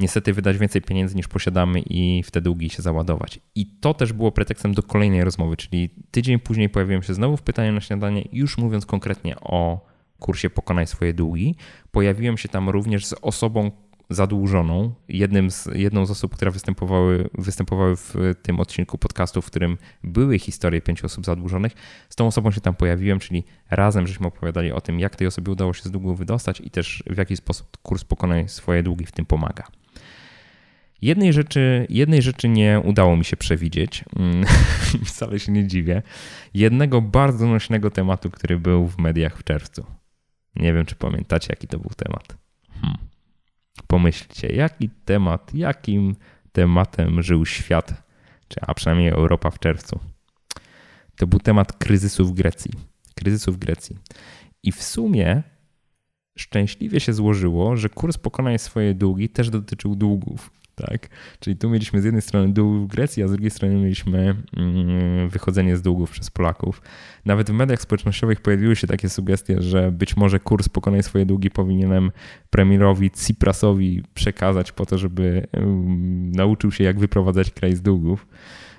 niestety 0.00 0.32
wydać 0.32 0.58
więcej 0.58 0.82
pieniędzy 0.82 1.16
niż 1.16 1.28
posiadamy 1.28 1.80
i 1.80 2.22
w 2.22 2.30
te 2.30 2.40
długi 2.40 2.70
się 2.70 2.82
załadować. 2.82 3.40
I 3.54 3.66
to 3.66 3.94
też 3.94 4.12
było 4.12 4.32
pretekstem 4.32 4.74
do 4.74 4.82
kolejnej 4.82 5.24
rozmowy, 5.24 5.56
czyli 5.56 5.90
tydzień 6.10 6.38
później 6.38 6.68
pojawiłem 6.68 7.02
się 7.02 7.14
znowu 7.14 7.36
w 7.36 7.42
pytaniu 7.42 7.72
na 7.72 7.80
śniadanie, 7.80 8.28
już 8.32 8.58
mówiąc 8.58 8.86
konkretnie 8.86 9.40
o 9.40 9.86
kursie 10.18 10.50
Pokonaj 10.50 10.86
swoje 10.86 11.14
długi. 11.14 11.56
Pojawiłem 11.90 12.38
się 12.38 12.48
tam 12.48 12.68
również 12.68 13.06
z 13.06 13.14
osobą, 13.22 13.70
zadłużoną. 14.10 14.94
Jednym 15.08 15.50
z, 15.50 15.68
jedną 15.74 16.06
z 16.06 16.10
osób, 16.10 16.34
które 16.34 16.50
występowały, 16.50 17.28
występowały 17.38 17.96
w 17.96 18.14
tym 18.42 18.60
odcinku 18.60 18.98
podcastu, 18.98 19.42
w 19.42 19.46
którym 19.46 19.78
były 20.04 20.38
historie 20.38 20.80
pięciu 20.80 21.06
osób 21.06 21.24
zadłużonych, 21.24 21.72
z 22.08 22.16
tą 22.16 22.26
osobą 22.26 22.50
się 22.50 22.60
tam 22.60 22.74
pojawiłem, 22.74 23.18
czyli 23.18 23.44
razem 23.70 24.06
żeśmy 24.06 24.26
opowiadali 24.26 24.72
o 24.72 24.80
tym, 24.80 25.00
jak 25.00 25.16
tej 25.16 25.26
osobie 25.26 25.52
udało 25.52 25.72
się 25.72 25.82
z 25.82 25.90
długu 25.90 26.14
wydostać 26.14 26.60
i 26.60 26.70
też 26.70 27.02
w 27.06 27.18
jaki 27.18 27.36
sposób 27.36 27.76
kurs 27.82 28.04
pokonaj 28.04 28.48
swoje 28.48 28.82
długi 28.82 29.06
w 29.06 29.12
tym 29.12 29.26
pomaga. 29.26 29.64
Jednej 31.02 31.32
rzeczy, 31.32 31.86
jednej 31.90 32.22
rzeczy 32.22 32.48
nie 32.48 32.80
udało 32.84 33.16
mi 33.16 33.24
się 33.24 33.36
przewidzieć, 33.36 34.04
mm, 34.16 34.44
wcale 35.06 35.38
się 35.38 35.52
nie 35.52 35.66
dziwię. 35.66 36.02
Jednego 36.54 37.02
bardzo 37.02 37.46
nośnego 37.46 37.90
tematu, 37.90 38.30
który 38.30 38.58
był 38.58 38.88
w 38.88 38.98
mediach 38.98 39.38
w 39.38 39.44
czerwcu. 39.44 39.86
Nie 40.56 40.72
wiem, 40.72 40.86
czy 40.86 40.94
pamiętacie, 40.94 41.46
jaki 41.50 41.68
to 41.68 41.78
był 41.78 41.90
temat. 41.96 42.36
Hmm. 42.80 42.98
Pomyślcie, 43.94 44.48
jaki 44.48 44.90
temat, 45.04 45.54
jakim 45.54 46.16
tematem 46.52 47.22
żył 47.22 47.46
świat, 47.46 48.02
czy 48.48 48.60
a 48.60 48.74
przynajmniej 48.74 49.08
Europa 49.08 49.50
w 49.50 49.58
czerwcu. 49.58 50.00
To 51.16 51.26
był 51.26 51.40
temat 51.40 51.72
kryzysu 51.72 52.26
w 52.26 52.32
Grecji. 52.32 52.70
Kryzysu 53.14 53.52
w 53.52 53.56
Grecji. 53.56 53.96
I 54.62 54.72
w 54.72 54.82
sumie 54.82 55.42
szczęśliwie 56.38 57.00
się 57.00 57.12
złożyło, 57.12 57.76
że 57.76 57.88
kurs 57.88 58.18
pokonaj 58.18 58.58
swoje 58.58 58.94
długi 58.94 59.28
też 59.28 59.50
dotyczył 59.50 59.94
długów. 59.94 60.50
Tak? 60.74 61.08
Czyli 61.40 61.56
tu 61.56 61.70
mieliśmy 61.70 62.00
z 62.00 62.04
jednej 62.04 62.22
strony 62.22 62.52
dług 62.52 62.90
Grecji, 62.90 63.22
a 63.22 63.28
z 63.28 63.30
drugiej 63.30 63.50
strony 63.50 63.74
mieliśmy 63.74 64.34
mm, 64.56 65.28
wychodzenie 65.28 65.76
z 65.76 65.82
długów 65.82 66.10
przez 66.10 66.30
Polaków. 66.30 66.82
Nawet 67.24 67.50
w 67.50 67.52
mediach 67.52 67.80
społecznościowych 67.80 68.40
pojawiły 68.40 68.76
się 68.76 68.86
takie 68.86 69.08
sugestie, 69.08 69.62
że 69.62 69.92
być 69.92 70.16
może 70.16 70.40
kurs 70.40 70.68
Pokonaj 70.68 71.02
swoje 71.02 71.26
długi 71.26 71.50
powinienem 71.50 72.10
premierowi 72.50 73.10
Tsiprasowi 73.10 74.02
przekazać 74.14 74.72
po 74.72 74.86
to, 74.86 74.98
żeby 74.98 75.46
nauczył 76.32 76.72
się 76.72 76.84
jak 76.84 76.98
wyprowadzać 76.98 77.50
kraj 77.50 77.76
z 77.76 77.82
długów. 77.82 78.26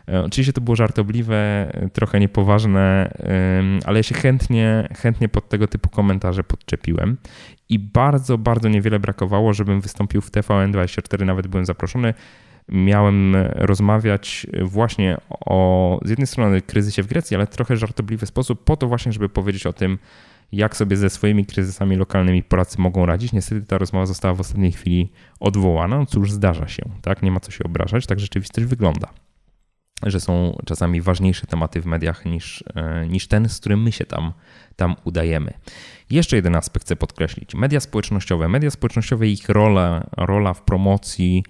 E, 0.10 0.24
oczywiście 0.24 0.54
to 0.54 0.62
było 0.62 0.76
żartobliwe, 0.76 1.72
trochę 1.93 2.20
niepoważne, 2.20 3.14
ale 3.86 4.00
ja 4.00 4.04
się 4.04 4.16
chętnie, 4.16 4.88
chętnie 4.98 5.30
pod 5.30 5.50
tego 5.50 5.68
typu 5.68 5.89
komentarze 5.89 6.43
podczepiłem. 6.43 7.18
I 7.70 7.80
bardzo, 7.80 8.38
bardzo 8.38 8.70
niewiele 8.70 8.99
brakowało, 8.99 9.53
żebym 9.53 9.82
wystąpił 9.82 10.22
w 10.22 10.32
TVN24, 10.32 11.26
nawet 11.26 11.47
byłem 11.47 11.66
zaproszony. 11.66 12.13
Miałem 12.70 13.36
rozmawiać 13.53 14.47
właśnie 14.63 15.18
o 15.30 15.99
z 16.05 16.09
jednej 16.09 16.28
strony 16.28 16.61
kryzysie 16.61 17.03
w 17.03 17.07
Grecji, 17.07 17.36
ale 17.36 17.47
trochę 17.47 17.78
żartobliwy 17.78 18.26
sposób, 18.26 18.63
po 18.63 18.78
to 18.78 18.88
właśnie, 18.88 19.11
żeby 19.11 19.30
powiedzieć 19.30 19.66
o 19.66 19.74
tym, 19.74 19.97
jak 20.51 20.76
sobie 20.76 20.97
ze 20.97 21.09
swoimi 21.09 21.45
kryzysami 21.45 21.95
lokalnymi 21.95 22.43
Polacy 22.43 22.82
mogą 22.82 23.05
radzić. 23.05 23.34
Niestety 23.34 23.66
ta 23.66 23.78
rozmowa 23.78 24.05
została 24.05 24.34
w 24.34 24.39
ostatniej 24.39 24.72
chwili 24.72 25.11
odwołana. 25.39 25.97
No 25.97 26.05
cóż, 26.05 26.32
zdarza 26.32 26.68
się, 26.68 26.84
tak? 27.01 27.24
Nie 27.24 27.32
ma 27.32 27.39
co 27.39 27.51
się 27.51 27.63
obrażać, 27.63 28.05
tak 28.05 28.20
rzeczywistość 28.20 28.68
wygląda. 28.68 29.09
Że 30.04 30.20
są 30.20 30.58
czasami 30.66 31.02
ważniejsze 31.02 31.48
tematy 31.48 31.82
w 31.82 31.86
mediach 31.86 32.26
niż, 32.26 32.64
e, 32.76 33.08
niż 33.08 33.28
ten, 33.28 33.50
z 33.50 33.60
którym 33.60 33.84
my 33.84 33.91
się 33.91 34.06
tam, 34.06 34.34
tam 34.76 34.96
udajemy. 35.04 35.54
Jeszcze 36.10 36.36
jeden 36.36 36.56
aspekt 36.56 36.86
chcę 36.86 36.96
podkreślić. 36.96 37.56
Media 37.56 37.80
społecznościowe. 37.80 38.48
Media 38.48 38.72
społecznościowe, 38.72 39.28
ich 39.28 39.50
rola, 39.50 40.08
rola 40.18 40.54
w 40.54 40.62
promocji 40.62 41.43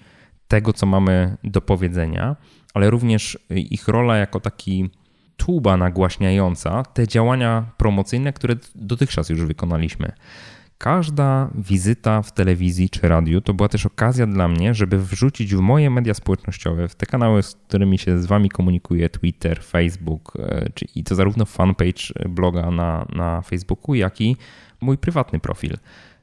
tego, 0.48 0.74
co 0.74 0.86
mamy 0.86 1.38
do 1.44 1.62
powiedzenia, 1.62 2.36
ale 2.74 2.90
również 2.90 3.40
ich 3.50 3.88
rola 3.88 4.18
jako 4.18 4.40
taki 4.40 4.90
tuba 5.38 5.78
nagłaśniająca 5.78 6.84
te 6.84 7.08
działania 7.08 7.66
promocyjne, 7.78 8.34
które 8.34 8.56
dotychczas 8.76 9.30
już 9.30 9.46
wykonaliśmy. 9.46 10.12
Każda 10.78 11.50
wizyta 11.56 12.22
w 12.22 12.32
telewizji 12.32 12.90
czy 12.90 13.10
radiu 13.10 13.42
to 13.42 13.54
była 13.54 13.70
też 13.70 13.86
okazja 13.86 14.28
dla 14.28 14.48
mnie, 14.48 14.74
żeby 14.74 14.98
wrzucić 14.98 15.56
w 15.56 15.60
moje 15.60 15.90
media 15.90 16.14
społecznościowe, 16.14 16.88
w 16.88 16.96
te 16.96 17.06
kanały, 17.06 17.44
z 17.44 17.56
którymi 17.56 17.98
się 17.98 18.20
z 18.20 18.26
wami 18.26 18.50
komunikuję, 18.50 19.10
Twitter, 19.10 19.64
Facebook, 19.64 20.34
e, 20.40 20.70
czy, 20.74 20.86
i 20.96 21.04
to 21.04 21.16
zarówno 21.16 21.46
fanpage 21.46 22.30
bloga 22.30 22.72
na, 22.72 23.06
na 23.16 23.42
Facebooku, 23.42 23.96
jak 23.96 24.22
i 24.22 24.38
mój 24.82 24.98
prywatny 24.98 25.40
profil 25.40 25.78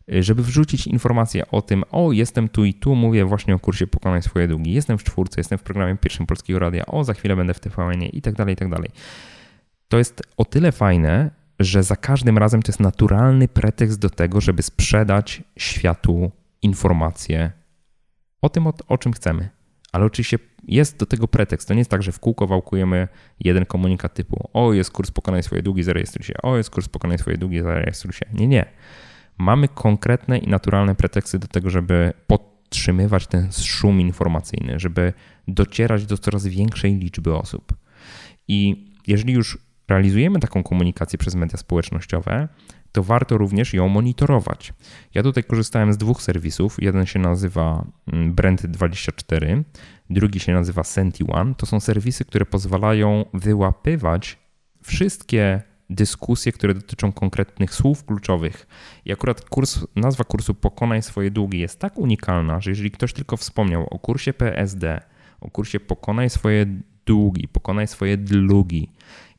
żeby 0.08 0.42
wrzucić 0.42 0.86
informacje 0.86 1.50
o 1.50 1.62
tym, 1.62 1.84
o 1.90 2.12
jestem 2.12 2.48
tu 2.48 2.64
i 2.64 2.74
tu, 2.74 2.94
mówię 2.94 3.24
właśnie 3.24 3.54
o 3.54 3.58
kursie 3.58 3.86
Pokonaj 3.86 4.22
swoje 4.22 4.48
długi, 4.48 4.72
jestem 4.72 4.98
w 4.98 5.04
czwórce, 5.04 5.40
jestem 5.40 5.58
w 5.58 5.62
programie 5.62 5.96
pierwszym 5.96 6.26
Polskiego 6.26 6.58
Radia, 6.58 6.86
o 6.86 7.04
za 7.04 7.14
chwilę 7.14 7.36
będę 7.36 7.54
w 7.54 7.60
tvn 7.60 8.02
i 8.02 8.22
tak 8.22 8.34
dalej, 8.34 8.52
i 8.54 8.56
tak 8.56 8.68
dalej. 8.68 8.90
To 9.88 9.98
jest 9.98 10.22
o 10.36 10.44
tyle 10.44 10.72
fajne, 10.72 11.30
że 11.58 11.82
za 11.82 11.96
każdym 11.96 12.38
razem 12.38 12.62
to 12.62 12.72
jest 12.72 12.80
naturalny 12.80 13.48
pretekst 13.48 14.00
do 14.00 14.10
tego, 14.10 14.40
żeby 14.40 14.62
sprzedać 14.62 15.42
światu 15.56 16.30
informacje 16.62 17.52
o 18.42 18.48
tym, 18.48 18.66
o, 18.88 18.98
czym 18.98 19.12
chcemy. 19.12 19.48
Ale 19.92 20.04
oczywiście 20.04 20.38
jest 20.64 20.98
do 20.98 21.06
tego 21.06 21.28
pretekst. 21.28 21.68
To 21.68 21.74
nie 21.74 21.80
jest 21.80 21.90
tak, 21.90 22.02
że 22.02 22.12
w 22.12 22.18
kółko 22.18 22.46
wałkujemy 22.46 23.08
jeden 23.40 23.66
komunikat 23.66 24.14
typu 24.14 24.50
o 24.52 24.72
jest 24.72 24.90
kurs 24.90 25.10
Pokonaj 25.10 25.42
swoje 25.42 25.62
długi, 25.62 25.82
zarejestruj 25.82 26.24
się, 26.24 26.34
o 26.42 26.56
jest 26.56 26.70
kurs 26.70 26.88
Pokonaj 26.88 27.18
swoje 27.18 27.38
długi, 27.38 27.62
zarejestruj 27.62 28.12
się. 28.12 28.26
Nie, 28.32 28.46
nie 28.46 28.66
mamy 29.38 29.68
konkretne 29.68 30.38
i 30.38 30.48
naturalne 30.48 30.94
preteksty 30.94 31.38
do 31.38 31.48
tego, 31.48 31.70
żeby 31.70 32.12
podtrzymywać 32.26 33.26
ten 33.26 33.52
szum 33.52 34.00
informacyjny, 34.00 34.78
żeby 34.80 35.12
docierać 35.48 36.06
do 36.06 36.18
coraz 36.18 36.46
większej 36.46 36.98
liczby 36.98 37.34
osób. 37.34 37.74
I 38.48 38.86
jeżeli 39.06 39.32
już 39.32 39.58
realizujemy 39.92 40.40
taką 40.40 40.62
komunikację 40.62 41.18
przez 41.18 41.34
media 41.34 41.58
społecznościowe, 41.58 42.48
to 42.92 43.02
warto 43.02 43.38
również 43.38 43.74
ją 43.74 43.88
monitorować. 43.88 44.72
Ja 45.14 45.22
tutaj 45.22 45.44
korzystałem 45.44 45.92
z 45.92 45.96
dwóch 45.96 46.22
serwisów. 46.22 46.76
Jeden 46.82 47.06
się 47.06 47.18
nazywa 47.18 47.84
mm, 48.12 48.34
Brand24, 48.34 49.62
drugi 50.10 50.40
się 50.40 50.52
nazywa 50.52 50.84
SentiOne. 50.84 51.54
To 51.54 51.66
są 51.66 51.80
serwisy, 51.80 52.24
które 52.24 52.46
pozwalają 52.46 53.24
wyłapywać 53.34 54.38
wszystkie 54.82 55.62
dyskusje, 55.90 56.52
które 56.52 56.74
dotyczą 56.74 57.12
konkretnych 57.12 57.74
słów 57.74 58.04
kluczowych. 58.04 58.66
I 59.04 59.12
akurat 59.12 59.40
kurs, 59.40 59.86
nazwa 59.96 60.24
kursu 60.24 60.54
Pokonaj 60.54 61.02
swoje 61.02 61.30
długi 61.30 61.58
jest 61.58 61.78
tak 61.78 61.98
unikalna, 61.98 62.60
że 62.60 62.70
jeżeli 62.70 62.90
ktoś 62.90 63.12
tylko 63.12 63.36
wspomniał 63.36 63.86
o 63.90 63.98
kursie 63.98 64.32
PSD, 64.32 65.00
o 65.40 65.50
kursie 65.50 65.80
Pokonaj 65.80 66.30
swoje 66.30 66.66
długi, 67.06 67.48
pokonaj 67.48 67.86
swoje 67.86 68.16
długi 68.16 68.88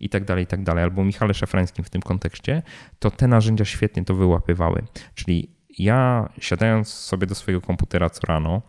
i 0.05 0.09
tak 0.09 0.25
dalej, 0.25 0.43
i 0.43 0.47
tak 0.47 0.63
dalej, 0.63 0.83
albo 0.83 1.03
Michale 1.03 1.33
Szafrańskim 1.33 1.85
w 1.85 1.89
tym 1.89 2.01
kontekście, 2.01 2.61
to 2.99 3.11
te 3.11 3.27
narzędzia 3.27 3.65
świetnie 3.65 4.05
to 4.05 4.15
wyłapywały. 4.15 4.83
Czyli 5.15 5.49
ja 5.79 6.29
siadając 6.39 6.87
sobie 6.87 7.27
do 7.27 7.35
swojego 7.35 7.61
komputera 7.61 8.09
co 8.09 8.27
rano 8.27 8.61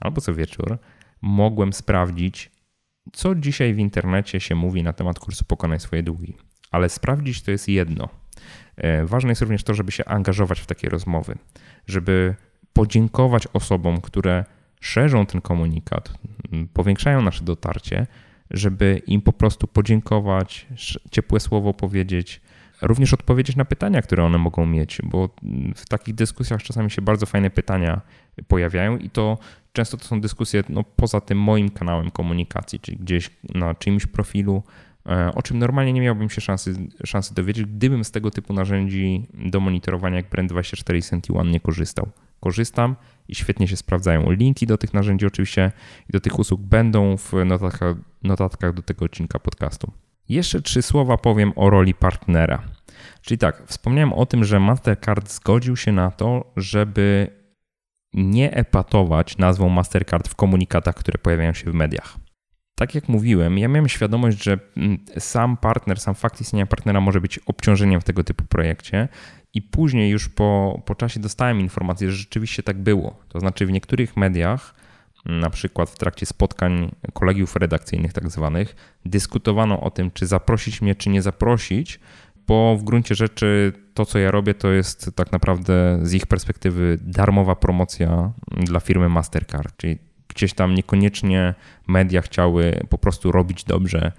albo 0.00 0.20
co 0.20 0.34
wieczór, 0.34 0.78
mogłem 1.22 1.72
sprawdzić, 1.72 2.50
co 3.12 3.34
dzisiaj 3.34 3.74
w 3.74 3.78
internecie 3.78 4.40
się 4.40 4.54
mówi 4.54 4.82
na 4.82 4.92
temat 4.92 5.18
kursu 5.18 5.44
Pokonaj 5.44 5.80
swoje 5.80 6.02
długi 6.02 6.34
ale 6.70 6.88
sprawdzić 6.88 7.42
to 7.42 7.50
jest 7.50 7.68
jedno. 7.68 8.08
E, 8.76 9.04
ważne 9.04 9.30
jest 9.30 9.40
również 9.40 9.64
to, 9.64 9.74
żeby 9.74 9.92
się 9.92 10.04
angażować 10.04 10.60
w 10.60 10.66
takie 10.66 10.88
rozmowy, 10.88 11.34
żeby 11.86 12.34
podziękować 12.72 13.46
osobom, 13.52 14.00
które 14.00 14.44
szerzą 14.80 15.26
ten 15.26 15.40
komunikat, 15.40 16.12
powiększają 16.72 17.22
nasze 17.22 17.44
dotarcie, 17.44 18.06
żeby 18.50 19.02
im 19.06 19.22
po 19.22 19.32
prostu 19.32 19.66
podziękować, 19.66 20.66
ciepłe 21.10 21.40
słowo 21.40 21.74
powiedzieć, 21.74 22.40
również 22.82 23.14
odpowiedzieć 23.14 23.56
na 23.56 23.64
pytania, 23.64 24.02
które 24.02 24.24
one 24.24 24.38
mogą 24.38 24.66
mieć, 24.66 24.98
bo 25.04 25.28
w 25.76 25.88
takich 25.88 26.14
dyskusjach 26.14 26.62
czasami 26.62 26.90
się 26.90 27.02
bardzo 27.02 27.26
fajne 27.26 27.50
pytania 27.50 28.00
pojawiają 28.48 28.96
i 28.96 29.10
to 29.10 29.38
często 29.72 29.96
to 29.96 30.04
są 30.04 30.20
dyskusje 30.20 30.64
no, 30.68 30.84
poza 30.84 31.20
tym 31.20 31.38
moim 31.38 31.70
kanałem 31.70 32.10
komunikacji, 32.10 32.80
czyli 32.80 32.96
gdzieś 32.96 33.30
na 33.54 33.74
czyimś 33.74 34.06
profilu, 34.06 34.62
E, 35.06 35.34
o 35.34 35.42
czym 35.42 35.58
normalnie 35.58 35.92
nie 35.92 36.00
miałbym 36.00 36.30
się 36.30 36.40
szansy, 36.40 36.74
szansy 37.04 37.34
dowiedzieć, 37.34 37.66
gdybym 37.66 38.04
z 38.04 38.10
tego 38.10 38.30
typu 38.30 38.52
narzędzi 38.52 39.26
do 39.34 39.60
monitorowania 39.60 40.16
jak 40.16 40.30
Brand24 40.30 40.96
i 40.96 41.02
SentiOne 41.02 41.50
nie 41.50 41.60
korzystał. 41.60 42.08
Korzystam 42.40 42.96
i 43.28 43.34
świetnie 43.34 43.68
się 43.68 43.76
sprawdzają. 43.76 44.30
Linki 44.30 44.66
do 44.66 44.78
tych 44.78 44.94
narzędzi 44.94 45.26
oczywiście 45.26 45.72
i 46.08 46.12
do 46.12 46.20
tych 46.20 46.38
usług 46.38 46.60
będą 46.60 47.16
w 47.16 47.32
notatkach, 47.32 47.96
notatkach 48.22 48.74
do 48.74 48.82
tego 48.82 49.04
odcinka 49.04 49.38
podcastu. 49.38 49.92
Jeszcze 50.28 50.62
trzy 50.62 50.82
słowa 50.82 51.16
powiem 51.16 51.52
o 51.56 51.70
roli 51.70 51.94
partnera. 51.94 52.62
Czyli 53.22 53.38
tak, 53.38 53.62
wspomniałem 53.66 54.12
o 54.12 54.26
tym, 54.26 54.44
że 54.44 54.60
Mastercard 54.60 55.30
zgodził 55.30 55.76
się 55.76 55.92
na 55.92 56.10
to, 56.10 56.52
żeby 56.56 57.30
nie 58.12 58.52
epatować 58.52 59.38
nazwą 59.38 59.68
Mastercard 59.68 60.28
w 60.28 60.34
komunikatach, 60.34 60.94
które 60.94 61.18
pojawiają 61.18 61.52
się 61.52 61.70
w 61.70 61.74
mediach 61.74 62.18
tak 62.80 62.94
jak 62.94 63.08
mówiłem, 63.08 63.58
ja 63.58 63.68
miałem 63.68 63.88
świadomość, 63.88 64.42
że 64.42 64.58
mm, 64.76 64.98
sam 65.18 65.56
partner, 65.56 66.00
sam 66.00 66.14
fakt 66.14 66.40
istnienia 66.40 66.66
partnera 66.66 67.00
może 67.00 67.20
być 67.20 67.38
obciążeniem 67.38 68.00
w 68.00 68.04
tego 68.04 68.24
typu 68.24 68.44
projekcie. 68.44 69.08
I 69.54 69.62
później 69.62 70.10
już 70.10 70.28
po, 70.28 70.82
po 70.84 70.94
czasie 70.94 71.20
dostałem 71.20 71.60
informację, 71.60 72.10
że 72.10 72.16
rzeczywiście 72.16 72.62
tak 72.62 72.78
było. 72.78 73.18
To 73.28 73.40
znaczy 73.40 73.66
w 73.66 73.72
niektórych 73.72 74.16
mediach, 74.16 74.74
na 75.26 75.50
przykład 75.50 75.90
w 75.90 75.98
trakcie 75.98 76.26
spotkań 76.26 76.90
kolegiów 77.12 77.56
redakcyjnych 77.56 78.12
tak 78.12 78.30
zwanych, 78.30 78.76
dyskutowano 79.04 79.80
o 79.80 79.90
tym, 79.90 80.10
czy 80.10 80.26
zaprosić 80.26 80.82
mnie, 80.82 80.94
czy 80.94 81.10
nie 81.10 81.22
zaprosić, 81.22 82.00
bo 82.46 82.76
w 82.76 82.84
gruncie 82.84 83.14
rzeczy 83.14 83.72
to, 83.94 84.06
co 84.06 84.18
ja 84.18 84.30
robię, 84.30 84.54
to 84.54 84.68
jest 84.68 85.10
tak 85.14 85.32
naprawdę 85.32 85.98
z 86.02 86.14
ich 86.14 86.26
perspektywy 86.26 86.98
darmowa 87.02 87.56
promocja 87.56 88.32
dla 88.50 88.80
firmy 88.80 89.08
Mastercard, 89.08 89.76
czyli 89.76 89.98
gdzieś 90.28 90.54
tam 90.54 90.74
niekoniecznie 90.74 91.54
media 91.86 92.22
chciały 92.22 92.80
po 92.88 92.98
prostu 92.98 93.32
robić 93.32 93.64
dobrze 93.64 94.12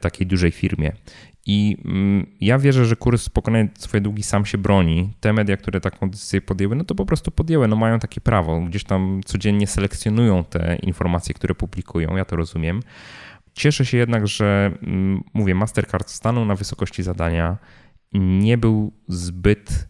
takiej 0.00 0.26
dużej 0.26 0.50
firmie. 0.50 0.92
I 1.46 1.76
mm, 1.84 2.26
ja 2.40 2.58
wierzę, 2.58 2.86
że 2.86 2.96
kurs 2.96 3.28
pokonania 3.28 3.68
swoje 3.78 4.00
długi 4.00 4.22
sam 4.22 4.46
się 4.46 4.58
broni. 4.58 5.12
Te 5.20 5.32
media, 5.32 5.56
które 5.56 5.80
taką 5.80 6.10
decyzję 6.10 6.40
podjęły, 6.40 6.76
no 6.76 6.84
to 6.84 6.94
po 6.94 7.06
prostu 7.06 7.30
podjęły, 7.30 7.68
no 7.68 7.76
mają 7.76 7.98
takie 7.98 8.20
prawo. 8.20 8.60
Gdzieś 8.60 8.84
tam 8.84 9.20
codziennie 9.24 9.66
selekcjonują 9.66 10.44
te 10.44 10.76
informacje, 10.76 11.34
które 11.34 11.54
publikują, 11.54 12.16
ja 12.16 12.24
to 12.24 12.36
rozumiem. 12.36 12.82
Cieszę 13.54 13.84
się 13.84 13.96
jednak, 13.96 14.28
że 14.28 14.70
mm, 14.82 15.22
mówię, 15.34 15.54
Mastercard 15.54 16.10
stanął 16.10 16.44
na 16.44 16.54
wysokości 16.54 17.02
zadania, 17.02 17.56
nie 18.12 18.58
był 18.58 18.92
zbyt 19.08 19.88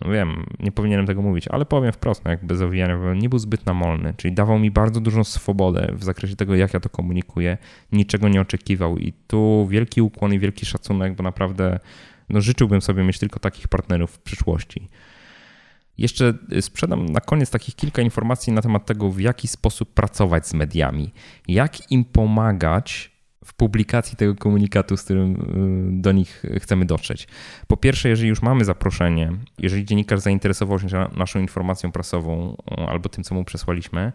no 0.00 0.10
wiem, 0.10 0.46
nie 0.58 0.72
powinienem 0.72 1.06
tego 1.06 1.22
mówić, 1.22 1.48
ale 1.48 1.64
powiem 1.64 1.92
wprost, 1.92 2.24
no 2.24 2.30
jak 2.30 2.44
bez 2.44 2.60
owijania, 2.60 3.14
nie 3.14 3.28
był 3.28 3.38
zbyt 3.38 3.66
namolny, 3.66 4.14
czyli 4.16 4.34
dawał 4.34 4.58
mi 4.58 4.70
bardzo 4.70 5.00
dużą 5.00 5.24
swobodę 5.24 5.92
w 5.94 6.04
zakresie 6.04 6.36
tego, 6.36 6.54
jak 6.54 6.74
ja 6.74 6.80
to 6.80 6.88
komunikuję, 6.88 7.58
niczego 7.92 8.28
nie 8.28 8.40
oczekiwał 8.40 8.98
i 8.98 9.12
tu 9.26 9.66
wielki 9.70 10.02
ukłon 10.02 10.34
i 10.34 10.38
wielki 10.38 10.66
szacunek, 10.66 11.14
bo 11.14 11.22
naprawdę 11.22 11.78
no, 12.28 12.40
życzyłbym 12.40 12.82
sobie 12.82 13.04
mieć 13.04 13.18
tylko 13.18 13.40
takich 13.40 13.68
partnerów 13.68 14.10
w 14.10 14.18
przyszłości. 14.18 14.88
Jeszcze 15.98 16.34
sprzedam 16.60 17.06
na 17.06 17.20
koniec 17.20 17.50
takich 17.50 17.74
kilka 17.74 18.02
informacji 18.02 18.52
na 18.52 18.62
temat 18.62 18.86
tego, 18.86 19.10
w 19.10 19.20
jaki 19.20 19.48
sposób 19.48 19.94
pracować 19.94 20.46
z 20.46 20.54
mediami, 20.54 21.12
jak 21.48 21.92
im 21.92 22.04
pomagać 22.04 23.15
w 23.46 23.54
publikacji 23.54 24.16
tego 24.16 24.34
komunikatu, 24.34 24.96
z 24.96 25.02
którym 25.02 25.34
y, 25.98 26.02
do 26.02 26.12
nich 26.12 26.42
chcemy 26.60 26.84
dotrzeć. 26.84 27.28
Po 27.66 27.76
pierwsze, 27.76 28.08
jeżeli 28.08 28.28
już 28.28 28.42
mamy 28.42 28.64
zaproszenie, 28.64 29.32
jeżeli 29.58 29.84
dziennikarz 29.84 30.20
zainteresował 30.20 30.78
się 30.78 30.86
naszą 31.16 31.40
informacją 31.40 31.92
prasową 31.92 32.56
albo 32.88 33.08
tym, 33.08 33.24
co 33.24 33.34
mu 33.34 33.44
przesłaliśmy, 33.44 34.12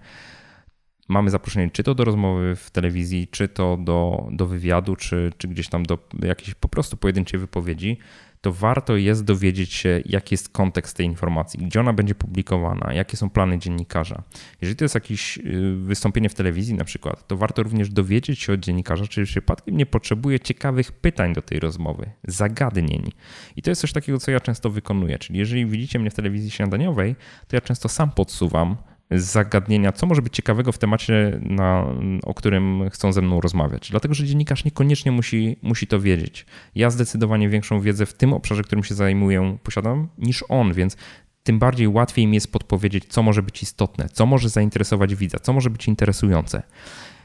mamy 1.08 1.30
zaproszenie 1.30 1.70
czy 1.70 1.84
to 1.84 1.96
do 1.96 2.04
rozmowy 2.04 2.56
w 2.56 2.72
telewizji, 2.72 3.28
czy 3.28 3.48
to 3.48 3.78
do, 3.78 4.28
do 4.32 4.46
wywiadu, 4.46 4.96
czy, 4.96 5.32
czy 5.38 5.48
gdzieś 5.48 5.70
tam 5.70 5.84
do 5.84 5.98
jakiejś 6.24 6.54
po 6.54 6.70
prostu 6.70 6.98
pojedynczej 6.98 7.40
wypowiedzi, 7.40 7.98
to 8.42 8.54
warto 8.54 8.98
jest 8.98 9.24
dowiedzieć 9.24 9.74
się, 9.74 10.02
jaki 10.06 10.34
jest 10.34 10.50
kontekst 10.50 10.98
tej 10.98 11.06
informacji, 11.06 11.60
gdzie 11.60 11.80
ona 11.80 11.94
będzie 11.94 12.16
publikowana, 12.16 12.94
jakie 12.94 13.18
są 13.18 13.30
plany 13.30 13.60
dziennikarza. 13.60 14.24
Jeżeli 14.62 14.76
to 14.76 14.86
jest 14.86 14.96
jakieś 14.96 15.38
y, 15.38 15.76
wystąpienie 15.76 16.30
w 16.30 16.34
telewizji 16.34 16.74
na 16.74 16.84
przykład, 16.84 17.28
to 17.28 17.38
warto 17.38 17.64
również 17.64 17.90
dowiedzieć 17.90 18.40
się 18.40 18.54
od 18.54 18.60
dziennikarza, 18.60 19.08
czy 19.08 19.24
przypadkiem 19.24 19.78
nie 19.78 19.86
potrzebuje 19.86 20.40
ciekawych 20.40 20.92
pytań 20.92 21.34
do 21.34 21.42
tej 21.42 21.60
rozmowy, 21.60 22.12
zagadnień. 22.28 23.12
I 23.56 23.62
to 23.62 23.72
jest 23.72 23.82
coś 23.82 23.94
takiego, 23.94 24.20
co 24.20 24.32
ja 24.32 24.40
często 24.40 24.70
wykonuję. 24.70 25.20
Czyli 25.20 25.40
jeżeli 25.40 25.66
widzicie 25.66 26.00
mnie 26.00 26.10
w 26.10 26.14
telewizji 26.14 26.52
śniadaniowej, 26.52 27.16
to 27.48 27.56
ja 27.56 27.62
często 27.62 27.90
sam 27.90 28.12
podsuwam 28.12 28.78
zagadnienia, 29.12 29.92
co 29.92 30.06
może 30.06 30.22
być 30.22 30.34
ciekawego 30.36 30.72
w 30.72 30.78
temacie, 30.78 31.40
na, 31.42 31.86
o 32.24 32.34
którym 32.34 32.90
chcą 32.90 33.14
ze 33.14 33.22
mną 33.22 33.42
rozmawiać. 33.42 33.92
Dlatego, 33.92 34.14
że 34.14 34.26
dziennikarz 34.26 34.66
niekoniecznie 34.66 35.12
musi, 35.12 35.58
musi 35.62 35.88
to 35.88 36.00
wiedzieć. 36.00 36.46
Ja 36.76 36.90
zdecydowanie 36.90 37.50
większą 37.50 37.82
wiedzę 37.82 38.06
w 38.06 38.14
tym 38.14 38.34
obszarze, 38.34 38.64
którym 38.64 38.84
się 38.84 38.96
zajmuję, 38.96 39.58
posiadam 39.64 40.08
niż 40.18 40.44
on, 40.50 40.74
więc 40.74 40.98
tym 41.44 41.60
bardziej 41.60 41.88
łatwiej 41.88 42.28
mi 42.28 42.34
jest 42.34 42.52
podpowiedzieć, 42.52 43.06
co 43.10 43.24
może 43.24 43.44
być 43.44 43.64
istotne, 43.64 44.10
co 44.10 44.26
może 44.26 44.50
zainteresować 44.50 45.16
widza, 45.16 45.40
co 45.40 45.54
może 45.54 45.70
być 45.70 45.88
interesujące. 45.88 46.64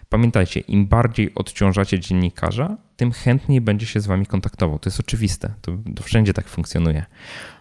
Pamiętajcie, 0.08 0.60
im 0.60 0.86
bardziej 0.86 1.34
odciążacie 1.34 2.00
dziennikarza, 2.00 2.76
tym 2.96 3.12
chętniej 3.12 3.60
będzie 3.60 3.86
się 3.86 4.00
z 4.00 4.06
wami 4.06 4.26
kontaktował. 4.26 4.78
To 4.78 4.90
jest 4.90 5.00
oczywiste, 5.00 5.54
to, 5.62 5.78
to, 5.96 6.02
wszędzie 6.02 6.32
tak 6.32 6.48
funkcjonuje. 6.48 7.04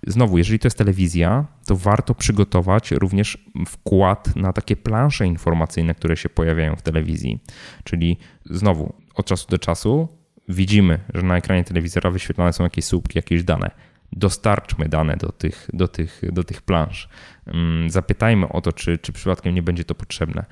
Znowu, 0.08 0.38
jeżeli 0.38 0.60
to 0.60 0.66
jest 0.66 0.78
telewizja, 0.78 1.46
to 1.66 1.76
warto 1.76 2.16
przygotować 2.16 2.92
również 2.92 3.38
wkład 3.68 4.36
na 4.36 4.54
takie 4.54 4.76
plansze 4.76 5.28
informacyjne, 5.28 5.96
które 5.96 6.18
się 6.18 6.30
pojawiają 6.30 6.76
w 6.76 6.82
telewizji. 6.82 7.40
Czyli 7.84 8.18
znowu, 8.46 8.94
od 9.16 9.26
czasu 9.26 9.48
do 9.50 9.58
czasu 9.58 10.08
widzimy, 10.50 11.00
że 11.14 11.22
na 11.22 11.38
ekranie 11.38 11.64
telewizora 11.64 12.12
wyświetlane 12.12 12.54
są 12.54 12.64
jakieś 12.64 12.86
słupki, 12.86 13.18
jakieś 13.18 13.44
dane. 13.44 13.72
Dostarczmy 14.12 14.90
dane 14.90 15.18
do 15.18 15.32
tych, 15.32 15.70
do 15.74 15.88
tych, 15.88 16.22
do 16.32 16.44
tych 16.44 16.62
plansz. 16.62 17.10
Mm, 17.48 17.90
zapytajmy 17.90 18.50
o 18.50 18.62
to, 18.62 18.74
czy, 18.74 18.98
czy 18.98 19.14
przypadkiem 19.14 19.56
nie 19.56 19.64
będzie 19.64 19.84
to 19.84 19.96
potrzebne 19.96 20.46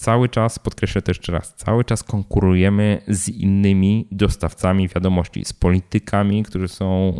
cały 0.00 0.28
czas, 0.28 0.58
podkreślę 0.58 1.02
to 1.02 1.10
jeszcze 1.10 1.32
raz, 1.32 1.54
cały 1.54 1.84
czas 1.84 2.02
konkurujemy 2.02 3.02
z 3.08 3.28
innymi 3.28 4.08
dostawcami 4.12 4.88
wiadomości, 4.88 5.44
z 5.44 5.52
politykami, 5.52 6.42
którzy 6.42 6.68
są 6.68 7.14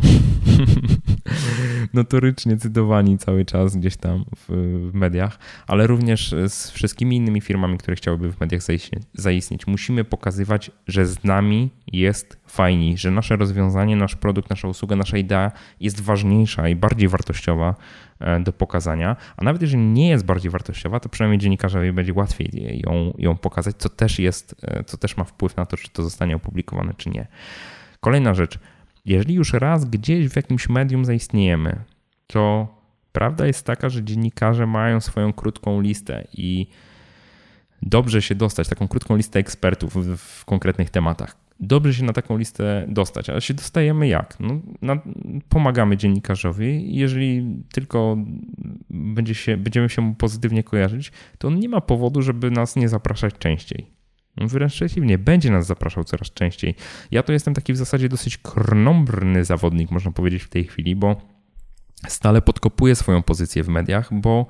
notorycznie 1.94 2.56
cytowani 2.56 3.18
cały 3.18 3.44
czas 3.44 3.76
gdzieś 3.76 3.96
tam 3.96 4.24
w, 4.36 4.48
w, 4.90 4.94
mediach, 4.94 5.38
ale 5.66 5.86
również 5.86 6.34
z 6.48 6.70
wszystkimi 6.70 7.16
innymi 7.16 7.40
firmami, 7.40 7.78
które 7.78 7.96
chciałyby 7.96 8.32
w 8.32 8.40
mediach 8.40 8.60
zaistnieć. 9.14 9.66
Musimy 9.66 10.04
pokazywać, 10.04 10.70
że 10.86 11.06
z 11.06 11.24
nami 11.24 11.70
jest 11.92 12.40
fajniej, 12.46 12.98
że 12.98 13.10
nasze 13.10 13.36
rozwiązanie, 13.36 13.96
nasz 13.96 14.16
produkt, 14.16 14.50
nasza 14.50 14.68
usługa, 14.68 14.96
nasza 14.96 15.18
idea 15.18 15.52
jest 15.80 16.00
ważniejsza 16.00 16.68
i 16.68 16.76
bardziej 16.76 17.08
wartościowa 17.08 17.74
e, 18.20 18.40
do 18.40 18.52
pokazania, 18.52 19.16
a 19.36 19.44
nawet 19.44 19.62
jeżeli 19.62 19.82
nie 19.82 20.08
jest 20.08 20.24
bardziej 20.24 20.50
wartościowa, 20.50 21.00
to 21.00 21.08
przynajmniej 21.08 21.38
dziennikarzowi 21.38 21.92
będzie 21.92 22.12
łatwiej 22.14 22.80
ją, 22.86 23.14
ją 23.18 23.36
pokazać, 23.36 23.76
co 23.76 23.88
też 23.88 24.18
jest, 24.18 24.54
e, 24.62 24.84
co 24.84 24.96
też 24.96 25.16
ma 25.16 25.24
wpływ 25.24 25.56
na 25.56 25.66
to, 25.66 25.76
czy 25.76 25.88
to 25.88 26.02
zostanie 26.02 26.36
opublikowane, 26.36 26.94
czy 26.96 27.10
nie. 27.10 27.26
Kolejna 28.00 28.34
rzecz, 28.34 28.58
jeżeli 29.04 29.34
już 29.34 29.52
raz 29.52 29.84
gdzieś 29.84 30.28
w 30.28 30.36
jakimś 30.36 30.68
medium 30.68 31.04
zaistniejemy, 31.04 31.84
to 32.26 32.68
prawda 33.12 33.46
jest 33.46 33.66
taka, 33.66 33.88
że 33.88 34.04
dziennikarze 34.04 34.66
mają 34.66 35.00
swoją 35.00 35.32
krótką 35.32 35.80
listę 35.80 36.26
i 36.32 36.66
dobrze 37.82 38.22
się 38.22 38.34
dostać, 38.34 38.68
taką 38.68 38.88
krótką 38.88 39.16
listę 39.16 39.38
ekspertów 39.38 39.94
w, 39.94 40.16
w 40.16 40.44
konkretnych 40.44 40.90
tematach 40.90 41.36
dobrze 41.60 41.94
się 41.94 42.04
na 42.04 42.12
taką 42.12 42.36
listę 42.36 42.86
dostać. 42.88 43.30
Ale 43.30 43.40
się 43.40 43.54
dostajemy 43.54 44.08
jak? 44.08 44.40
No, 44.40 44.60
na, 44.82 44.98
pomagamy 45.48 45.96
dziennikarzowi. 45.96 46.96
Jeżeli 46.96 47.62
tylko 47.72 48.16
będzie 48.90 49.34
się, 49.34 49.56
będziemy 49.56 49.88
się 49.88 50.02
mu 50.02 50.14
pozytywnie 50.14 50.62
kojarzyć, 50.62 51.12
to 51.38 51.48
on 51.48 51.58
nie 51.58 51.68
ma 51.68 51.80
powodu, 51.80 52.22
żeby 52.22 52.50
nas 52.50 52.76
nie 52.76 52.88
zapraszać 52.88 53.34
częściej. 53.38 53.99
Wręcz 54.40 54.72
przeciwnie, 54.72 55.18
będzie 55.18 55.50
nas 55.50 55.66
zapraszał 55.66 56.04
coraz 56.04 56.30
częściej. 56.30 56.74
Ja 57.10 57.22
to 57.22 57.32
jestem 57.32 57.54
taki 57.54 57.72
w 57.72 57.76
zasadzie 57.76 58.08
dosyć 58.08 58.38
krnąbrny 58.38 59.44
zawodnik, 59.44 59.90
można 59.90 60.10
powiedzieć 60.10 60.42
w 60.42 60.48
tej 60.48 60.64
chwili, 60.64 60.96
bo 60.96 61.16
stale 62.08 62.42
podkopuję 62.42 62.94
swoją 62.94 63.22
pozycję 63.22 63.62
w 63.62 63.68
mediach, 63.68 64.08
bo 64.12 64.46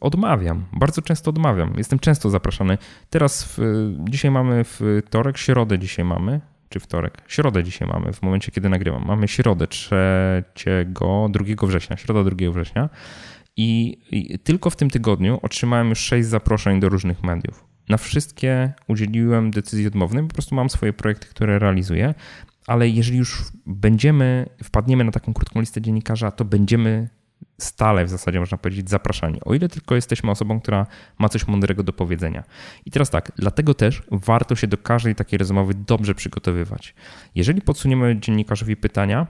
odmawiam. 0.00 0.64
Bardzo 0.72 1.02
często 1.02 1.30
odmawiam. 1.30 1.74
Jestem 1.76 1.98
często 1.98 2.30
zapraszany. 2.30 2.78
Teraz, 3.10 3.44
w, 3.44 3.58
dzisiaj 4.10 4.30
mamy 4.30 4.64
wtorek, 4.64 5.38
środę 5.38 5.78
dzisiaj 5.78 6.04
mamy, 6.04 6.40
czy 6.68 6.80
wtorek? 6.80 7.22
Środę 7.28 7.64
dzisiaj 7.64 7.88
mamy, 7.88 8.12
w 8.12 8.22
momencie 8.22 8.52
kiedy 8.52 8.68
nagrywam. 8.68 9.04
Mamy 9.06 9.28
środę 9.28 9.66
3, 9.66 9.96
2 11.28 11.66
września, 11.66 11.96
środa 11.96 12.30
2 12.30 12.50
września. 12.50 12.88
I, 13.56 13.98
I, 14.10 14.38
tylko 14.38 14.70
w 14.70 14.76
tym 14.76 14.90
tygodniu 14.90 15.38
otrzymałem 15.42 15.88
już 15.88 15.98
6 15.98 16.28
zaproszeń 16.28 16.80
do 16.80 16.88
różnych 16.88 17.22
mediów. 17.22 17.67
Na 17.88 17.96
wszystkie 17.96 18.72
udzieliłem 18.88 19.50
decyzji 19.50 19.86
odmownej, 19.86 20.26
po 20.28 20.34
prostu 20.34 20.54
mam 20.54 20.70
swoje 20.70 20.92
projekty, 20.92 21.26
które 21.26 21.58
realizuję, 21.58 22.14
ale 22.66 22.88
jeżeli 22.88 23.18
już 23.18 23.44
będziemy, 23.66 24.46
wpadniemy 24.64 25.04
na 25.04 25.12
taką 25.12 25.34
krótką 25.34 25.60
listę 25.60 25.80
dziennikarza, 25.80 26.30
to 26.30 26.44
będziemy 26.44 27.08
stale 27.58 28.04
w 28.04 28.08
zasadzie 28.08 28.40
można 28.40 28.58
powiedzieć 28.58 28.90
zapraszani, 28.90 29.40
o 29.44 29.54
ile 29.54 29.68
tylko 29.68 29.94
jesteśmy 29.94 30.30
osobą, 30.30 30.60
która 30.60 30.86
ma 31.18 31.28
coś 31.28 31.46
mądrego 31.46 31.82
do 31.82 31.92
powiedzenia. 31.92 32.44
I 32.86 32.90
teraz 32.90 33.10
tak, 33.10 33.32
dlatego 33.36 33.74
też 33.74 34.02
warto 34.10 34.56
się 34.56 34.66
do 34.66 34.78
każdej 34.78 35.14
takiej 35.14 35.38
rozmowy 35.38 35.74
dobrze 35.74 36.14
przygotowywać. 36.14 36.94
Jeżeli 37.34 37.62
podsuniemy 37.62 38.20
dziennikarzowi 38.20 38.76
pytania, 38.76 39.26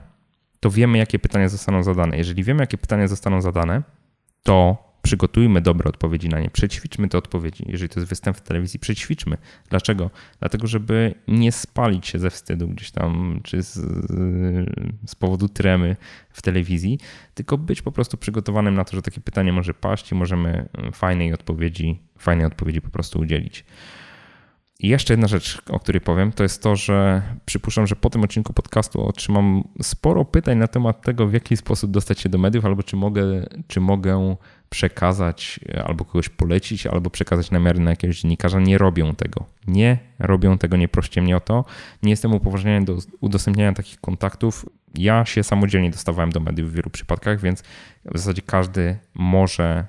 to 0.59 0.69
wiemy, 0.69 0.97
jakie 0.97 1.19
pytania 1.19 1.49
zostaną 1.49 1.83
zadane. 1.83 2.17
Jeżeli 2.17 2.43
wiemy, 2.43 2.63
jakie 2.63 2.77
pytania 2.77 3.07
zostaną 3.07 3.41
zadane, 3.41 3.83
to 4.43 4.88
przygotujmy 5.01 5.61
dobre 5.61 5.89
odpowiedzi 5.89 6.29
na 6.29 6.39
nie, 6.39 6.49
przećwiczmy 6.49 7.09
te 7.09 7.17
odpowiedzi. 7.17 7.63
Jeżeli 7.67 7.89
to 7.89 7.99
jest 7.99 8.09
występ 8.09 8.37
w 8.37 8.41
telewizji, 8.41 8.79
przećwiczmy. 8.79 9.37
Dlaczego? 9.69 10.09
Dlatego, 10.39 10.67
żeby 10.67 11.15
nie 11.27 11.51
spalić 11.51 12.07
się 12.07 12.19
ze 12.19 12.29
wstydu 12.29 12.67
gdzieś 12.67 12.91
tam, 12.91 13.39
czy 13.43 13.63
z, 13.63 13.73
z 15.05 15.15
powodu 15.15 15.49
tremy 15.49 15.95
w 16.29 16.41
telewizji, 16.41 16.99
tylko 17.33 17.57
być 17.57 17.81
po 17.81 17.91
prostu 17.91 18.17
przygotowanym 18.17 18.75
na 18.75 18.85
to, 18.85 18.95
że 18.95 19.01
takie 19.01 19.21
pytanie 19.21 19.53
może 19.53 19.73
paść 19.73 20.11
i 20.11 20.15
możemy 20.15 20.69
fajnej 20.93 21.33
odpowiedzi, 21.33 21.99
fajnej 22.17 22.45
odpowiedzi 22.45 22.81
po 22.81 22.89
prostu 22.89 23.19
udzielić. 23.19 23.65
I 24.81 24.87
jeszcze 24.87 25.13
jedna 25.13 25.27
rzecz, 25.27 25.61
o 25.69 25.79
której 25.79 26.01
powiem, 26.01 26.31
to 26.31 26.43
jest 26.43 26.63
to, 26.63 26.75
że 26.75 27.21
przypuszczam, 27.45 27.87
że 27.87 27.95
po 27.95 28.09
tym 28.09 28.23
odcinku 28.23 28.53
podcastu 28.53 29.03
otrzymam 29.03 29.63
sporo 29.81 30.25
pytań 30.25 30.57
na 30.57 30.67
temat 30.67 31.01
tego, 31.01 31.27
w 31.27 31.33
jaki 31.33 31.57
sposób 31.57 31.91
dostać 31.91 32.19
się 32.19 32.29
do 32.29 32.37
mediów, 32.37 32.65
albo 32.65 32.83
czy 32.83 32.95
mogę, 32.95 33.45
czy 33.67 33.79
mogę 33.79 34.37
przekazać, 34.69 35.59
albo 35.83 36.05
kogoś 36.05 36.29
polecić, 36.29 36.87
albo 36.87 37.09
przekazać 37.09 37.51
namiary 37.51 37.79
na 37.79 37.89
jakiegoś 37.89 38.21
dziennikarza. 38.21 38.59
Nie 38.59 38.77
robią 38.77 39.15
tego. 39.15 39.45
Nie 39.67 39.97
robią 40.19 40.57
tego, 40.57 40.77
nie 40.77 40.87
proście 40.87 41.21
mnie 41.21 41.37
o 41.37 41.39
to. 41.39 41.65
Nie 42.03 42.09
jestem 42.09 42.33
upoważniony 42.33 42.85
do 42.85 42.97
udostępniania 43.19 43.73
takich 43.73 43.99
kontaktów. 43.99 44.65
Ja 44.95 45.25
się 45.25 45.43
samodzielnie 45.43 45.91
dostawałem 45.91 46.31
do 46.31 46.39
mediów 46.39 46.71
w 46.71 46.75
wielu 46.75 46.89
przypadkach, 46.89 47.41
więc 47.41 47.63
w 48.05 48.17
zasadzie 48.17 48.41
każdy 48.41 48.97
może 49.13 49.85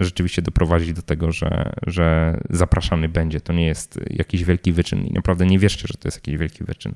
rzeczywiście 0.00 0.42
doprowadzić 0.42 0.92
do 0.92 1.02
tego, 1.02 1.32
że, 1.32 1.72
że 1.86 2.38
zapraszany 2.50 3.08
będzie. 3.08 3.40
To 3.40 3.52
nie 3.52 3.66
jest 3.66 4.00
jakiś 4.10 4.44
wielki 4.44 4.72
wyczyn 4.72 5.06
i 5.06 5.12
naprawdę 5.12 5.46
nie 5.46 5.58
wierzcie, 5.58 5.88
że 5.88 5.94
to 5.94 6.08
jest 6.08 6.18
jakiś 6.18 6.36
wielki 6.36 6.64
wyczyn. 6.64 6.94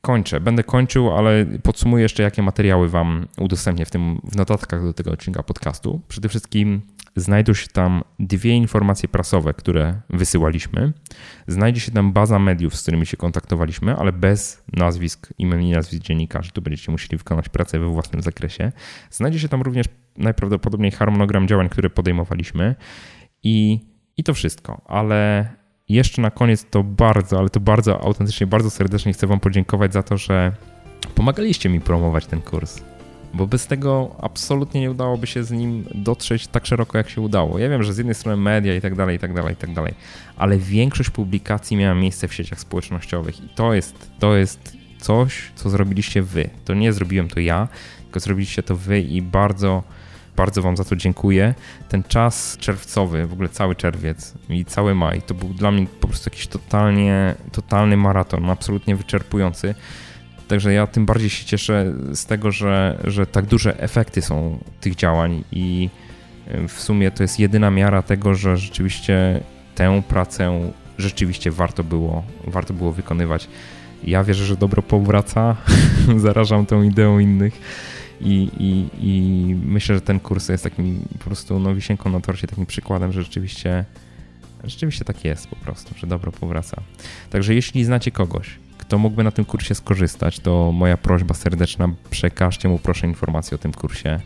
Kończę, 0.00 0.40
będę 0.40 0.64
kończył, 0.64 1.10
ale 1.10 1.46
podsumuję 1.62 2.02
jeszcze, 2.02 2.22
jakie 2.22 2.42
materiały 2.42 2.88
Wam 2.88 3.28
udostępnię 3.38 3.86
w, 3.86 3.90
tym, 3.90 4.20
w 4.24 4.36
notatkach 4.36 4.82
do 4.82 4.92
tego 4.92 5.10
odcinka 5.10 5.42
podcastu. 5.42 6.00
Przede 6.08 6.28
wszystkim 6.28 6.82
znajdą 7.16 7.54
się 7.54 7.66
tam 7.66 8.02
dwie 8.18 8.56
informacje 8.56 9.08
prasowe, 9.08 9.54
które 9.54 10.00
wysyłaliśmy. 10.10 10.92
Znajdzie 11.46 11.80
się 11.80 11.92
tam 11.92 12.12
baza 12.12 12.38
mediów, 12.38 12.76
z 12.76 12.82
którymi 12.82 13.06
się 13.06 13.16
kontaktowaliśmy, 13.16 13.96
ale 13.96 14.12
bez 14.12 14.64
nazwisk, 14.72 15.32
imion 15.38 15.62
i 15.62 15.70
nazwisk 15.70 16.02
dziennikarzy. 16.02 16.52
Tu 16.52 16.62
będziecie 16.62 16.92
musieli 16.92 17.18
wykonać 17.18 17.48
pracę 17.48 17.78
we 17.78 17.86
własnym 17.86 18.22
zakresie. 18.22 18.72
Znajdzie 19.10 19.40
się 19.40 19.48
tam 19.48 19.62
również 19.62 19.86
najprawdopodobniej 20.16 20.92
harmonogram 20.92 21.48
działań, 21.48 21.68
które 21.68 21.90
podejmowaliśmy 21.90 22.74
i, 23.42 23.80
i 24.16 24.24
to 24.24 24.34
wszystko. 24.34 24.82
Ale 24.86 25.48
jeszcze 25.92 26.22
na 26.22 26.30
koniec 26.30 26.66
to 26.70 26.82
bardzo, 26.82 27.38
ale 27.38 27.48
to 27.48 27.60
bardzo 27.60 28.00
autentycznie, 28.00 28.46
bardzo 28.46 28.70
serdecznie 28.70 29.12
chcę 29.12 29.26
Wam 29.26 29.40
podziękować 29.40 29.92
za 29.92 30.02
to, 30.02 30.18
że 30.18 30.52
pomagaliście 31.14 31.68
mi 31.68 31.80
promować 31.80 32.26
ten 32.26 32.40
kurs 32.40 32.80
bo 33.34 33.46
bez 33.46 33.66
tego 33.66 34.16
absolutnie 34.20 34.80
nie 34.80 34.90
udałoby 34.90 35.26
się 35.26 35.44
z 35.44 35.50
nim 35.50 35.84
dotrzeć 35.94 36.46
tak 36.46 36.66
szeroko, 36.66 36.98
jak 36.98 37.10
się 37.10 37.20
udało. 37.20 37.58
Ja 37.58 37.68
wiem, 37.68 37.82
że 37.82 37.92
z 37.92 37.98
jednej 37.98 38.14
strony 38.14 38.42
media 38.42 38.76
i 38.76 38.80
tak 38.80 38.94
dalej, 38.94 39.16
i 39.16 39.18
tak 39.18 39.34
dalej, 39.34 39.52
i 39.52 39.56
tak 39.56 39.74
dalej, 39.74 39.94
ale 40.36 40.58
większość 40.58 41.10
publikacji 41.10 41.76
miała 41.76 41.94
miejsce 41.94 42.28
w 42.28 42.34
sieciach 42.34 42.60
społecznościowych 42.60 43.44
i 43.44 43.48
to 43.48 43.74
jest, 43.74 44.10
to 44.18 44.36
jest 44.36 44.76
coś, 44.98 45.52
co 45.54 45.70
zrobiliście 45.70 46.22
wy. 46.22 46.50
To 46.64 46.74
nie 46.74 46.92
zrobiłem 46.92 47.28
to 47.28 47.40
ja, 47.40 47.68
tylko 48.02 48.20
zrobiliście 48.20 48.62
to 48.62 48.76
wy 48.76 49.00
i 49.00 49.22
bardzo, 49.22 49.82
bardzo 50.40 50.62
wam 50.62 50.76
za 50.76 50.84
to 50.84 50.96
dziękuję. 50.96 51.54
Ten 51.88 52.02
czas 52.02 52.56
czerwcowy, 52.60 53.26
w 53.26 53.32
ogóle 53.32 53.48
cały 53.48 53.74
czerwiec 53.76 54.34
i 54.48 54.64
cały 54.64 54.94
maj, 54.94 55.22
to 55.22 55.34
był 55.34 55.48
dla 55.48 55.70
mnie 55.70 55.86
po 56.00 56.08
prostu 56.08 56.30
jakiś 56.30 56.46
totalnie, 56.46 57.34
totalny 57.52 57.96
maraton, 57.96 58.50
absolutnie 58.50 58.96
wyczerpujący 58.96 59.74
Także 60.50 60.72
ja 60.72 60.86
tym 60.86 61.06
bardziej 61.06 61.30
się 61.30 61.44
cieszę 61.44 61.92
z 62.12 62.26
tego, 62.26 62.52
że, 62.52 62.98
że 63.04 63.26
tak 63.26 63.46
duże 63.46 63.80
efekty 63.80 64.22
są 64.22 64.58
tych 64.80 64.94
działań 64.94 65.44
i 65.52 65.90
w 66.68 66.80
sumie 66.80 67.10
to 67.10 67.22
jest 67.22 67.38
jedyna 67.38 67.70
miara 67.70 68.02
tego, 68.02 68.34
że 68.34 68.56
rzeczywiście 68.56 69.40
tę 69.74 70.02
pracę 70.08 70.72
rzeczywiście 70.98 71.50
warto 71.50 71.84
było, 71.84 72.24
warto 72.46 72.74
było 72.74 72.92
wykonywać. 72.92 73.48
Ja 74.04 74.24
wierzę, 74.24 74.44
że 74.44 74.56
dobro 74.56 74.82
powraca, 74.82 75.56
zarażam 76.16 76.66
tą 76.66 76.82
ideą 76.82 77.18
innych 77.18 77.60
i, 78.20 78.50
i, 78.58 78.88
i 79.08 79.54
myślę, 79.54 79.94
że 79.94 80.00
ten 80.00 80.20
kurs 80.20 80.48
jest 80.48 80.64
takim 80.64 81.08
po 81.18 81.24
prostu 81.24 81.58
no, 81.58 81.74
wisienką 81.74 82.10
na 82.10 82.20
torcie, 82.20 82.46
takim 82.46 82.66
przykładem, 82.66 83.12
że 83.12 83.22
rzeczywiście, 83.22 83.84
rzeczywiście 84.64 85.04
tak 85.04 85.24
jest 85.24 85.48
po 85.48 85.56
prostu, 85.56 85.94
że 85.98 86.06
dobro 86.06 86.32
powraca. 86.32 86.82
Także 87.30 87.54
jeśli 87.54 87.84
znacie 87.84 88.10
kogoś, 88.10 88.58
kto 88.78 88.98
mógłby 88.98 89.24
na 89.24 89.30
tym 89.30 89.44
kursie 89.44 89.74
skorzystać, 89.74 90.40
to 90.40 90.72
moja 90.72 90.96
prośba 90.96 91.34
serdeczna, 91.34 91.88
przekażcie 92.10 92.68
mu 92.68 92.78
proszę 92.78 93.06
informacje 93.06 93.54
o 93.54 93.58
tym 93.58 93.72
kursie. 93.72 94.20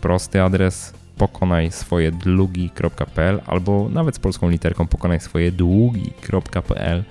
Prosty 0.00 0.42
adres 0.42 0.94
pokonaj 1.16 1.72
swoje 1.72 2.12
długi.pl 2.12 3.40
albo 3.46 3.88
nawet 3.88 4.16
z 4.16 4.18
polską 4.18 4.50
literką 4.50 4.86
pokonaj 4.86 5.20
swoje 5.20 5.52
długi.pl. 5.52 7.04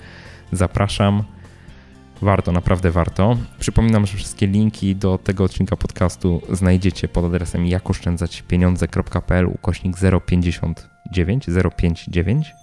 Zapraszam. 0.52 1.24
Warto, 2.22 2.52
naprawdę 2.52 2.92
warto. 2.92 3.38
Przypominam, 3.60 4.06
że 4.06 4.18
wszystkie 4.18 4.48
linki 4.48 4.96
do 4.96 5.18
tego 5.18 5.44
odcinka 5.44 5.76
podcastu 5.76 6.42
znajdziecie 6.50 7.08
pod 7.08 7.26
adresem 7.26 7.68
jakoszczędzaćpieniądze.pl 7.68 9.46
ukośnik 9.46 9.96
059 10.26 11.46
059 11.78 12.56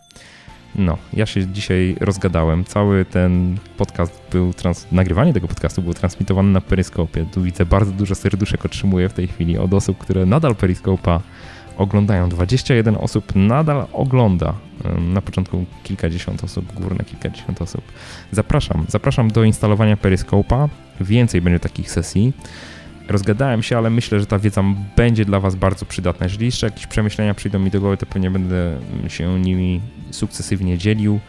no, 0.75 0.99
ja 1.13 1.27
się 1.27 1.47
dzisiaj 1.47 1.97
rozgadałem. 2.01 2.65
Cały 2.65 3.05
ten 3.05 3.59
podcast 3.77 4.23
był, 4.33 4.53
trans... 4.53 4.87
nagrywanie 4.93 5.33
tego 5.33 5.49
podcastu 5.49 5.83
było 5.83 5.95
transmitowane 5.95 6.51
na 6.51 6.61
Peryskopie. 6.61 7.27
Tu 7.33 7.43
widzę 7.43 7.67
bardzo 7.67 7.93
dużo 7.93 8.15
serduszek 8.15 8.65
otrzymuję 8.65 9.09
w 9.09 9.13
tej 9.13 9.29
chwili 9.29 9.59
od 9.59 9.75
osób, 9.75 9.99
które 9.99 10.27
nadal 10.27 10.57
Peryskopa 10.57 11.21
oglądają. 11.77 12.29
21 12.29 12.97
osób 12.97 13.33
nadal 13.35 13.87
ogląda. 13.93 14.55
Na 14.99 15.23
początku 15.23 15.65
kilkadziesiąt 15.83 16.45
osób, 16.45 16.73
górne 16.75 17.05
kilkadziesiąt 17.05 17.63
osób. 17.63 17.83
Zapraszam, 18.33 18.85
zapraszam 18.89 19.31
do 19.31 19.45
instalowania 19.45 19.97
Peryskopa. 19.97 20.69
Więcej 21.01 21.41
będzie 21.41 21.61
takich 21.61 21.91
sesji. 21.91 22.33
Rozgadałem 23.09 23.63
się, 23.63 23.79
ale 23.79 23.91
myślę, 23.91 24.21
że 24.21 24.27
ta 24.27 24.39
wiedza 24.39 24.65
będzie 24.97 25.25
dla 25.25 25.41
Was 25.41 25.55
bardzo 25.55 25.87
przydatna. 25.87 26.27
Jeżeli 26.27 26.47
jeszcze 26.47 26.67
jakieś 26.67 26.87
przemyślenia 26.87 27.35
przyjdą 27.35 27.59
mi 27.59 27.71
do 27.71 27.81
głowy, 27.81 27.97
to 27.97 28.07
pewnie 28.07 28.31
będę 28.31 28.77
się 29.09 29.41
nimi 29.41 29.81
sukcesywnie 30.11 30.79
dzielił. 30.79 31.21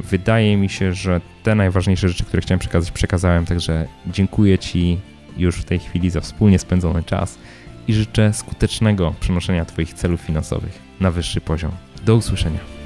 Wydaje 0.00 0.56
mi 0.56 0.68
się, 0.68 0.92
że 0.92 1.20
te 1.42 1.54
najważniejsze 1.54 2.08
rzeczy, 2.08 2.24
które 2.24 2.42
chciałem 2.42 2.58
przekazać, 2.58 2.90
przekazałem, 2.90 3.44
także 3.44 3.88
dziękuję 4.06 4.58
Ci 4.58 4.98
już 5.36 5.56
w 5.56 5.64
tej 5.64 5.78
chwili 5.78 6.10
za 6.10 6.20
wspólnie 6.20 6.58
spędzony 6.58 7.02
czas 7.02 7.38
i 7.88 7.94
życzę 7.94 8.32
skutecznego 8.32 9.14
przenoszenia 9.20 9.64
Twoich 9.64 9.94
celów 9.94 10.20
finansowych 10.20 10.78
na 11.00 11.10
wyższy 11.10 11.40
poziom. 11.40 11.72
Do 12.04 12.16
usłyszenia. 12.16 12.77